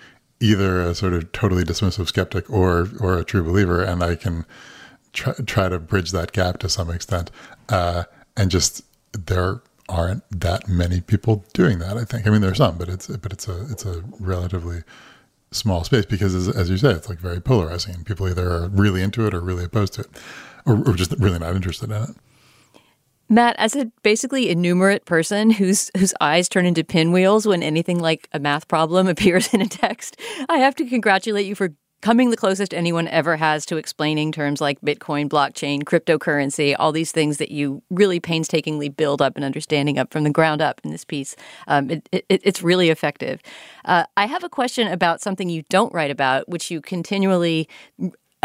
either 0.41 0.81
a 0.81 0.95
sort 0.95 1.15
of 1.15 1.33
totally 1.33 1.65
dismissive 1.65 2.07
skeptic 2.09 2.49
or 2.51 2.89
or 3.01 3.19
a 3.19 3.25
true 3.25 3.43
believer, 3.43 3.83
and 3.83 4.03
I 4.03 4.15
can 4.15 4.45
try, 5.13 5.33
try 5.47 5.69
to 5.69 5.79
bridge 5.79 6.13
that 6.13 6.33
gap 6.33 6.59
to 6.59 6.69
some 6.69 6.91
extent. 6.91 7.31
Uh, 7.69 8.05
and 8.37 8.51
just 8.51 8.83
there 9.13 9.63
aren't 9.89 10.23
that 10.31 10.69
many 10.69 11.01
people 11.01 11.45
doing 11.53 11.79
that. 11.79 11.97
I 11.97 12.05
think. 12.05 12.27
I 12.27 12.31
mean, 12.31 12.41
there 12.41 12.51
are 12.51 12.55
some, 12.55 12.79
but 12.79 12.89
it's 12.89 13.09
but 13.09 13.33
it's 13.33 13.49
a 13.49 13.63
it's 13.71 13.85
a 13.85 14.03
relatively 14.21 14.83
small 15.53 15.85
space 15.85 16.05
because, 16.05 16.35
as, 16.35 16.49
as 16.49 16.71
you 16.71 16.77
say, 16.77 16.91
it's 16.91 17.09
like 17.09 17.19
very 17.19 17.41
polarizing, 17.41 17.95
and 17.95 18.07
people 18.07 18.29
either 18.29 18.49
are 18.49 18.69
really 18.69 19.03
into 19.03 19.27
it 19.27 19.35
or 19.35 19.41
really 19.41 19.65
opposed 19.65 19.95
to 19.95 20.03
it, 20.03 20.11
or, 20.67 20.89
or 20.89 20.95
just 20.95 21.13
really 21.13 21.39
not 21.39 21.57
interested 21.57 21.91
in 21.91 22.03
it. 22.03 22.11
Matt, 23.29 23.57
as 23.59 23.75
a 23.75 23.91
basically 24.03 24.51
enumerate 24.51 25.05
person 25.05 25.51
whose 25.51 25.91
whose 25.97 26.15
eyes 26.21 26.49
turn 26.49 26.67
into 26.67 26.85
pinwheels 26.85 27.47
when 27.47 27.63
anything 27.63 27.99
like 27.99 28.29
a 28.33 28.39
math 28.39 28.69
problem 28.69 29.09
appears 29.09 29.53
in 29.53 29.61
a 29.61 29.67
text, 29.67 30.21
I 30.49 30.59
have 30.59 30.75
to 30.77 30.87
congratulate 30.87 31.47
you 31.47 31.55
for 31.55 31.75
coming 32.03 32.31
the 32.31 32.37
closest 32.37 32.75
anyone 32.75 33.09
ever 33.09 33.37
has 33.37 33.67
to 33.67 33.77
explaining 33.77 34.31
terms 34.31 34.61
like 34.61 34.81
Bitcoin, 34.81 35.29
blockchain, 35.29 35.83
cryptocurrency, 35.83 36.77
all 36.79 36.93
these 36.93 37.11
things 37.11 37.39
that 37.39 37.51
you 37.51 37.83
really 37.91 38.21
painstakingly 38.21 38.89
build 38.89 39.23
up 39.23 39.37
an 39.37 39.43
understanding 39.43 39.99
of 39.99 40.09
from 40.11 40.23
the 40.23 40.31
ground 40.31 40.61
up 40.61 40.81
in 40.85 40.91
this 40.91 41.05
piece. 41.05 41.35
Um, 41.67 41.91
it, 41.91 42.09
it, 42.13 42.25
it's 42.29 42.63
really 42.63 42.91
effective. 42.91 43.41
Uh, 43.85 44.05
I 44.17 44.27
have 44.27 44.45
a 44.45 44.49
question 44.49 44.87
about 44.89 45.21
something 45.21 45.49
you 45.49 45.65
don't 45.69 45.93
write 45.93 46.11
about, 46.11 46.49
which 46.49 46.71
you 46.71 46.81
continually 46.81 47.69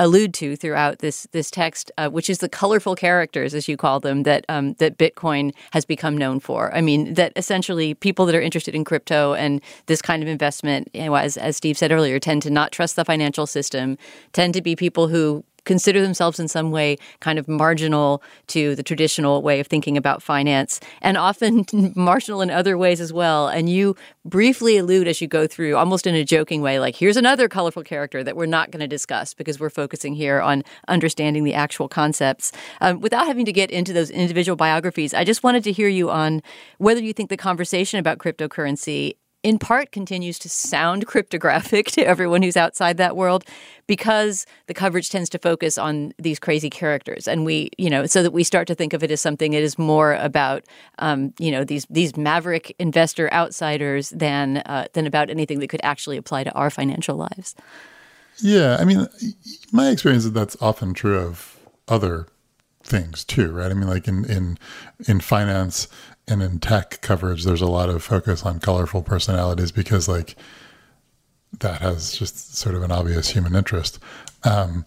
allude 0.02 0.34
to 0.34 0.56
throughout 0.56 1.00
this 1.00 1.28
this 1.32 1.52
text, 1.52 1.92
uh, 1.98 2.10
which 2.10 2.30
is 2.30 2.40
the 2.40 2.50
colorful 2.50 2.96
characters, 2.96 3.54
as 3.54 3.68
you 3.68 3.78
call 3.78 4.00
them, 4.00 4.24
that 4.24 4.46
um, 4.50 4.74
that 4.74 4.98
Bitcoin 4.98 5.54
has 5.72 5.86
become 5.86 6.18
known 6.18 6.40
for. 6.40 6.74
I 6.76 6.82
mean, 6.82 7.14
that 7.14 7.32
essentially 7.36 7.94
people 7.94 8.26
that 8.26 8.36
are 8.36 8.42
interested 8.42 8.74
in 8.74 8.84
crypto 8.84 9.34
and 9.34 9.62
this 9.86 10.02
kind 10.02 10.24
of 10.24 10.28
investment, 10.28 10.90
you 10.94 11.06
know, 11.06 11.16
as 11.16 11.38
as 11.38 11.56
Steve 11.56 11.78
said 11.78 11.92
earlier, 11.92 12.20
tend 12.20 12.42
to 12.42 12.50
not 12.50 12.72
trust 12.72 12.96
the 12.96 13.06
financial 13.06 13.46
system, 13.46 13.98
tend 14.34 14.54
to 14.56 14.62
be 14.62 14.76
people 14.76 15.08
who 15.08 15.44
consider 15.66 16.02
themselves 16.02 16.40
in 16.40 16.48
some 16.48 16.72
way 16.72 16.98
kind 17.20 17.38
of 17.38 17.48
marginal 17.48 18.22
to 18.48 18.76
the 18.76 18.84
traditional 18.84 19.42
way 19.42 19.60
of 19.60 19.68
thinking 19.68 19.98
about 19.98 20.24
finance 20.24 20.80
and 21.02 21.18
often 21.18 21.66
marginal 21.96 22.42
in 22.42 22.50
other 22.50 22.78
ways 22.78 23.00
as 23.00 23.14
well. 23.14 23.48
And 23.48 23.70
you 23.70 23.96
briefly 24.26 24.78
allude 24.78 25.08
as 25.08 25.22
you 25.22 25.28
go 25.28 25.48
through, 25.48 25.76
almost 25.76 26.08
in 26.08 26.16
a 26.16 26.24
joking 26.24 26.62
way, 26.62 26.80
like, 26.80 26.96
here's 26.96 27.18
another 27.18 27.48
colorful 27.48 27.84
character 27.84 28.24
that 28.24 28.36
we're 28.36 28.46
not 28.46 28.72
going 28.72 28.82
to 28.82 28.88
discuss 28.88 29.34
because 29.34 29.60
we're 29.60 29.70
focusing 29.70 30.14
here 30.14 30.42
on 30.42 30.64
understanding 30.88 31.44
the 31.44 31.54
actual 31.54 31.88
concepts. 31.88 32.52
Um, 32.82 33.00
without 33.00 33.28
having 33.28 33.46
to 33.46 33.54
get 33.54 33.72
into 33.72 33.94
those 33.94 34.10
individual 34.10 34.56
biographies, 34.56 35.14
I 35.14 35.24
just 35.24 35.44
wanted 35.44 35.64
to 35.66 35.72
hear 35.72 35.88
you 35.88 36.10
on 36.10 36.42
whether 36.78 37.02
you 37.02 37.14
think 37.14 37.30
the 37.30 37.38
conversation 37.38 38.00
about 38.00 38.18
cryptocurrency 38.18 39.16
in 39.44 39.58
part 39.58 39.92
continues 39.92 40.38
to 40.40 40.50
sound 40.50 41.08
cryptographic 41.12 41.88
to 41.92 42.02
everyone 42.06 42.42
who's 42.42 42.58
outside 42.58 42.98
that 42.98 43.16
world 43.16 43.44
because 43.88 44.46
the 44.68 44.74
coverage 44.74 45.10
tends 45.10 45.30
to 45.30 45.40
focus 45.40 45.78
on 45.78 46.14
these 46.18 46.40
crazy 46.40 46.70
characters 46.70 47.28
and 47.28 47.46
we 47.46 47.70
you 47.78 47.90
know 47.90 48.06
so 48.06 48.24
that 48.24 48.32
we 48.32 48.44
start 48.44 48.68
to 48.68 48.76
think 48.76 48.94
of 48.94 49.04
it 49.04 49.12
as 49.12 49.22
something 49.22 49.52
that 49.52 49.62
is 49.62 49.78
more 49.78 50.14
about 50.16 50.64
um, 51.00 51.34
you 51.40 51.52
know 51.52 51.64
these 51.64 51.86
these 51.90 52.16
maverick 52.16 52.76
investor 52.80 53.32
outsiders 53.34 54.10
than 54.10 54.58
uh, 54.58 54.86
than 54.94 55.08
about 55.08 55.30
anything 55.30 55.60
that 55.60 55.68
could 55.68 55.82
actually 55.84 56.18
apply 56.18 56.44
to 56.44 56.52
our 56.54 56.70
financial 56.70 57.16
lives 57.16 57.56
Yeah, 58.40 58.78
I 58.80 58.86
mean, 58.86 59.08
my 59.72 59.90
experience 59.90 60.26
is 60.26 60.32
that's 60.32 60.58
often 60.62 60.94
true 60.94 61.20
of 61.20 61.60
other 61.88 62.28
things 62.84 63.24
too, 63.24 63.52
right? 63.52 63.72
I 63.72 63.74
mean, 63.74 63.88
like 63.88 64.08
in 64.08 64.26
in 64.26 64.58
in 65.08 65.20
finance 65.20 65.88
and 66.32 66.42
in 66.42 66.60
tech 66.60 67.02
coverage, 67.02 67.44
there's 67.44 67.62
a 67.62 67.68
lot 67.68 67.90
of 67.90 68.02
focus 68.02 68.46
on 68.46 68.60
colorful 68.60 69.02
personalities 69.02 69.72
because 69.72 70.08
like 70.08 70.38
that 71.60 71.82
has 71.82 72.14
just 72.14 72.56
sort 72.56 72.74
of 72.74 72.84
an 72.84 72.92
obvious 72.92 73.32
human 73.32 73.54
interest. 73.54 74.00
Um, 74.44 74.86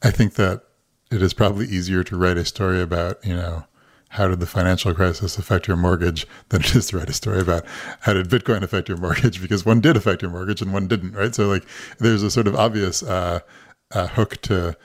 I 0.00 0.12
think 0.12 0.34
that 0.34 0.62
it 1.10 1.22
is 1.22 1.34
probably 1.34 1.66
easier 1.66 2.04
to 2.04 2.16
write 2.16 2.36
a 2.36 2.44
story 2.44 2.80
about, 2.80 3.24
you 3.26 3.34
know, 3.34 3.64
how 4.10 4.28
did 4.28 4.38
the 4.38 4.46
financial 4.46 4.94
crisis 4.94 5.38
affect 5.38 5.66
your 5.66 5.76
mortgage 5.76 6.24
than 6.50 6.60
it 6.62 6.76
is 6.76 6.86
to 6.88 6.98
write 6.98 7.10
a 7.10 7.14
story 7.14 7.40
about 7.40 7.64
how 8.00 8.12
did 8.12 8.28
Bitcoin 8.28 8.62
affect 8.62 8.88
your 8.88 8.98
mortgage 8.98 9.40
because 9.40 9.66
one 9.66 9.80
did 9.80 9.96
affect 9.96 10.22
your 10.22 10.30
mortgage 10.30 10.62
and 10.62 10.72
one 10.72 10.86
didn't, 10.86 11.12
right? 11.12 11.34
So 11.34 11.48
like 11.48 11.66
there's 11.98 12.22
a 12.22 12.30
sort 12.30 12.46
of 12.46 12.54
obvious 12.54 13.02
uh, 13.02 13.40
uh, 13.92 14.06
hook 14.06 14.40
to 14.42 14.76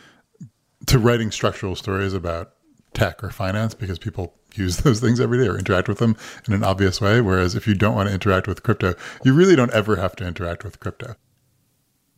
to 0.88 1.00
writing 1.00 1.30
structural 1.32 1.76
stories 1.76 2.14
about 2.14 2.54
tech 2.96 3.24
or 3.24 3.30
finance 3.30 3.76
because 3.76 4.00
people 4.00 4.34
use 4.56 4.78
those 4.78 5.00
things 5.00 5.20
every 5.20 5.38
day 5.38 5.48
or 5.48 5.58
interact 5.58 5.88
with 5.88 6.00
them 6.00 6.16
in 6.48 6.54
an 6.54 6.64
obvious 6.64 7.00
way. 7.00 7.22
Whereas 7.22 7.56
if 7.56 7.68
you 7.68 7.76
don't 7.76 7.94
want 7.94 8.08
to 8.10 8.14
interact 8.14 8.48
with 8.48 8.64
crypto, 8.64 8.96
you 9.24 9.34
really 9.34 9.56
don't 9.56 9.72
ever 9.72 9.98
have 9.98 10.16
to 10.16 10.26
interact 10.26 10.64
with 10.64 10.80
crypto. 10.80 11.16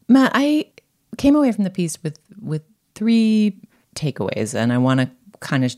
Matt, 0.08 0.32
I 0.34 0.72
came 1.18 1.36
away 1.36 1.52
from 1.52 1.64
the 1.64 1.70
piece 1.70 2.02
with 2.02 2.20
with 2.40 2.62
three 2.96 3.60
takeaways, 3.96 4.56
and 4.56 4.72
I 4.72 4.78
want 4.78 5.02
to 5.02 5.10
kind 5.40 5.66
of 5.66 5.76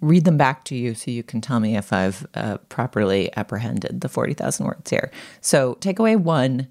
read 0.00 0.24
them 0.24 0.36
back 0.36 0.64
to 0.64 0.74
you 0.74 0.94
so 0.94 1.10
you 1.10 1.22
can 1.22 1.40
tell 1.40 1.60
me 1.60 1.76
if 1.76 1.92
I've 1.92 2.26
uh, 2.34 2.58
properly 2.68 3.30
apprehended 3.36 4.00
the 4.00 4.08
forty 4.08 4.34
thousand 4.34 4.66
words 4.66 4.90
here. 4.90 5.12
So, 5.40 5.76
takeaway 5.76 6.16
one: 6.16 6.68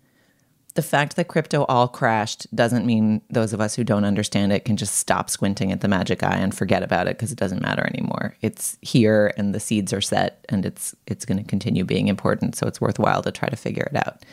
the 0.77 0.83
fact 0.83 1.15
that 1.15 1.27
crypto 1.27 1.65
all 1.65 1.87
crashed 1.87 2.45
doesn't 2.55 2.85
mean 2.85 3.19
those 3.31 3.51
of 3.51 3.59
us 3.59 3.73
who 3.73 3.83
don't 3.83 4.05
understand 4.05 4.53
it 4.53 4.63
can 4.63 4.77
just 4.77 4.93
stop 4.93 5.27
squinting 5.27 5.71
at 5.71 5.81
the 5.81 5.87
magic 5.87 6.21
eye 6.21 6.37
and 6.37 6.55
forget 6.55 6.83
about 6.83 7.07
it 7.07 7.17
because 7.17 7.31
it 7.31 7.37
doesn't 7.39 7.63
matter 7.63 7.83
anymore. 7.87 8.35
It's 8.43 8.77
here, 8.83 9.33
and 9.37 9.55
the 9.55 9.59
seeds 9.59 9.91
are 9.91 10.01
set, 10.01 10.45
and 10.49 10.67
it's 10.67 10.95
it's 11.07 11.25
going 11.25 11.39
to 11.39 11.43
continue 11.43 11.83
being 11.83 12.09
important. 12.09 12.55
So 12.55 12.67
it's 12.67 12.79
worthwhile 12.79 13.23
to 13.23 13.31
try 13.31 13.49
to 13.49 13.55
figure 13.55 13.89
it 13.91 13.95
out. 13.95 14.23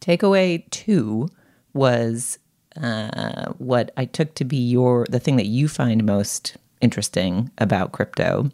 Takeaway 0.00 0.64
two 0.70 1.28
was 1.74 2.38
uh, 2.80 3.52
what 3.58 3.92
I 3.98 4.06
took 4.06 4.34
to 4.36 4.46
be 4.46 4.56
your 4.56 5.06
the 5.10 5.20
thing 5.20 5.36
that 5.36 5.48
you 5.48 5.68
find 5.68 6.02
most 6.06 6.56
interesting 6.80 7.50
about 7.58 7.92
crypto. 7.92 8.50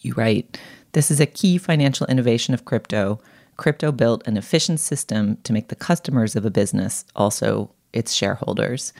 You 0.00 0.14
write, 0.14 0.58
"This 0.92 1.10
is 1.10 1.20
a 1.20 1.26
key 1.26 1.58
financial 1.58 2.06
innovation 2.06 2.54
of 2.54 2.64
crypto. 2.64 3.20
Crypto 3.56 3.92
built 3.92 4.26
an 4.26 4.36
efficient 4.36 4.80
system 4.80 5.36
to 5.44 5.52
make 5.52 5.68
the 5.68 5.76
customers 5.76 6.36
of 6.36 6.44
a 6.44 6.50
business 6.50 7.04
also 7.14 7.70
its 7.92 8.12
shareholders." 8.12 8.92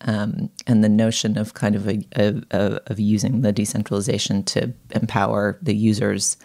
Um, 0.00 0.50
and 0.66 0.82
the 0.82 0.88
notion 0.88 1.38
of 1.38 1.54
kind 1.54 1.76
of 1.76 1.88
a, 1.88 2.04
of, 2.12 2.44
of 2.86 3.00
using 3.00 3.42
the 3.42 3.52
decentralization 3.52 4.42
to 4.44 4.72
empower 4.90 5.56
the 5.62 5.74
users 5.74 6.36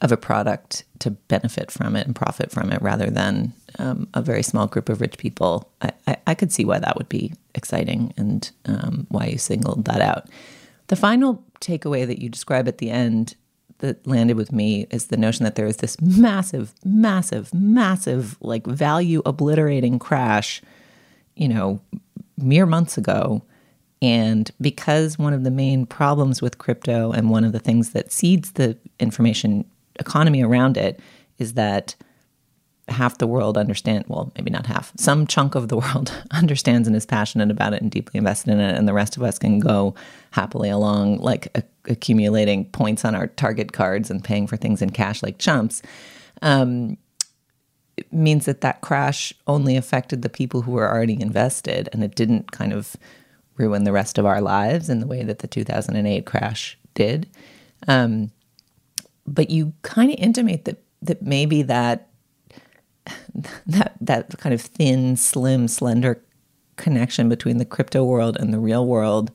of 0.00 0.12
a 0.12 0.16
product 0.16 0.84
to 1.00 1.10
benefit 1.10 1.70
from 1.70 1.96
it 1.96 2.06
and 2.06 2.14
profit 2.14 2.50
from 2.50 2.72
it 2.72 2.80
rather 2.80 3.10
than 3.10 3.52
um, 3.78 4.08
a 4.14 4.22
very 4.22 4.42
small 4.42 4.66
group 4.66 4.88
of 4.88 5.00
rich 5.00 5.18
people. 5.18 5.70
I, 5.82 5.92
I, 6.06 6.16
I 6.28 6.34
could 6.34 6.52
see 6.52 6.64
why 6.64 6.78
that 6.78 6.96
would 6.96 7.08
be 7.08 7.32
exciting 7.54 8.14
and 8.16 8.50
um, 8.66 9.06
why 9.10 9.26
you 9.26 9.38
singled 9.38 9.84
that 9.84 10.00
out. 10.00 10.28
The 10.86 10.96
final 10.96 11.44
takeaway 11.60 12.06
that 12.06 12.20
you 12.20 12.28
describe 12.28 12.68
at 12.68 12.78
the 12.78 12.90
end 12.90 13.34
that 13.78 14.06
landed 14.06 14.36
with 14.36 14.52
me 14.52 14.86
is 14.90 15.06
the 15.06 15.16
notion 15.16 15.44
that 15.44 15.54
there 15.54 15.66
is 15.66 15.78
this 15.78 16.00
massive, 16.00 16.74
massive, 16.84 17.52
massive, 17.54 18.36
like 18.40 18.66
value 18.66 19.22
obliterating 19.24 19.98
crash, 19.98 20.60
you 21.36 21.48
know, 21.48 21.80
mere 22.36 22.66
months 22.66 22.98
ago. 22.98 23.42
And 24.00 24.50
because 24.60 25.18
one 25.18 25.32
of 25.32 25.44
the 25.44 25.50
main 25.50 25.86
problems 25.86 26.40
with 26.40 26.58
crypto 26.58 27.12
and 27.12 27.30
one 27.30 27.44
of 27.44 27.52
the 27.52 27.58
things 27.58 27.90
that 27.90 28.12
seeds 28.12 28.52
the 28.52 28.76
information 29.00 29.64
economy 29.98 30.42
around 30.42 30.76
it 30.76 31.00
is 31.38 31.54
that 31.54 31.94
half 32.90 33.18
the 33.18 33.26
world 33.26 33.58
understand 33.58 34.04
well 34.08 34.32
maybe 34.36 34.50
not 34.50 34.66
half 34.66 34.92
some 34.96 35.26
chunk 35.26 35.54
of 35.54 35.68
the 35.68 35.76
world 35.76 36.12
understands 36.30 36.86
and 36.86 36.96
is 36.96 37.06
passionate 37.06 37.50
about 37.50 37.72
it 37.72 37.82
and 37.82 37.90
deeply 37.90 38.18
invested 38.18 38.50
in 38.50 38.60
it 38.60 38.76
and 38.76 38.88
the 38.88 38.92
rest 38.92 39.16
of 39.16 39.22
us 39.22 39.38
can 39.38 39.58
go 39.58 39.94
happily 40.30 40.70
along 40.70 41.18
like 41.18 41.48
a- 41.56 41.62
accumulating 41.90 42.64
points 42.66 43.04
on 43.04 43.14
our 43.14 43.26
target 43.26 43.72
cards 43.72 44.10
and 44.10 44.24
paying 44.24 44.46
for 44.46 44.56
things 44.56 44.82
in 44.82 44.90
cash 44.90 45.22
like 45.22 45.38
chumps 45.38 45.82
um, 46.42 46.96
means 48.12 48.44
that 48.46 48.60
that 48.60 48.80
crash 48.80 49.32
only 49.46 49.76
affected 49.76 50.22
the 50.22 50.28
people 50.28 50.62
who 50.62 50.72
were 50.72 50.88
already 50.88 51.20
invested 51.20 51.88
and 51.92 52.04
it 52.04 52.14
didn't 52.14 52.52
kind 52.52 52.72
of 52.72 52.96
ruin 53.56 53.84
the 53.84 53.92
rest 53.92 54.18
of 54.18 54.26
our 54.26 54.40
lives 54.40 54.88
in 54.88 55.00
the 55.00 55.06
way 55.06 55.22
that 55.24 55.40
the 55.40 55.48
2008 55.48 56.24
crash 56.24 56.78
did. 56.94 57.28
Um, 57.86 58.30
but 59.26 59.50
you 59.50 59.74
kind 59.82 60.10
of 60.10 60.18
intimate 60.18 60.64
that 60.64 60.82
that 61.02 61.22
maybe 61.22 61.62
that 61.62 62.07
that 63.66 63.94
that 64.00 64.38
kind 64.38 64.54
of 64.54 64.60
thin, 64.60 65.16
slim, 65.16 65.68
slender 65.68 66.22
connection 66.76 67.28
between 67.28 67.58
the 67.58 67.64
crypto 67.64 68.04
world 68.04 68.36
and 68.38 68.52
the 68.52 68.58
real 68.58 68.86
world 68.86 69.30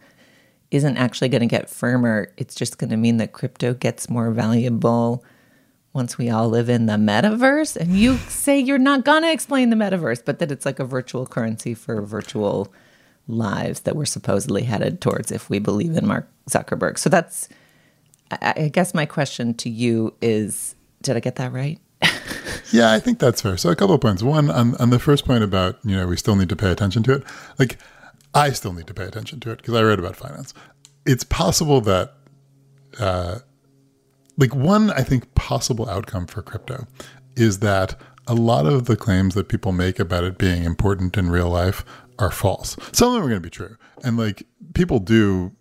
isn't 0.71 0.97
actually 0.97 1.29
going 1.29 1.41
to 1.41 1.47
get 1.47 1.69
firmer. 1.69 2.33
It's 2.37 2.55
just 2.55 2.77
going 2.77 2.89
to 2.89 2.97
mean 2.97 3.17
that 3.17 3.31
crypto 3.31 3.73
gets 3.73 4.09
more 4.09 4.31
valuable 4.31 5.23
once 5.93 6.17
we 6.17 6.29
all 6.29 6.49
live 6.49 6.69
in 6.69 6.87
the 6.87 6.93
metaverse. 6.93 7.75
And 7.75 7.91
you 7.91 8.17
say 8.17 8.59
you're 8.59 8.79
not 8.79 9.05
going 9.05 9.21
to 9.21 9.31
explain 9.31 9.69
the 9.69 9.75
metaverse, 9.75 10.25
but 10.25 10.39
that 10.39 10.51
it's 10.51 10.65
like 10.65 10.79
a 10.79 10.85
virtual 10.85 11.27
currency 11.27 11.75
for 11.75 12.01
virtual 12.01 12.73
lives 13.27 13.81
that 13.81 13.95
we're 13.95 14.05
supposedly 14.05 14.63
headed 14.63 14.99
towards 14.99 15.31
if 15.31 15.49
we 15.49 15.59
believe 15.59 15.95
in 15.95 16.07
Mark 16.07 16.27
Zuckerberg. 16.49 16.97
So 16.97 17.09
that's 17.09 17.47
I 18.31 18.53
I 18.57 18.69
guess 18.69 18.93
my 18.93 19.05
question 19.05 19.53
to 19.55 19.69
you 19.69 20.13
is 20.21 20.75
did 21.01 21.15
I 21.15 21.19
get 21.19 21.35
that 21.35 21.51
right? 21.51 21.79
Yeah, 22.73 22.91
I 22.91 22.99
think 22.99 23.19
that's 23.19 23.39
fair. 23.39 23.55
So 23.55 23.69
a 23.69 23.75
couple 23.75 23.93
of 23.93 24.01
points. 24.01 24.23
One 24.23 24.49
on, 24.49 24.75
on 24.77 24.89
the 24.89 24.97
first 24.97 25.25
point 25.25 25.43
about, 25.43 25.77
you 25.83 25.95
know, 25.95 26.07
we 26.07 26.17
still 26.17 26.35
need 26.35 26.49
to 26.49 26.55
pay 26.55 26.71
attention 26.71 27.03
to 27.03 27.13
it. 27.13 27.23
Like 27.59 27.77
I 28.33 28.49
still 28.49 28.73
need 28.73 28.87
to 28.87 28.95
pay 28.95 29.05
attention 29.05 29.39
to 29.41 29.51
it 29.51 29.57
because 29.57 29.75
I 29.75 29.83
read 29.83 29.99
about 29.99 30.15
finance. 30.15 30.55
It's 31.05 31.23
possible 31.23 31.81
that 31.81 32.15
uh 32.99 33.39
like 34.37 34.55
one 34.55 34.89
I 34.89 35.03
think 35.03 35.35
possible 35.35 35.87
outcome 35.87 36.25
for 36.25 36.41
crypto 36.41 36.87
is 37.35 37.59
that 37.59 37.95
a 38.25 38.33
lot 38.33 38.65
of 38.65 38.85
the 38.85 38.95
claims 38.95 39.35
that 39.35 39.49
people 39.49 39.71
make 39.71 39.99
about 39.99 40.23
it 40.23 40.39
being 40.39 40.63
important 40.63 41.15
in 41.15 41.29
real 41.29 41.49
life 41.49 41.85
are 42.17 42.31
false. 42.31 42.75
Some 42.91 43.09
of 43.09 43.13
them 43.13 43.23
are 43.23 43.29
going 43.29 43.41
to 43.41 43.47
be 43.47 43.51
true. 43.51 43.77
And 44.03 44.17
like 44.17 44.47
people 44.73 44.97
do 44.97 45.51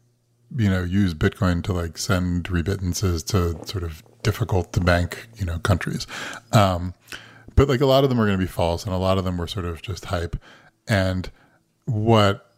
you 0.57 0.71
know 0.71 0.83
use 0.83 1.13
bitcoin 1.13 1.63
to 1.65 1.75
like 1.75 1.99
send 1.99 2.51
remittances 2.51 3.23
to 3.25 3.67
sort 3.67 3.85
of 3.85 4.03
difficult 4.23 4.73
to 4.73 4.81
bank 4.81 5.29
you 5.37 5.45
know 5.45 5.59
countries. 5.59 6.07
Um, 6.53 6.95
but 7.55 7.69
like 7.69 7.81
a 7.81 7.87
lot 7.87 8.05
of 8.05 8.11
them 8.11 8.21
are 8.21 8.27
going 8.27 8.39
to 8.39 8.45
be 8.45 8.51
false 8.51 8.85
and 8.85 8.95
a 8.95 8.99
lot 8.99 9.19
of 9.19 9.25
them 9.25 9.37
were 9.37 9.47
sort 9.47 9.67
of 9.67 9.83
just 9.83 10.07
hype. 10.07 10.37
And 10.89 11.31
what 11.85 12.51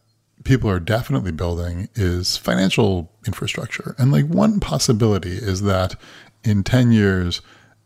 people 0.45 0.71
are 0.71 0.81
definitely 0.81 1.33
building 1.33 1.89
is 1.95 2.37
financial 2.37 3.11
infrastructure. 3.27 3.95
And 3.99 4.13
like 4.13 4.27
one 4.27 4.61
possibility 4.61 5.33
is 5.33 5.63
that 5.63 5.97
in 6.45 6.63
10 6.63 6.93
years 6.93 7.41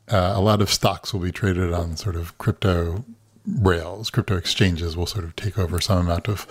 uh, 0.09 0.33
a 0.35 0.41
lot 0.41 0.61
of 0.61 0.71
stocks 0.71 1.13
will 1.13 1.21
be 1.21 1.33
traded 1.33 1.73
on 1.73 1.97
sort 1.97 2.17
of 2.17 2.37
crypto 2.39 3.05
rails. 3.47 4.11
Crypto 4.11 4.37
exchanges 4.37 4.97
will 4.97 5.07
sort 5.07 5.25
of 5.25 5.37
take 5.37 5.59
over 5.59 5.81
some 5.81 5.99
amount 5.99 6.29
of 6.29 6.47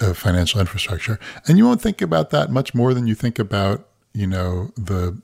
of 0.00 0.16
financial 0.16 0.60
infrastructure. 0.60 1.20
And 1.46 1.58
you 1.58 1.66
won't 1.66 1.82
think 1.82 2.00
about 2.00 2.30
that 2.30 2.50
much 2.50 2.74
more 2.74 2.94
than 2.94 3.06
you 3.06 3.14
think 3.14 3.38
about, 3.38 3.86
you 4.14 4.26
know, 4.26 4.72
the 4.76 5.20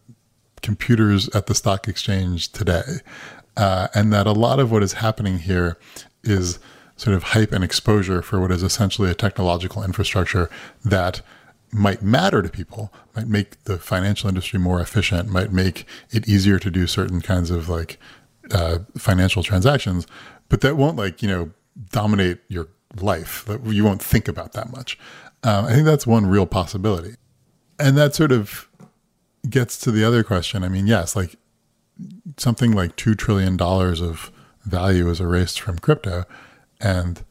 computers 0.63 1.29
at 1.31 1.47
the 1.47 1.55
stock 1.55 1.89
exchange 1.89 2.53
today. 2.53 3.01
Uh, 3.57 3.89
and 3.95 4.13
that 4.13 4.27
a 4.27 4.33
lot 4.33 4.61
of 4.61 4.71
what 4.71 4.83
is 4.83 4.95
happening 4.95 5.39
here 5.39 5.79
is 6.23 6.59
sort 6.97 7.15
of 7.15 7.23
hype 7.23 7.53
and 7.53 7.65
exposure 7.65 8.23
for 8.23 8.41
what 8.41 8.51
is 8.51 8.63
essentially 8.63 9.11
a 9.11 9.15
technological 9.15 9.83
infrastructure 9.83 10.51
that 10.85 11.21
might 11.73 12.03
matter 12.03 12.43
to 12.43 12.49
people, 12.49 12.93
might 13.15 13.29
make 13.29 13.63
the 13.65 13.79
financial 13.79 14.29
industry 14.29 14.59
more 14.59 14.81
efficient, 14.81 15.29
might 15.29 15.53
make 15.53 15.85
it 16.11 16.29
easier 16.29 16.59
to 16.59 16.71
do 16.71 16.87
certain 16.87 17.21
kinds 17.21 17.51
of 17.51 17.69
like 17.69 17.99
uh, 18.53 18.79
financial 18.97 19.43
transactions, 19.43 20.07
but 20.49 20.61
that 20.61 20.77
won't 20.77 20.97
like, 20.97 21.23
you 21.23 21.29
know, 21.29 21.51
dominate 21.91 22.39
your 22.49 22.69
life. 23.01 23.45
That 23.47 23.65
You 23.67 23.85
won't 23.85 24.03
think 24.03 24.29
about 24.29 24.53
that 24.53 24.71
much. 24.73 24.99
Um, 25.43 25.67
I 25.67 25.73
think 25.73 25.85
that's 25.85 26.07
one 26.07 26.27
real 26.27 26.47
possibility. 26.47 27.17
And 27.79 27.97
that 27.99 28.15
sort 28.15 28.33
of 28.33 28.69
gets 29.49 29.79
to 29.79 29.91
the 29.91 30.05
other 30.05 30.23
question. 30.23 30.65
I 30.65 30.69
mean, 30.69 30.87
yes, 30.87 31.17
like 31.17 31.37
something 32.37 32.73
like 32.73 32.97
$2 32.97 33.17
trillion 33.17 33.61
of 33.61 34.31
value 34.65 35.09
is 35.09 35.21
erased 35.21 35.61
from 35.61 35.79
crypto. 35.79 36.25
And 36.81 37.25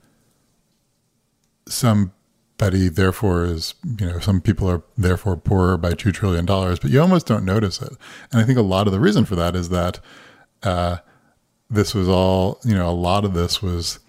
somebody, 1.68 2.90
therefore, 2.90 3.46
is, 3.46 3.76
you 4.00 4.06
know, 4.06 4.20
some 4.20 4.42
people 4.42 4.70
are 4.70 4.84
therefore 4.98 5.38
poorer 5.38 5.78
by 5.78 5.92
$2 5.92 6.14
trillion, 6.14 6.46
but 6.46 6.86
you 6.86 7.02
almost 7.02 7.28
don't 7.28 7.46
notice 7.46 7.82
it. 7.82 7.94
And 8.32 8.42
I 8.42 8.44
think 8.44 8.58
a 8.58 8.64
lot 8.64 8.88
of 8.88 8.94
the 8.94 9.00
reason 9.00 9.26
for 9.26 9.36
that 9.36 9.56
is 9.56 9.70
that 9.70 10.00
uh, 10.64 10.98
this 11.70 11.94
was 11.94 12.08
all, 12.08 12.60
you 12.64 12.74
know, 12.74 12.90
a 12.90 12.92
lot 12.92 13.26
of 13.26 13.34
this 13.34 13.62
was 13.62 14.00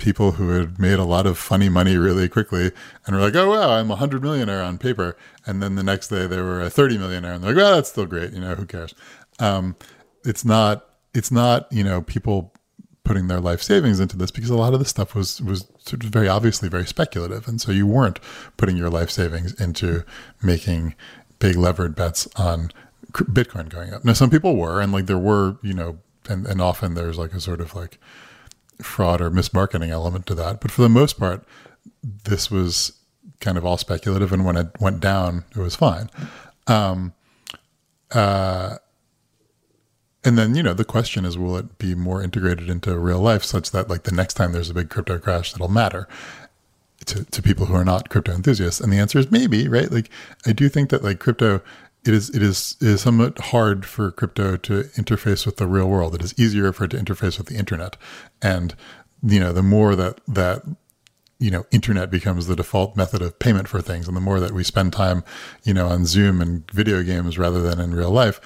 people 0.00 0.32
who 0.32 0.48
had 0.50 0.78
made 0.78 0.98
a 0.98 1.04
lot 1.04 1.26
of 1.26 1.38
funny 1.38 1.68
money 1.68 1.96
really 1.96 2.28
quickly 2.28 2.72
and 3.06 3.14
were 3.14 3.22
like, 3.22 3.36
oh, 3.36 3.50
wow, 3.50 3.70
I'm 3.74 3.86
a 3.86 4.00
100 4.00 4.22
millionaire 4.22 4.62
on 4.62 4.78
paper. 4.78 5.16
And 5.46 5.62
then 5.62 5.76
the 5.76 5.82
next 5.82 6.08
day 6.08 6.26
they 6.26 6.40
were 6.40 6.60
a 6.60 6.70
30 6.70 6.98
millionaire 6.98 7.34
and 7.34 7.44
they're 7.44 7.52
like, 7.52 7.62
well, 7.62 7.74
that's 7.76 7.90
still 7.90 8.06
great. 8.06 8.32
You 8.32 8.40
know, 8.40 8.54
who 8.54 8.66
cares? 8.66 8.94
Um, 9.38 9.76
it's 10.24 10.44
not, 10.44 10.86
it's 11.14 11.30
not, 11.30 11.68
you 11.70 11.84
know, 11.84 12.02
people 12.02 12.52
putting 13.04 13.28
their 13.28 13.40
life 13.40 13.62
savings 13.62 14.00
into 14.00 14.16
this 14.16 14.30
because 14.30 14.50
a 14.50 14.56
lot 14.56 14.72
of 14.72 14.78
this 14.78 14.88
stuff 14.88 15.14
was, 15.14 15.40
was 15.40 15.66
sort 15.78 16.04
of 16.04 16.10
very 16.10 16.28
obviously 16.28 16.68
very 16.68 16.86
speculative. 16.86 17.46
And 17.46 17.60
so 17.60 17.72
you 17.72 17.86
weren't 17.86 18.18
putting 18.56 18.76
your 18.76 18.90
life 18.90 19.10
savings 19.10 19.58
into 19.60 20.04
making 20.42 20.94
big 21.38 21.56
levered 21.56 21.94
bets 21.94 22.28
on 22.36 22.70
Bitcoin 23.12 23.68
going 23.68 23.92
up. 23.92 24.04
Now, 24.04 24.12
some 24.12 24.30
people 24.30 24.56
were, 24.56 24.80
and 24.80 24.92
like 24.92 25.06
there 25.06 25.18
were, 25.18 25.56
you 25.62 25.74
know, 25.74 25.98
and, 26.28 26.46
and 26.46 26.60
often 26.60 26.94
there's 26.94 27.18
like 27.18 27.32
a 27.32 27.40
sort 27.40 27.60
of 27.60 27.74
like, 27.74 27.98
fraud 28.84 29.20
or 29.20 29.30
mismarketing 29.30 29.88
element 29.88 30.26
to 30.26 30.34
that. 30.36 30.60
But 30.60 30.70
for 30.70 30.82
the 30.82 30.88
most 30.88 31.18
part, 31.18 31.44
this 32.02 32.50
was 32.50 32.92
kind 33.40 33.56
of 33.56 33.64
all 33.64 33.76
speculative. 33.76 34.32
And 34.32 34.44
when 34.44 34.56
it 34.56 34.68
went 34.80 35.00
down, 35.00 35.44
it 35.56 35.58
was 35.58 35.76
fine. 35.76 36.10
Um, 36.66 37.14
uh, 38.10 38.76
and 40.22 40.36
then, 40.36 40.54
you 40.54 40.62
know, 40.62 40.74
the 40.74 40.84
question 40.84 41.24
is, 41.24 41.38
will 41.38 41.56
it 41.56 41.78
be 41.78 41.94
more 41.94 42.22
integrated 42.22 42.68
into 42.68 42.98
real 42.98 43.20
life 43.20 43.42
such 43.42 43.70
that 43.70 43.88
like 43.88 44.02
the 44.02 44.14
next 44.14 44.34
time 44.34 44.52
there's 44.52 44.68
a 44.68 44.74
big 44.74 44.90
crypto 44.90 45.18
crash, 45.18 45.52
that'll 45.52 45.68
matter 45.68 46.06
to, 47.06 47.24
to 47.24 47.42
people 47.42 47.66
who 47.66 47.74
are 47.74 47.84
not 47.84 48.10
crypto 48.10 48.32
enthusiasts? 48.32 48.80
And 48.80 48.92
the 48.92 48.98
answer 48.98 49.18
is 49.18 49.30
maybe, 49.30 49.66
right? 49.68 49.90
Like, 49.90 50.10
I 50.46 50.52
do 50.52 50.68
think 50.68 50.90
that 50.90 51.02
like 51.02 51.20
crypto 51.20 51.62
it 52.04 52.14
is 52.14 52.30
it 52.30 52.42
is 52.42 52.76
it 52.80 52.88
is 52.88 53.00
somewhat 53.02 53.38
hard 53.38 53.84
for 53.84 54.10
crypto 54.10 54.56
to 54.56 54.84
interface 54.96 55.44
with 55.44 55.56
the 55.56 55.66
real 55.66 55.88
world. 55.88 56.14
It 56.14 56.22
is 56.22 56.38
easier 56.38 56.72
for 56.72 56.84
it 56.84 56.92
to 56.92 56.96
interface 56.96 57.38
with 57.38 57.48
the 57.48 57.56
internet, 57.56 57.96
and 58.40 58.74
you 59.22 59.38
know 59.38 59.52
the 59.52 59.62
more 59.62 59.94
that 59.96 60.20
that 60.26 60.62
you 61.38 61.50
know 61.50 61.66
internet 61.70 62.10
becomes 62.10 62.46
the 62.46 62.56
default 62.56 62.96
method 62.96 63.20
of 63.20 63.38
payment 63.38 63.68
for 63.68 63.82
things, 63.82 64.08
and 64.08 64.16
the 64.16 64.20
more 64.20 64.40
that 64.40 64.52
we 64.52 64.64
spend 64.64 64.92
time 64.92 65.22
you 65.62 65.74
know 65.74 65.88
on 65.88 66.06
Zoom 66.06 66.40
and 66.40 66.70
video 66.70 67.02
games 67.02 67.38
rather 67.38 67.60
than 67.60 67.78
in 67.78 67.94
real 67.94 68.10
life, 68.10 68.40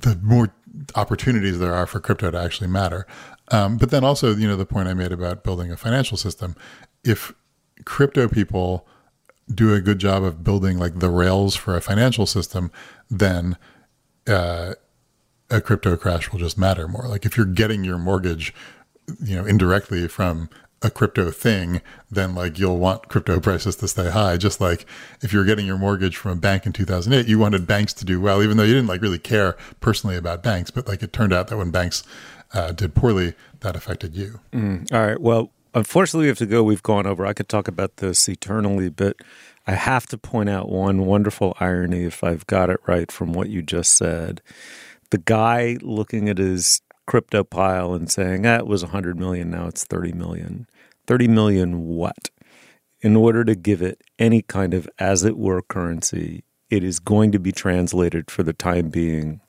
the 0.00 0.18
more 0.22 0.52
opportunities 0.96 1.58
there 1.58 1.74
are 1.74 1.86
for 1.86 2.00
crypto 2.00 2.30
to 2.30 2.38
actually 2.38 2.68
matter. 2.68 3.06
Um, 3.50 3.78
but 3.78 3.90
then 3.90 4.02
also 4.02 4.34
you 4.34 4.48
know 4.48 4.56
the 4.56 4.66
point 4.66 4.88
I 4.88 4.94
made 4.94 5.12
about 5.12 5.44
building 5.44 5.70
a 5.70 5.76
financial 5.76 6.16
system, 6.16 6.56
if 7.04 7.32
crypto 7.84 8.26
people 8.26 8.88
do 9.52 9.74
a 9.74 9.80
good 9.80 9.98
job 9.98 10.22
of 10.22 10.44
building 10.44 10.78
like 10.78 10.98
the 10.98 11.10
rails 11.10 11.54
for 11.56 11.76
a 11.76 11.80
financial 11.80 12.26
system, 12.26 12.70
then 13.10 13.56
uh, 14.26 14.74
a 15.50 15.60
crypto 15.60 15.96
crash 15.96 16.30
will 16.30 16.38
just 16.38 16.58
matter 16.58 16.86
more. 16.86 17.06
Like 17.08 17.24
if 17.24 17.36
you're 17.36 17.46
getting 17.46 17.84
your 17.84 17.98
mortgage, 17.98 18.54
you 19.22 19.36
know, 19.36 19.46
indirectly 19.46 20.06
from 20.08 20.50
a 20.82 20.90
crypto 20.90 21.30
thing, 21.30 21.80
then 22.10 22.34
like 22.34 22.58
you'll 22.58 22.78
want 22.78 23.08
crypto 23.08 23.40
prices 23.40 23.76
to 23.76 23.88
stay 23.88 24.10
high. 24.10 24.36
Just 24.36 24.60
like 24.60 24.86
if 25.22 25.32
you're 25.32 25.44
getting 25.44 25.66
your 25.66 25.78
mortgage 25.78 26.16
from 26.16 26.32
a 26.32 26.36
bank 26.36 26.66
in 26.66 26.72
2008, 26.72 27.28
you 27.28 27.38
wanted 27.38 27.66
banks 27.66 27.92
to 27.94 28.04
do 28.04 28.20
well, 28.20 28.42
even 28.42 28.56
though 28.56 28.64
you 28.64 28.74
didn't 28.74 28.88
like 28.88 29.02
really 29.02 29.18
care 29.18 29.56
personally 29.80 30.16
about 30.16 30.42
banks. 30.42 30.70
But 30.70 30.86
like 30.86 31.02
it 31.02 31.12
turned 31.12 31.32
out 31.32 31.48
that 31.48 31.56
when 31.56 31.70
banks 31.70 32.04
uh, 32.52 32.72
did 32.72 32.94
poorly, 32.94 33.34
that 33.60 33.74
affected 33.74 34.14
you. 34.14 34.40
Mm. 34.52 34.92
All 34.92 35.04
right. 35.04 35.20
Well, 35.20 35.50
unfortunately, 35.78 36.24
we 36.24 36.28
have 36.28 36.38
to 36.38 36.46
go. 36.46 36.62
We've 36.62 36.82
gone 36.82 37.06
over. 37.06 37.24
I 37.24 37.32
could 37.32 37.48
talk 37.48 37.68
about 37.68 37.96
this 37.96 38.28
eternally, 38.28 38.90
but 38.90 39.16
I 39.66 39.72
have 39.72 40.06
to 40.08 40.18
point 40.18 40.48
out 40.48 40.68
one 40.68 41.06
wonderful 41.06 41.56
irony, 41.60 42.04
if 42.04 42.22
I've 42.22 42.46
got 42.46 42.70
it 42.70 42.80
right 42.86 43.10
from 43.10 43.32
what 43.32 43.48
you 43.48 43.62
just 43.62 43.94
said. 43.94 44.42
The 45.10 45.18
guy 45.18 45.78
looking 45.80 46.28
at 46.28 46.38
his 46.38 46.82
crypto 47.06 47.44
pile 47.44 47.94
and 47.94 48.10
saying, 48.10 48.42
that 48.42 48.62
ah, 48.62 48.64
was 48.64 48.82
100 48.82 49.18
million, 49.18 49.50
now 49.50 49.66
it's 49.66 49.84
30 49.84 50.12
million. 50.12 50.66
30 51.06 51.28
million 51.28 51.86
what? 51.86 52.30
In 53.00 53.16
order 53.16 53.44
to 53.44 53.54
give 53.54 53.80
it 53.80 54.02
any 54.18 54.42
kind 54.42 54.74
of 54.74 54.88
as 54.98 55.24
it 55.24 55.38
were 55.38 55.62
currency, 55.62 56.44
it 56.68 56.84
is 56.84 56.98
going 56.98 57.32
to 57.32 57.38
be 57.38 57.52
translated 57.52 58.30
for 58.30 58.42
the 58.42 58.52
time 58.52 58.90
being 58.90 59.40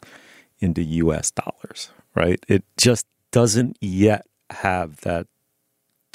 into 0.59 0.81
US 0.81 1.31
dollars, 1.31 1.91
right? 2.15 2.43
It 2.47 2.63
just 2.77 3.05
doesn't 3.31 3.77
yet 3.81 4.25
have 4.51 5.01
that 5.01 5.27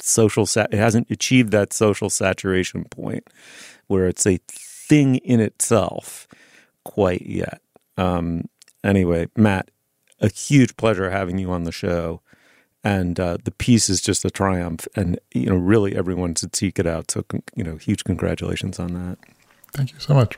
social 0.01 0.45
sat 0.45 0.73
it 0.73 0.77
hasn't 0.77 1.09
achieved 1.09 1.51
that 1.51 1.73
social 1.73 2.09
saturation 2.09 2.85
point 2.85 3.27
where 3.87 4.07
it's 4.07 4.25
a 4.25 4.39
thing 4.47 5.17
in 5.17 5.39
itself 5.39 6.27
quite 6.83 7.23
yet. 7.23 7.61
Um, 7.97 8.49
anyway, 8.83 9.27
Matt, 9.35 9.71
a 10.19 10.29
huge 10.29 10.77
pleasure 10.77 11.09
having 11.09 11.37
you 11.37 11.51
on 11.51 11.63
the 11.63 11.71
show. 11.71 12.21
And 12.83 13.19
uh, 13.19 13.37
the 13.43 13.51
piece 13.51 13.89
is 13.89 13.99
just 13.99 14.25
a 14.25 14.29
triumph. 14.29 14.87
And, 14.95 15.19
you 15.33 15.47
know, 15.47 15.55
really 15.55 15.95
everyone 15.95 16.35
should 16.35 16.55
seek 16.55 16.77
it 16.77 16.85
out. 16.85 17.09
So, 17.09 17.25
you 17.55 17.63
know, 17.63 17.77
huge 17.77 18.03
congratulations 18.03 18.79
on 18.79 18.93
that. 18.93 19.17
Thank 19.73 19.91
you 19.91 19.99
so 19.99 20.13
much. 20.13 20.37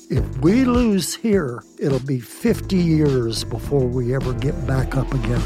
If 0.11 0.39
we 0.39 0.65
lose 0.65 1.15
here, 1.15 1.63
it'll 1.79 2.05
be 2.05 2.19
50 2.19 2.75
years 2.75 3.45
before 3.45 3.87
we 3.87 4.13
ever 4.13 4.33
get 4.33 4.67
back 4.67 4.97
up 4.97 5.09
again. 5.13 5.41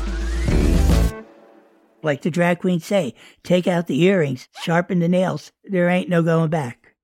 Like 2.01 2.24
the 2.24 2.32
drag 2.32 2.61
queens 2.61 2.84
say, 2.84 3.13
take 3.43 3.68
out 3.68 3.86
the 3.86 4.01
earrings, 4.01 4.49
sharpen 4.63 4.97
the 4.97 5.07
nails. 5.07 5.51
There 5.63 5.88
ain't 5.88 6.09
no 6.09 6.24
going 6.24 6.49
back. 6.49 6.95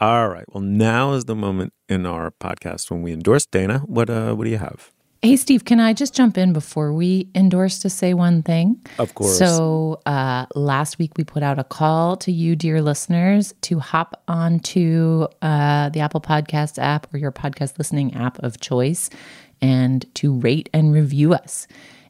All 0.00 0.30
right. 0.30 0.46
Well, 0.48 0.62
now 0.62 1.12
is 1.12 1.26
the 1.26 1.36
moment 1.36 1.74
in 1.90 2.06
our 2.06 2.30
podcast 2.30 2.90
when 2.90 3.02
we 3.02 3.12
endorse 3.12 3.44
Dana. 3.44 3.80
What 3.80 4.08
uh 4.08 4.32
what 4.32 4.44
do 4.44 4.50
you 4.50 4.56
have? 4.56 4.93
Hey, 5.24 5.36
Steve, 5.36 5.64
can 5.64 5.80
I 5.80 5.94
just 5.94 6.14
jump 6.14 6.36
in 6.36 6.52
before 6.52 6.92
we 6.92 7.30
endorse 7.34 7.78
to 7.78 7.88
say 7.88 8.12
one 8.12 8.42
thing? 8.42 8.78
Of 8.98 9.14
course. 9.14 9.38
So, 9.38 10.02
uh, 10.04 10.44
last 10.54 10.98
week 10.98 11.12
we 11.16 11.24
put 11.24 11.42
out 11.42 11.58
a 11.58 11.64
call 11.64 12.18
to 12.18 12.30
you, 12.30 12.54
dear 12.54 12.82
listeners, 12.82 13.54
to 13.62 13.78
hop 13.78 14.22
onto 14.28 15.26
uh, 15.40 15.88
the 15.88 16.00
Apple 16.00 16.20
Podcast 16.20 16.78
app 16.78 17.06
or 17.14 17.16
your 17.16 17.32
podcast 17.32 17.78
listening 17.78 18.12
app 18.12 18.38
of 18.40 18.60
choice 18.60 19.08
and 19.62 20.04
to 20.16 20.34
rate 20.34 20.68
and 20.74 20.92
review 20.92 21.32
us. 21.32 21.66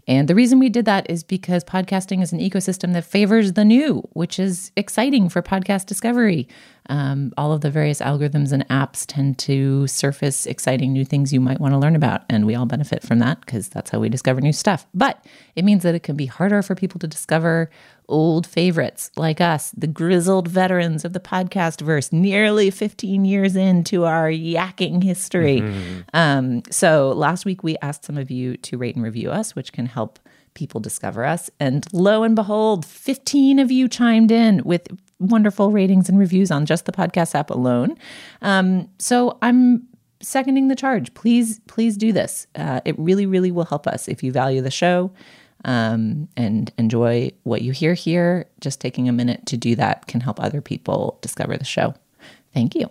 And 0.06 0.28
the 0.28 0.34
reason 0.34 0.58
we 0.58 0.68
did 0.68 0.84
that 0.84 1.08
is 1.08 1.22
because 1.22 1.64
podcasting 1.64 2.22
is 2.22 2.32
an 2.32 2.38
ecosystem 2.38 2.92
that 2.92 3.04
favors 3.04 3.54
the 3.54 3.64
new, 3.64 4.06
which 4.12 4.38
is 4.38 4.70
exciting 4.76 5.28
for 5.28 5.42
podcast 5.42 5.86
discovery. 5.86 6.46
Um, 6.90 7.32
all 7.38 7.52
of 7.52 7.62
the 7.62 7.70
various 7.70 8.00
algorithms 8.00 8.52
and 8.52 8.68
apps 8.68 9.06
tend 9.06 9.38
to 9.38 9.86
surface 9.86 10.44
exciting 10.44 10.92
new 10.92 11.04
things 11.04 11.32
you 11.32 11.40
might 11.40 11.58
want 11.58 11.72
to 11.72 11.78
learn 11.78 11.96
about. 11.96 12.22
And 12.28 12.46
we 12.46 12.54
all 12.54 12.66
benefit 12.66 13.02
from 13.02 13.20
that 13.20 13.40
because 13.40 13.68
that's 13.68 13.90
how 13.90 14.00
we 14.00 14.10
discover 14.10 14.42
new 14.42 14.52
stuff. 14.52 14.86
But 14.92 15.24
it 15.56 15.64
means 15.64 15.82
that 15.84 15.94
it 15.94 16.02
can 16.02 16.16
be 16.16 16.26
harder 16.26 16.60
for 16.60 16.74
people 16.74 16.98
to 17.00 17.06
discover 17.06 17.70
old 18.08 18.46
favorites 18.46 19.10
like 19.16 19.40
us, 19.40 19.70
the 19.76 19.86
grizzled 19.86 20.48
veterans 20.48 21.04
of 21.04 21.12
the 21.12 21.20
podcast 21.20 21.80
verse, 21.80 22.12
nearly 22.12 22.70
15 22.70 23.24
years 23.24 23.56
into 23.56 24.04
our 24.04 24.30
yakking 24.30 25.02
history. 25.02 25.60
Um, 26.12 26.62
so 26.70 27.12
last 27.12 27.44
week 27.44 27.62
we 27.62 27.76
asked 27.82 28.04
some 28.04 28.18
of 28.18 28.30
you 28.30 28.56
to 28.58 28.78
rate 28.78 28.94
and 28.96 29.04
review 29.04 29.30
us, 29.30 29.54
which 29.54 29.72
can 29.72 29.86
help 29.86 30.18
people 30.54 30.80
discover 30.80 31.24
us. 31.24 31.50
And 31.58 31.84
lo 31.92 32.22
and 32.22 32.36
behold, 32.36 32.84
15 32.84 33.58
of 33.58 33.70
you 33.70 33.88
chimed 33.88 34.30
in 34.30 34.62
with 34.64 34.86
wonderful 35.18 35.70
ratings 35.70 36.08
and 36.08 36.18
reviews 36.18 36.50
on 36.50 36.66
just 36.66 36.86
the 36.86 36.92
podcast 36.92 37.34
app 37.34 37.50
alone. 37.50 37.96
Um, 38.42 38.88
so 38.98 39.38
I'm 39.42 39.86
seconding 40.20 40.68
the 40.68 40.76
charge. 40.76 41.12
Please, 41.14 41.60
please 41.66 41.96
do 41.96 42.12
this. 42.12 42.46
Uh, 42.54 42.80
it 42.84 42.98
really, 42.98 43.26
really 43.26 43.50
will 43.50 43.64
help 43.64 43.86
us 43.86 44.08
if 44.08 44.22
you 44.22 44.32
value 44.32 44.62
the 44.62 44.70
show 44.70 45.12
um, 45.64 46.28
and 46.36 46.72
enjoy 46.78 47.30
what 47.42 47.62
you 47.62 47.72
hear 47.72 47.94
here. 47.94 48.46
Just 48.60 48.80
taking 48.80 49.08
a 49.08 49.12
minute 49.12 49.46
to 49.46 49.56
do 49.56 49.74
that 49.76 50.06
can 50.06 50.20
help 50.20 50.40
other 50.40 50.60
people 50.60 51.18
discover 51.20 51.56
the 51.56 51.64
show. 51.64 51.94
Thank 52.52 52.74
you. 52.74 52.90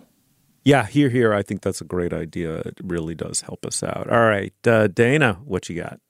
Yeah, 0.64 0.86
here, 0.86 1.10
here. 1.10 1.34
I 1.34 1.42
think 1.42 1.60
that's 1.60 1.80
a 1.80 1.84
great 1.84 2.12
idea. 2.12 2.56
It 2.56 2.78
really 2.82 3.14
does 3.14 3.42
help 3.42 3.66
us 3.66 3.82
out. 3.82 4.08
All 4.10 4.22
right, 4.22 4.54
uh, 4.66 4.86
Dana, 4.86 5.38
what 5.44 5.68
you 5.68 5.76
got? 5.76 6.00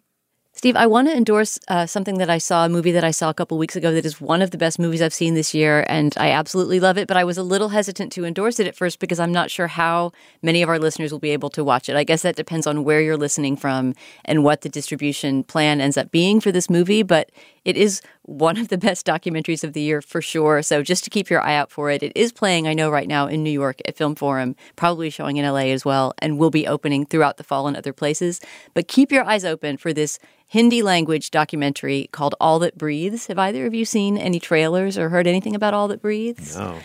Steve, 0.64 0.76
I 0.76 0.86
want 0.86 1.08
to 1.08 1.14
endorse 1.14 1.58
uh, 1.68 1.84
something 1.84 2.16
that 2.16 2.30
I 2.30 2.38
saw, 2.38 2.64
a 2.64 2.70
movie 2.70 2.92
that 2.92 3.04
I 3.04 3.10
saw 3.10 3.28
a 3.28 3.34
couple 3.34 3.58
weeks 3.58 3.76
ago 3.76 3.92
that 3.92 4.06
is 4.06 4.18
one 4.18 4.40
of 4.40 4.50
the 4.50 4.56
best 4.56 4.78
movies 4.78 5.02
I've 5.02 5.12
seen 5.12 5.34
this 5.34 5.52
year, 5.52 5.84
and 5.90 6.14
I 6.16 6.30
absolutely 6.30 6.80
love 6.80 6.96
it. 6.96 7.06
But 7.06 7.18
I 7.18 7.24
was 7.24 7.36
a 7.36 7.42
little 7.42 7.68
hesitant 7.68 8.12
to 8.12 8.24
endorse 8.24 8.58
it 8.58 8.66
at 8.66 8.74
first 8.74 8.98
because 8.98 9.20
I'm 9.20 9.30
not 9.30 9.50
sure 9.50 9.66
how 9.66 10.12
many 10.40 10.62
of 10.62 10.70
our 10.70 10.78
listeners 10.78 11.12
will 11.12 11.18
be 11.18 11.32
able 11.32 11.50
to 11.50 11.62
watch 11.62 11.90
it. 11.90 11.96
I 11.96 12.04
guess 12.04 12.22
that 12.22 12.36
depends 12.36 12.66
on 12.66 12.82
where 12.82 13.02
you're 13.02 13.18
listening 13.18 13.58
from 13.58 13.94
and 14.24 14.42
what 14.42 14.62
the 14.62 14.70
distribution 14.70 15.44
plan 15.44 15.82
ends 15.82 15.98
up 15.98 16.10
being 16.10 16.40
for 16.40 16.50
this 16.50 16.70
movie. 16.70 17.02
But 17.02 17.30
it 17.66 17.76
is 17.76 18.00
one 18.22 18.56
of 18.56 18.68
the 18.68 18.78
best 18.78 19.06
documentaries 19.06 19.64
of 19.64 19.74
the 19.74 19.80
year 19.80 20.00
for 20.00 20.22
sure. 20.22 20.62
So 20.62 20.82
just 20.82 21.04
to 21.04 21.10
keep 21.10 21.28
your 21.28 21.42
eye 21.42 21.56
out 21.56 21.70
for 21.70 21.90
it, 21.90 22.02
it 22.02 22.12
is 22.14 22.32
playing, 22.32 22.66
I 22.66 22.74
know, 22.74 22.90
right 22.90 23.08
now 23.08 23.26
in 23.26 23.42
New 23.42 23.50
York 23.50 23.80
at 23.86 23.96
Film 23.96 24.14
Forum, 24.14 24.56
probably 24.76 25.10
showing 25.10 25.36
in 25.36 25.46
LA 25.46 25.72
as 25.72 25.84
well, 25.84 26.14
and 26.18 26.38
will 26.38 26.50
be 26.50 26.66
opening 26.66 27.04
throughout 27.04 27.36
the 27.36 27.44
fall 27.44 27.68
in 27.68 27.76
other 27.76 27.92
places. 27.92 28.40
But 28.72 28.88
keep 28.88 29.12
your 29.12 29.24
eyes 29.24 29.44
open 29.44 29.76
for 29.76 29.92
this 29.92 30.18
Hindi 30.54 30.82
language 30.82 31.32
documentary 31.32 32.08
called 32.12 32.36
All 32.40 32.60
That 32.60 32.78
Breathes. 32.78 33.26
Have 33.26 33.40
either 33.40 33.66
of 33.66 33.74
you 33.74 33.84
seen 33.84 34.16
any 34.16 34.38
trailers 34.38 34.96
or 34.96 35.08
heard 35.08 35.26
anything 35.26 35.56
about 35.56 35.74
All 35.74 35.88
That 35.88 36.00
Breathes? 36.00 36.56
No. 36.56 36.78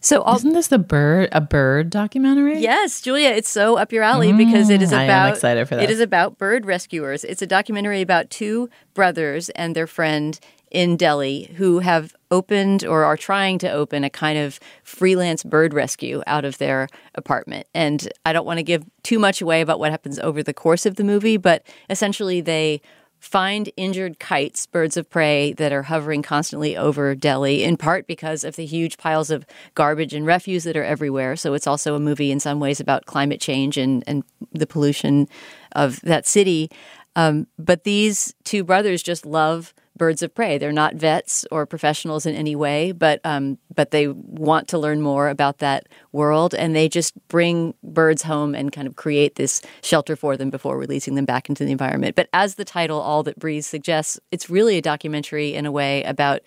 So 0.00 0.22
all, 0.22 0.36
isn't 0.36 0.52
this 0.52 0.68
the 0.68 0.78
bird 0.78 1.28
a 1.32 1.40
bird 1.40 1.90
documentary? 1.90 2.60
Yes, 2.60 3.00
Julia, 3.00 3.30
it's 3.30 3.50
so 3.50 3.76
up 3.76 3.90
your 3.92 4.04
alley 4.04 4.32
because 4.32 4.70
it 4.70 4.80
is 4.80 4.92
Mm, 4.92 4.98
I 4.98 5.04
about 5.06 5.26
am 5.26 5.32
excited 5.34 5.68
for 5.68 5.74
It 5.74 5.88
this. 5.88 5.90
is 5.90 5.98
about 6.00 6.38
bird 6.38 6.64
rescuers. 6.66 7.24
It's 7.24 7.42
a 7.42 7.48
documentary 7.48 8.00
about 8.00 8.30
two 8.30 8.70
brothers 8.94 9.50
and 9.50 9.74
their 9.74 9.88
friend 9.88 10.38
in 10.70 10.96
Delhi 10.96 11.52
who 11.56 11.80
have 11.80 12.14
opened 12.30 12.84
or 12.86 13.04
are 13.04 13.16
trying 13.16 13.58
to 13.58 13.68
open 13.72 14.04
a 14.04 14.08
kind 14.10 14.38
of 14.38 14.60
freelance 14.84 15.42
bird 15.42 15.74
rescue 15.74 16.22
out 16.28 16.44
of 16.44 16.58
their 16.58 16.86
apartment. 17.16 17.66
And 17.74 18.08
I 18.24 18.32
don't 18.32 18.46
want 18.46 18.58
to 18.58 18.62
give 18.62 18.84
too 19.02 19.18
much 19.18 19.42
away 19.42 19.62
about 19.62 19.80
what 19.80 19.90
happens 19.90 20.20
over 20.20 20.44
the 20.44 20.54
course 20.54 20.86
of 20.86 20.94
the 20.94 21.02
movie, 21.02 21.36
but 21.38 21.64
essentially 21.90 22.40
they 22.40 22.80
find 23.20 23.70
injured 23.76 24.18
kites, 24.18 24.66
birds 24.66 24.96
of 24.96 25.08
prey 25.08 25.52
that 25.52 25.72
are 25.72 25.84
hovering 25.84 26.22
constantly 26.22 26.76
over 26.76 27.14
Delhi, 27.14 27.62
in 27.62 27.76
part 27.76 28.06
because 28.06 28.44
of 28.44 28.56
the 28.56 28.64
huge 28.64 28.96
piles 28.96 29.30
of 29.30 29.46
garbage 29.74 30.14
and 30.14 30.26
refuse 30.26 30.64
that 30.64 30.76
are 30.76 30.84
everywhere. 30.84 31.36
So 31.36 31.54
it's 31.54 31.66
also 31.66 31.94
a 31.94 32.00
movie 32.00 32.32
in 32.32 32.40
some 32.40 32.60
ways 32.60 32.80
about 32.80 33.06
climate 33.06 33.40
change 33.40 33.76
and, 33.76 34.02
and 34.06 34.24
the 34.52 34.66
pollution 34.66 35.28
of 35.72 36.00
that 36.00 36.26
city. 36.26 36.70
Um, 37.14 37.46
but 37.58 37.84
these 37.84 38.34
two 38.44 38.64
brothers 38.64 39.02
just 39.02 39.26
love 39.26 39.74
birds 40.00 40.22
of 40.22 40.34
prey. 40.34 40.56
They're 40.56 40.72
not 40.72 40.94
vets 40.94 41.44
or 41.50 41.66
professionals 41.66 42.24
in 42.24 42.34
any 42.34 42.56
way, 42.56 42.90
but 42.92 43.20
um, 43.22 43.58
but 43.74 43.90
they 43.90 44.08
want 44.08 44.66
to 44.68 44.78
learn 44.78 45.02
more 45.02 45.28
about 45.28 45.58
that 45.58 45.88
world, 46.10 46.54
and 46.54 46.74
they 46.74 46.88
just 46.88 47.12
bring 47.28 47.74
birds 47.84 48.22
home 48.22 48.54
and 48.54 48.72
kind 48.72 48.88
of 48.88 48.96
create 48.96 49.34
this 49.34 49.60
shelter 49.82 50.16
for 50.16 50.38
them 50.38 50.48
before 50.48 50.78
releasing 50.78 51.16
them 51.16 51.26
back 51.26 51.50
into 51.50 51.66
the 51.66 51.70
environment. 51.70 52.16
But 52.16 52.30
as 52.32 52.54
the 52.54 52.64
title 52.64 52.98
"All 52.98 53.22
That 53.24 53.38
Breathes" 53.38 53.66
suggests, 53.66 54.18
it's 54.30 54.48
really 54.48 54.78
a 54.78 54.82
documentary 54.82 55.52
in 55.54 55.66
a 55.66 55.70
way 55.70 56.02
about 56.04 56.40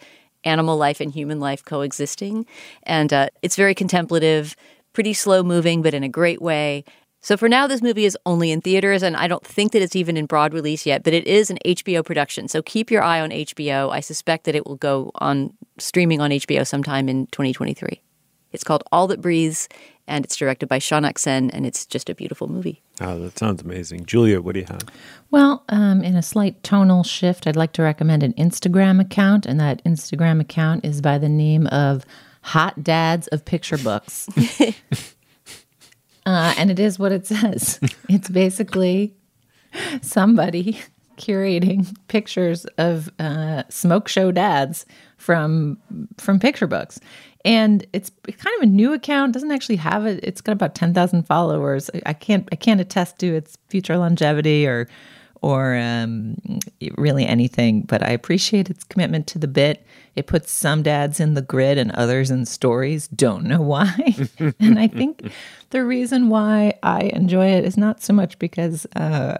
animal 0.43 0.75
life 0.75 0.99
and 0.99 1.11
human 1.11 1.39
life 1.39 1.63
coexisting, 1.63 2.47
and 2.81 3.13
uh, 3.13 3.27
it's 3.43 3.55
very 3.55 3.75
contemplative, 3.75 4.55
pretty 4.93 5.13
slow 5.13 5.43
moving, 5.43 5.83
but 5.83 5.93
in 5.93 6.03
a 6.03 6.09
great 6.09 6.41
way. 6.41 6.83
So 7.23 7.37
for 7.37 7.47
now, 7.47 7.67
this 7.67 7.81
movie 7.81 8.03
is 8.03 8.17
only 8.25 8.51
in 8.51 8.59
theaters, 8.59 9.01
and 9.01 9.15
I 9.15 9.29
don't 9.29 9.47
think 9.47 9.71
that 9.71 9.81
it's 9.81 9.95
even 9.95 10.17
in 10.17 10.25
broad 10.25 10.53
release 10.53 10.85
yet, 10.85 11.03
but 11.03 11.13
it 11.13 11.25
is 11.25 11.49
an 11.49 11.57
HBO 11.65 12.03
production. 12.05 12.49
So 12.49 12.61
keep 12.61 12.91
your 12.91 13.01
eye 13.01 13.21
on 13.21 13.29
HBO. 13.29 13.93
I 13.93 14.01
suspect 14.01 14.43
that 14.43 14.55
it 14.55 14.67
will 14.67 14.75
go 14.75 15.09
on 15.15 15.53
streaming 15.77 16.19
on 16.19 16.31
HBO 16.31 16.67
sometime 16.67 17.07
in 17.07 17.27
2023. 17.27 18.01
It's 18.51 18.65
called 18.65 18.83
All 18.91 19.07
That 19.07 19.21
Breathes, 19.21 19.69
and 20.05 20.25
it's 20.25 20.35
directed 20.35 20.67
by 20.67 20.79
Shaunak 20.79 21.17
Sen, 21.17 21.49
and 21.51 21.65
it's 21.65 21.85
just 21.85 22.09
a 22.09 22.13
beautiful 22.13 22.49
movie. 22.49 22.81
Oh, 22.99 23.17
that 23.19 23.39
sounds 23.39 23.61
amazing. 23.61 24.05
Julia, 24.05 24.41
what 24.41 24.55
do 24.55 24.59
you 24.59 24.65
have? 24.65 24.83
Well, 25.31 25.63
um, 25.69 26.03
in 26.03 26.17
a 26.17 26.21
slight 26.21 26.61
tonal 26.61 27.05
shift, 27.05 27.47
I'd 27.47 27.55
like 27.55 27.71
to 27.73 27.83
recommend 27.83 28.23
an 28.23 28.33
Instagram 28.33 28.99
account, 28.99 29.45
and 29.45 29.61
that 29.61 29.81
Instagram 29.85 30.41
account 30.41 30.83
is 30.83 30.99
by 30.99 31.17
the 31.17 31.29
name 31.29 31.67
of 31.67 32.05
Hot 32.41 32.83
Dads 32.83 33.27
of 33.29 33.45
Picture 33.45 33.77
Books. 33.77 34.27
uh, 36.25 36.53
and 36.57 36.71
it 36.71 36.79
is 36.79 36.97
what 36.99 37.11
it 37.11 37.25
says. 37.33 37.79
It's 38.09 38.29
basically 38.29 39.15
somebody 40.01 40.79
curating 41.17 41.95
pictures 42.07 42.65
of 42.77 43.09
uh, 43.19 43.63
smoke 43.69 44.07
show 44.07 44.31
dads 44.31 44.85
from 45.17 45.77
from 46.17 46.39
picture 46.39 46.67
books. 46.67 46.99
And 47.45 47.85
it's 47.91 48.09
kind 48.25 48.55
of 48.57 48.63
a 48.63 48.65
new 48.67 48.93
account. 48.93 49.33
Doesn't 49.33 49.51
actually 49.51 49.75
have 49.75 50.05
it. 50.05 50.19
It's 50.23 50.41
got 50.41 50.53
about 50.53 50.75
ten 50.75 50.93
thousand 50.93 51.23
followers. 51.23 51.89
I 52.05 52.13
can't 52.13 52.47
I 52.51 52.55
can't 52.55 52.81
attest 52.81 53.19
to 53.19 53.35
its 53.35 53.57
future 53.69 53.97
longevity 53.97 54.65
or 54.65 54.87
or 55.43 55.75
um, 55.75 56.37
really 56.97 57.25
anything, 57.25 57.81
but 57.81 58.01
I 58.01 58.11
appreciate 58.11 58.69
its 58.69 58.85
commitment 58.85 59.27
to 59.27 59.37
the 59.37 59.47
bit. 59.47 59.85
It 60.15 60.25
puts 60.25 60.53
some 60.53 60.83
dads 60.83 61.19
in 61.19 61.33
the 61.33 61.41
grid 61.41 61.77
and 61.77 61.91
others 61.91 62.31
in 62.31 62.45
stories. 62.45 63.09
Don't 63.09 63.43
know 63.43 63.61
why. 63.61 64.15
and 64.61 64.79
I 64.79 64.87
think 64.87 65.29
the 65.71 65.83
reason 65.83 66.29
why 66.29 66.75
I 66.81 67.11
enjoy 67.13 67.47
it 67.47 67.65
is 67.65 67.75
not 67.75 68.01
so 68.01 68.13
much 68.13 68.39
because 68.39 68.85
uh, 68.95 69.37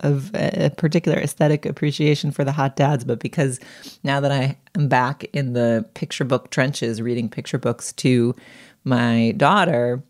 of 0.00 0.30
a 0.34 0.70
particular 0.76 1.16
aesthetic 1.16 1.64
appreciation 1.64 2.30
for 2.30 2.44
the 2.44 2.52
hot 2.52 2.76
dads, 2.76 3.04
but 3.04 3.18
because 3.18 3.58
now 4.04 4.20
that 4.20 4.30
I 4.30 4.58
am 4.74 4.88
back 4.88 5.24
in 5.32 5.54
the 5.54 5.86
picture 5.94 6.24
book 6.24 6.50
trenches, 6.50 7.00
reading 7.00 7.30
picture 7.30 7.58
books 7.58 7.94
to 7.94 8.36
my 8.84 9.32
daughter, 9.38 10.02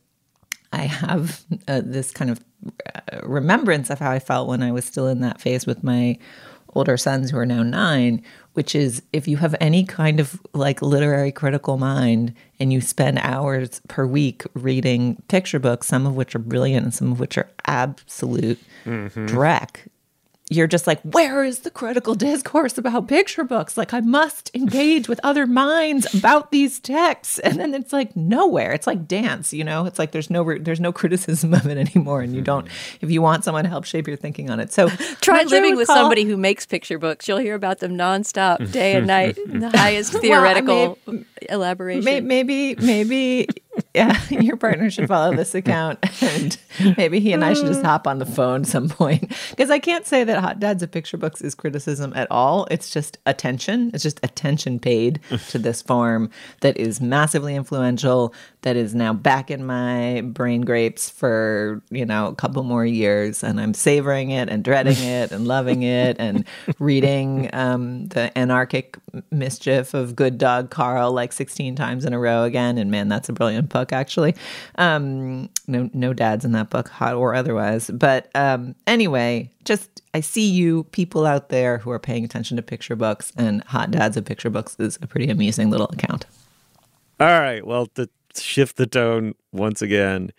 I 0.72 0.82
have 0.82 1.44
uh, 1.68 1.80
this 1.84 2.10
kind 2.10 2.28
of 2.32 2.40
uh, 2.40 2.42
remembrance 3.22 3.90
of 3.90 3.98
how 3.98 4.10
I 4.10 4.18
felt 4.18 4.48
when 4.48 4.62
I 4.62 4.72
was 4.72 4.84
still 4.84 5.06
in 5.06 5.20
that 5.20 5.40
phase 5.40 5.66
with 5.66 5.82
my 5.82 6.18
older 6.74 6.96
sons 6.96 7.30
who 7.30 7.38
are 7.38 7.46
now 7.46 7.62
nine, 7.62 8.22
which 8.52 8.74
is 8.74 9.02
if 9.12 9.26
you 9.26 9.36
have 9.38 9.54
any 9.60 9.84
kind 9.84 10.20
of 10.20 10.40
like 10.52 10.82
literary 10.82 11.32
critical 11.32 11.78
mind 11.78 12.34
and 12.60 12.72
you 12.72 12.80
spend 12.80 13.18
hours 13.20 13.80
per 13.88 14.06
week 14.06 14.44
reading 14.54 15.20
picture 15.28 15.58
books, 15.58 15.86
some 15.86 16.06
of 16.06 16.14
which 16.14 16.34
are 16.34 16.38
brilliant 16.40 16.84
and 16.84 16.94
some 16.94 17.10
of 17.12 17.20
which 17.20 17.38
are 17.38 17.48
absolute 17.66 18.60
Mhm. 18.84 19.28
dreck, 19.28 19.86
you're 20.50 20.66
just 20.66 20.86
like, 20.86 21.00
where 21.02 21.44
is 21.44 21.60
the 21.60 21.70
critical 21.70 22.14
discourse 22.14 22.78
about 22.78 23.06
picture 23.08 23.44
books? 23.44 23.76
Like, 23.76 23.92
I 23.92 24.00
must 24.00 24.50
engage 24.54 25.06
with 25.08 25.20
other 25.22 25.46
minds 25.46 26.14
about 26.14 26.50
these 26.50 26.80
texts, 26.80 27.38
and 27.40 27.60
then 27.60 27.74
it's 27.74 27.92
like 27.92 28.16
nowhere. 28.16 28.72
It's 28.72 28.86
like 28.86 29.06
dance, 29.06 29.52
you 29.52 29.62
know. 29.64 29.84
It's 29.84 29.98
like 29.98 30.12
there's 30.12 30.30
no 30.30 30.42
re- 30.42 30.58
there's 30.58 30.80
no 30.80 30.92
criticism 30.92 31.52
of 31.52 31.66
it 31.66 31.76
anymore, 31.76 32.22
and 32.22 32.34
you 32.34 32.40
don't. 32.40 32.66
Mm-hmm. 32.66 33.04
If 33.04 33.10
you 33.10 33.20
want 33.20 33.44
someone 33.44 33.64
to 33.64 33.70
help 33.70 33.84
shape 33.84 34.08
your 34.08 34.16
thinking 34.16 34.48
on 34.50 34.58
it, 34.60 34.72
so 34.72 34.88
Try 35.20 35.42
much 35.42 35.50
living 35.50 35.76
with 35.76 35.86
call- 35.86 35.96
somebody 35.96 36.24
who 36.24 36.36
makes 36.36 36.64
picture 36.66 36.98
books. 36.98 37.28
You'll 37.28 37.38
hear 37.38 37.54
about 37.54 37.80
them 37.80 37.92
nonstop, 37.98 38.72
day 38.72 38.94
and 38.94 39.06
night, 39.06 39.36
in 39.38 39.58
the 39.60 39.70
highest 39.70 40.12
theoretical 40.14 40.98
elaboration. 41.48 42.04
May- 42.04 42.20
Maybe, 42.20 42.74
maybe, 42.76 43.48
yeah, 43.94 44.20
your 44.30 44.56
partner 44.56 44.90
should 44.90 45.08
follow 45.08 45.34
this 45.34 45.54
account, 45.54 45.98
and 46.22 46.58
maybe 46.96 47.20
he 47.20 47.32
and 47.32 47.44
I 47.44 47.54
should 47.54 47.66
just 47.66 47.82
hop 47.82 48.06
on 48.06 48.18
the 48.18 48.26
phone 48.26 48.64
some 48.64 48.88
point. 48.88 49.32
Because 49.50 49.70
I 49.70 49.78
can't 49.78 50.06
say 50.06 50.22
that 50.24 50.38
Hot 50.38 50.60
Dads 50.60 50.82
of 50.82 50.90
Picture 50.90 51.16
Books 51.16 51.40
is 51.40 51.54
criticism 51.54 52.12
at 52.14 52.30
all. 52.30 52.68
It's 52.70 52.90
just 52.90 53.18
attention. 53.26 53.90
It's 53.92 54.02
just 54.04 54.20
attention 54.22 54.78
paid 54.78 55.20
to 55.48 55.58
this 55.58 55.82
form 55.82 56.30
that 56.60 56.76
is 56.76 57.00
massively 57.00 57.56
influential. 57.56 58.32
That 58.62 58.76
is 58.76 58.94
now 58.94 59.12
back 59.12 59.50
in 59.50 59.64
my 59.64 60.20
brain 60.20 60.60
grapes 60.60 61.10
for 61.10 61.82
you 61.90 62.04
know 62.04 62.28
a 62.28 62.34
couple 62.34 62.62
more 62.62 62.86
years, 62.86 63.42
and 63.42 63.60
I'm 63.60 63.74
savoring 63.74 64.30
it 64.30 64.48
and 64.48 64.62
dreading 64.62 64.98
it 64.98 65.32
and 65.32 65.46
loving 65.46 65.82
it 65.82 66.16
and 66.18 66.44
reading 66.78 67.50
um, 67.52 68.06
the 68.08 68.36
anarchic 68.38 68.96
mischief 69.30 69.94
of 69.94 70.14
Good 70.14 70.38
Dog 70.38 70.70
Carl 70.70 71.12
like 71.12 71.32
16 71.32 71.74
times 71.76 72.04
in 72.04 72.12
a 72.12 72.18
row 72.18 72.44
again. 72.44 72.78
And 72.78 72.90
man, 72.90 73.08
that's 73.08 73.28
a 73.28 73.32
brilliant 73.32 73.68
book, 73.68 73.77
actually. 73.92 74.34
Um, 74.76 75.48
no, 75.66 75.90
no 75.92 76.12
dads 76.12 76.44
in 76.44 76.52
that 76.52 76.70
book, 76.70 76.88
hot 76.88 77.14
or 77.14 77.34
otherwise. 77.34 77.90
But 77.90 78.28
um, 78.34 78.74
anyway, 78.86 79.50
just 79.64 80.02
I 80.14 80.20
see 80.20 80.48
you 80.48 80.84
people 80.84 81.26
out 81.26 81.48
there 81.48 81.78
who 81.78 81.90
are 81.90 81.98
paying 81.98 82.24
attention 82.24 82.56
to 82.56 82.62
picture 82.62 82.96
books, 82.96 83.32
and 83.36 83.62
Hot 83.64 83.90
Dads 83.90 84.16
of 84.16 84.24
Picture 84.24 84.50
Books 84.50 84.76
is 84.78 84.98
a 85.02 85.06
pretty 85.06 85.30
amusing 85.30 85.70
little 85.70 85.88
account. 85.92 86.26
All 87.20 87.40
right. 87.40 87.66
Well, 87.66 87.86
to 87.94 88.08
shift 88.36 88.76
the 88.76 88.86
tone 88.86 89.34
once 89.52 89.82
again, 89.82 90.32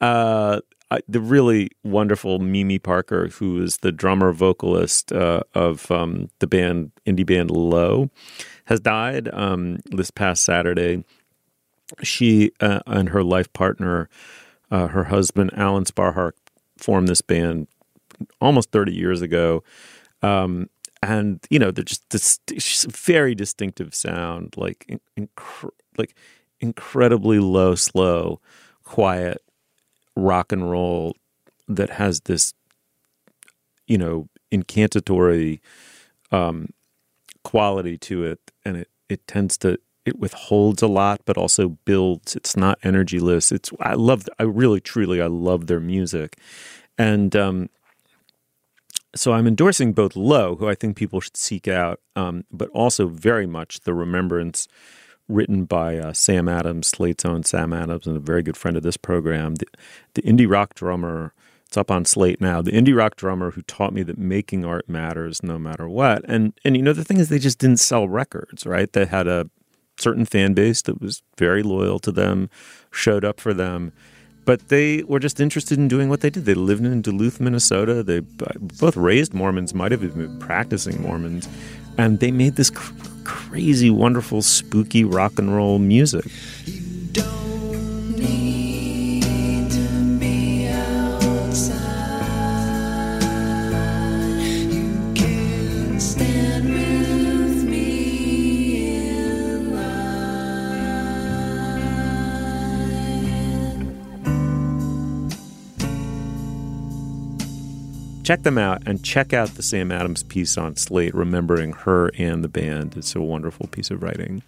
uh, 0.00 0.60
I, 0.90 1.00
the 1.08 1.20
really 1.20 1.70
wonderful 1.84 2.38
Mimi 2.38 2.78
Parker, 2.78 3.28
who 3.28 3.62
is 3.62 3.78
the 3.78 3.92
drummer 3.92 4.32
vocalist 4.32 5.10
uh, 5.10 5.42
of 5.54 5.90
um, 5.90 6.28
the 6.40 6.46
band 6.46 6.92
indie 7.06 7.24
band 7.24 7.50
Low, 7.50 8.10
has 8.66 8.78
died 8.80 9.28
um, 9.32 9.78
this 9.86 10.10
past 10.10 10.44
Saturday. 10.44 11.04
She 12.02 12.52
uh, 12.60 12.80
and 12.86 13.10
her 13.10 13.22
life 13.22 13.52
partner, 13.52 14.08
uh, 14.70 14.88
her 14.88 15.04
husband 15.04 15.50
Alan 15.54 15.84
Sparhawk, 15.84 16.32
formed 16.78 17.08
this 17.08 17.22
band 17.22 17.68
almost 18.40 18.70
30 18.70 18.92
years 18.94 19.22
ago. 19.22 19.62
Um, 20.22 20.68
and 21.02 21.44
you 21.50 21.58
know 21.58 21.72
they're 21.72 21.84
just 21.84 22.08
this 22.10 22.38
very 22.84 23.34
distinctive 23.34 23.94
sound, 23.94 24.54
like 24.56 24.84
in, 24.88 25.00
incre- 25.18 25.70
like 25.98 26.14
incredibly 26.60 27.40
low, 27.40 27.74
slow, 27.74 28.40
quiet 28.84 29.42
rock 30.16 30.52
and 30.52 30.70
roll 30.70 31.16
that 31.68 31.90
has 31.90 32.20
this, 32.20 32.54
you 33.86 33.98
know, 33.98 34.28
incantatory 34.50 35.60
um, 36.30 36.68
quality 37.42 37.98
to 37.98 38.24
it, 38.24 38.38
and 38.64 38.76
it 38.76 38.88
it 39.08 39.26
tends 39.26 39.58
to 39.58 39.78
it 40.04 40.18
withholds 40.18 40.82
a 40.82 40.88
lot, 40.88 41.20
but 41.24 41.36
also 41.36 41.70
builds. 41.84 42.34
It's 42.34 42.56
not 42.56 42.80
energyless. 42.80 43.52
It's 43.52 43.70
I 43.80 43.94
love. 43.94 44.28
I 44.38 44.44
really, 44.44 44.80
truly, 44.80 45.20
I 45.20 45.26
love 45.26 45.66
their 45.66 45.80
music, 45.80 46.38
and 46.98 47.34
um, 47.36 47.68
so 49.14 49.32
I'm 49.32 49.46
endorsing 49.46 49.92
both 49.92 50.16
Low, 50.16 50.56
who 50.56 50.68
I 50.68 50.74
think 50.74 50.96
people 50.96 51.20
should 51.20 51.36
seek 51.36 51.68
out, 51.68 52.00
um, 52.16 52.44
but 52.50 52.68
also 52.70 53.06
very 53.08 53.46
much 53.46 53.80
the 53.80 53.94
Remembrance, 53.94 54.68
written 55.28 55.64
by 55.64 55.98
uh, 55.98 56.12
Sam 56.12 56.48
Adams, 56.48 56.88
Slate's 56.88 57.24
own 57.24 57.44
Sam 57.44 57.72
Adams, 57.72 58.06
and 58.06 58.16
a 58.16 58.20
very 58.20 58.42
good 58.42 58.56
friend 58.56 58.76
of 58.76 58.82
this 58.82 58.96
program. 58.96 59.56
The, 59.56 59.66
the 60.14 60.22
indie 60.22 60.50
rock 60.50 60.74
drummer. 60.74 61.32
It's 61.66 61.76
up 61.78 61.90
on 61.90 62.04
Slate 62.04 62.38
now. 62.38 62.60
The 62.60 62.72
indie 62.72 62.94
rock 62.94 63.16
drummer 63.16 63.52
who 63.52 63.62
taught 63.62 63.94
me 63.94 64.02
that 64.02 64.18
making 64.18 64.62
art 64.62 64.90
matters 64.90 65.42
no 65.42 65.58
matter 65.58 65.88
what. 65.88 66.22
And 66.28 66.52
and 66.66 66.76
you 66.76 66.82
know 66.82 66.92
the 66.92 67.02
thing 67.02 67.16
is 67.16 67.30
they 67.30 67.38
just 67.38 67.58
didn't 67.58 67.78
sell 67.78 68.06
records, 68.06 68.66
right? 68.66 68.92
They 68.92 69.06
had 69.06 69.26
a 69.26 69.48
certain 69.98 70.24
fan 70.24 70.54
base 70.54 70.82
that 70.82 71.00
was 71.00 71.22
very 71.38 71.62
loyal 71.62 71.98
to 72.00 72.12
them, 72.12 72.50
showed 72.90 73.24
up 73.24 73.40
for 73.40 73.54
them 73.54 73.92
but 74.44 74.68
they 74.68 75.02
were 75.04 75.18
just 75.18 75.40
interested 75.40 75.78
in 75.78 75.88
doing 75.88 76.08
what 76.08 76.20
they 76.20 76.30
did. 76.30 76.44
They 76.44 76.54
lived 76.54 76.84
in 76.84 77.02
Duluth, 77.02 77.40
Minnesota. 77.40 78.02
They 78.02 78.18
uh, 78.18 78.58
both 78.80 78.96
raised 78.96 79.34
Mormons, 79.34 79.74
might 79.74 79.92
have 79.92 80.00
been 80.00 80.38
practicing 80.40 81.00
Mormons, 81.00 81.48
and 81.96 82.18
they 82.18 82.30
made 82.30 82.56
this 82.56 82.70
cr- 82.70 82.92
crazy, 83.24 83.90
wonderful, 83.90 84.42
spooky 84.42 85.04
rock 85.04 85.38
and 85.38 85.54
roll 85.54 85.78
music. 85.78 86.24
Check 108.22 108.44
them 108.44 108.56
out 108.56 108.82
and 108.86 109.02
check 109.02 109.32
out 109.32 109.50
the 109.50 109.62
Sam 109.62 109.90
Adams 109.90 110.22
piece 110.22 110.56
on 110.56 110.76
Slate, 110.76 111.14
remembering 111.14 111.72
her 111.72 112.10
and 112.18 112.44
the 112.44 112.48
band. 112.48 112.96
It's 112.96 113.16
a 113.16 113.20
wonderful 113.20 113.66
piece 113.66 113.90
of 113.90 114.02
writing. 114.02 114.42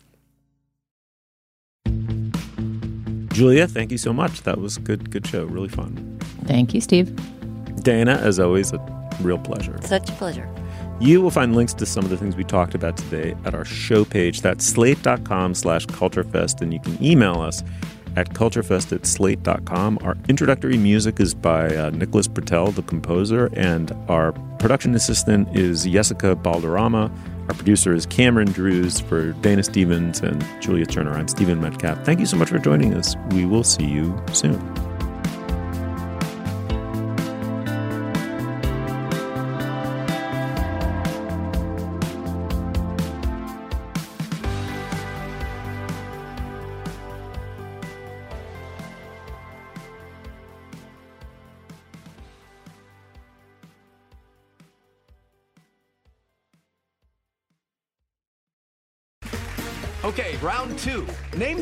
Julia, 3.34 3.66
thank 3.66 3.90
you 3.90 3.98
so 3.98 4.12
much. 4.12 4.42
That 4.42 4.60
was 4.60 4.78
good, 4.78 5.10
good 5.10 5.26
show. 5.26 5.44
Really 5.44 5.68
fun. 5.68 6.18
Thank 6.44 6.72
you, 6.72 6.80
Steve. 6.80 7.12
Dana, 7.82 8.12
as 8.12 8.38
always, 8.38 8.72
a 8.72 9.10
real 9.20 9.38
pleasure. 9.38 9.76
Such 9.82 10.08
a 10.08 10.12
pleasure. 10.12 10.48
You 11.00 11.20
will 11.20 11.32
find 11.32 11.56
links 11.56 11.74
to 11.74 11.86
some 11.86 12.04
of 12.04 12.10
the 12.10 12.16
things 12.16 12.36
we 12.36 12.44
talked 12.44 12.76
about 12.76 12.96
today 12.96 13.34
at 13.44 13.54
our 13.54 13.64
show 13.64 14.04
page. 14.04 14.40
That's 14.42 14.64
slate.com 14.64 15.54
slash 15.54 15.86
culturefest, 15.86 16.60
and 16.60 16.72
you 16.72 16.78
can 16.78 17.02
email 17.02 17.40
us 17.40 17.64
at 18.16 18.30
culturefest 18.30 18.92
at 18.92 19.06
slate.com. 19.06 19.98
Our 20.02 20.16
introductory 20.28 20.76
music 20.76 21.20
is 21.20 21.34
by 21.34 21.74
uh, 21.76 21.90
Nicholas 21.90 22.28
Britell, 22.28 22.74
the 22.74 22.82
composer, 22.82 23.50
and 23.54 23.92
our 24.08 24.32
production 24.58 24.94
assistant 24.94 25.56
is 25.56 25.84
Jessica 25.84 26.36
Balderrama. 26.36 27.10
Our 27.48 27.54
producer 27.54 27.92
is 27.92 28.06
Cameron 28.06 28.52
Drews 28.52 29.00
for 29.00 29.32
Dana 29.32 29.62
Stevens 29.62 30.20
and 30.20 30.44
Julia 30.60 30.86
Turner. 30.86 31.12
I'm 31.12 31.28
Stephen 31.28 31.60
Metcalf. 31.60 32.02
Thank 32.04 32.20
you 32.20 32.26
so 32.26 32.36
much 32.36 32.48
for 32.48 32.58
joining 32.58 32.94
us. 32.94 33.16
We 33.32 33.44
will 33.44 33.64
see 33.64 33.84
you 33.84 34.18
soon. 34.32 34.93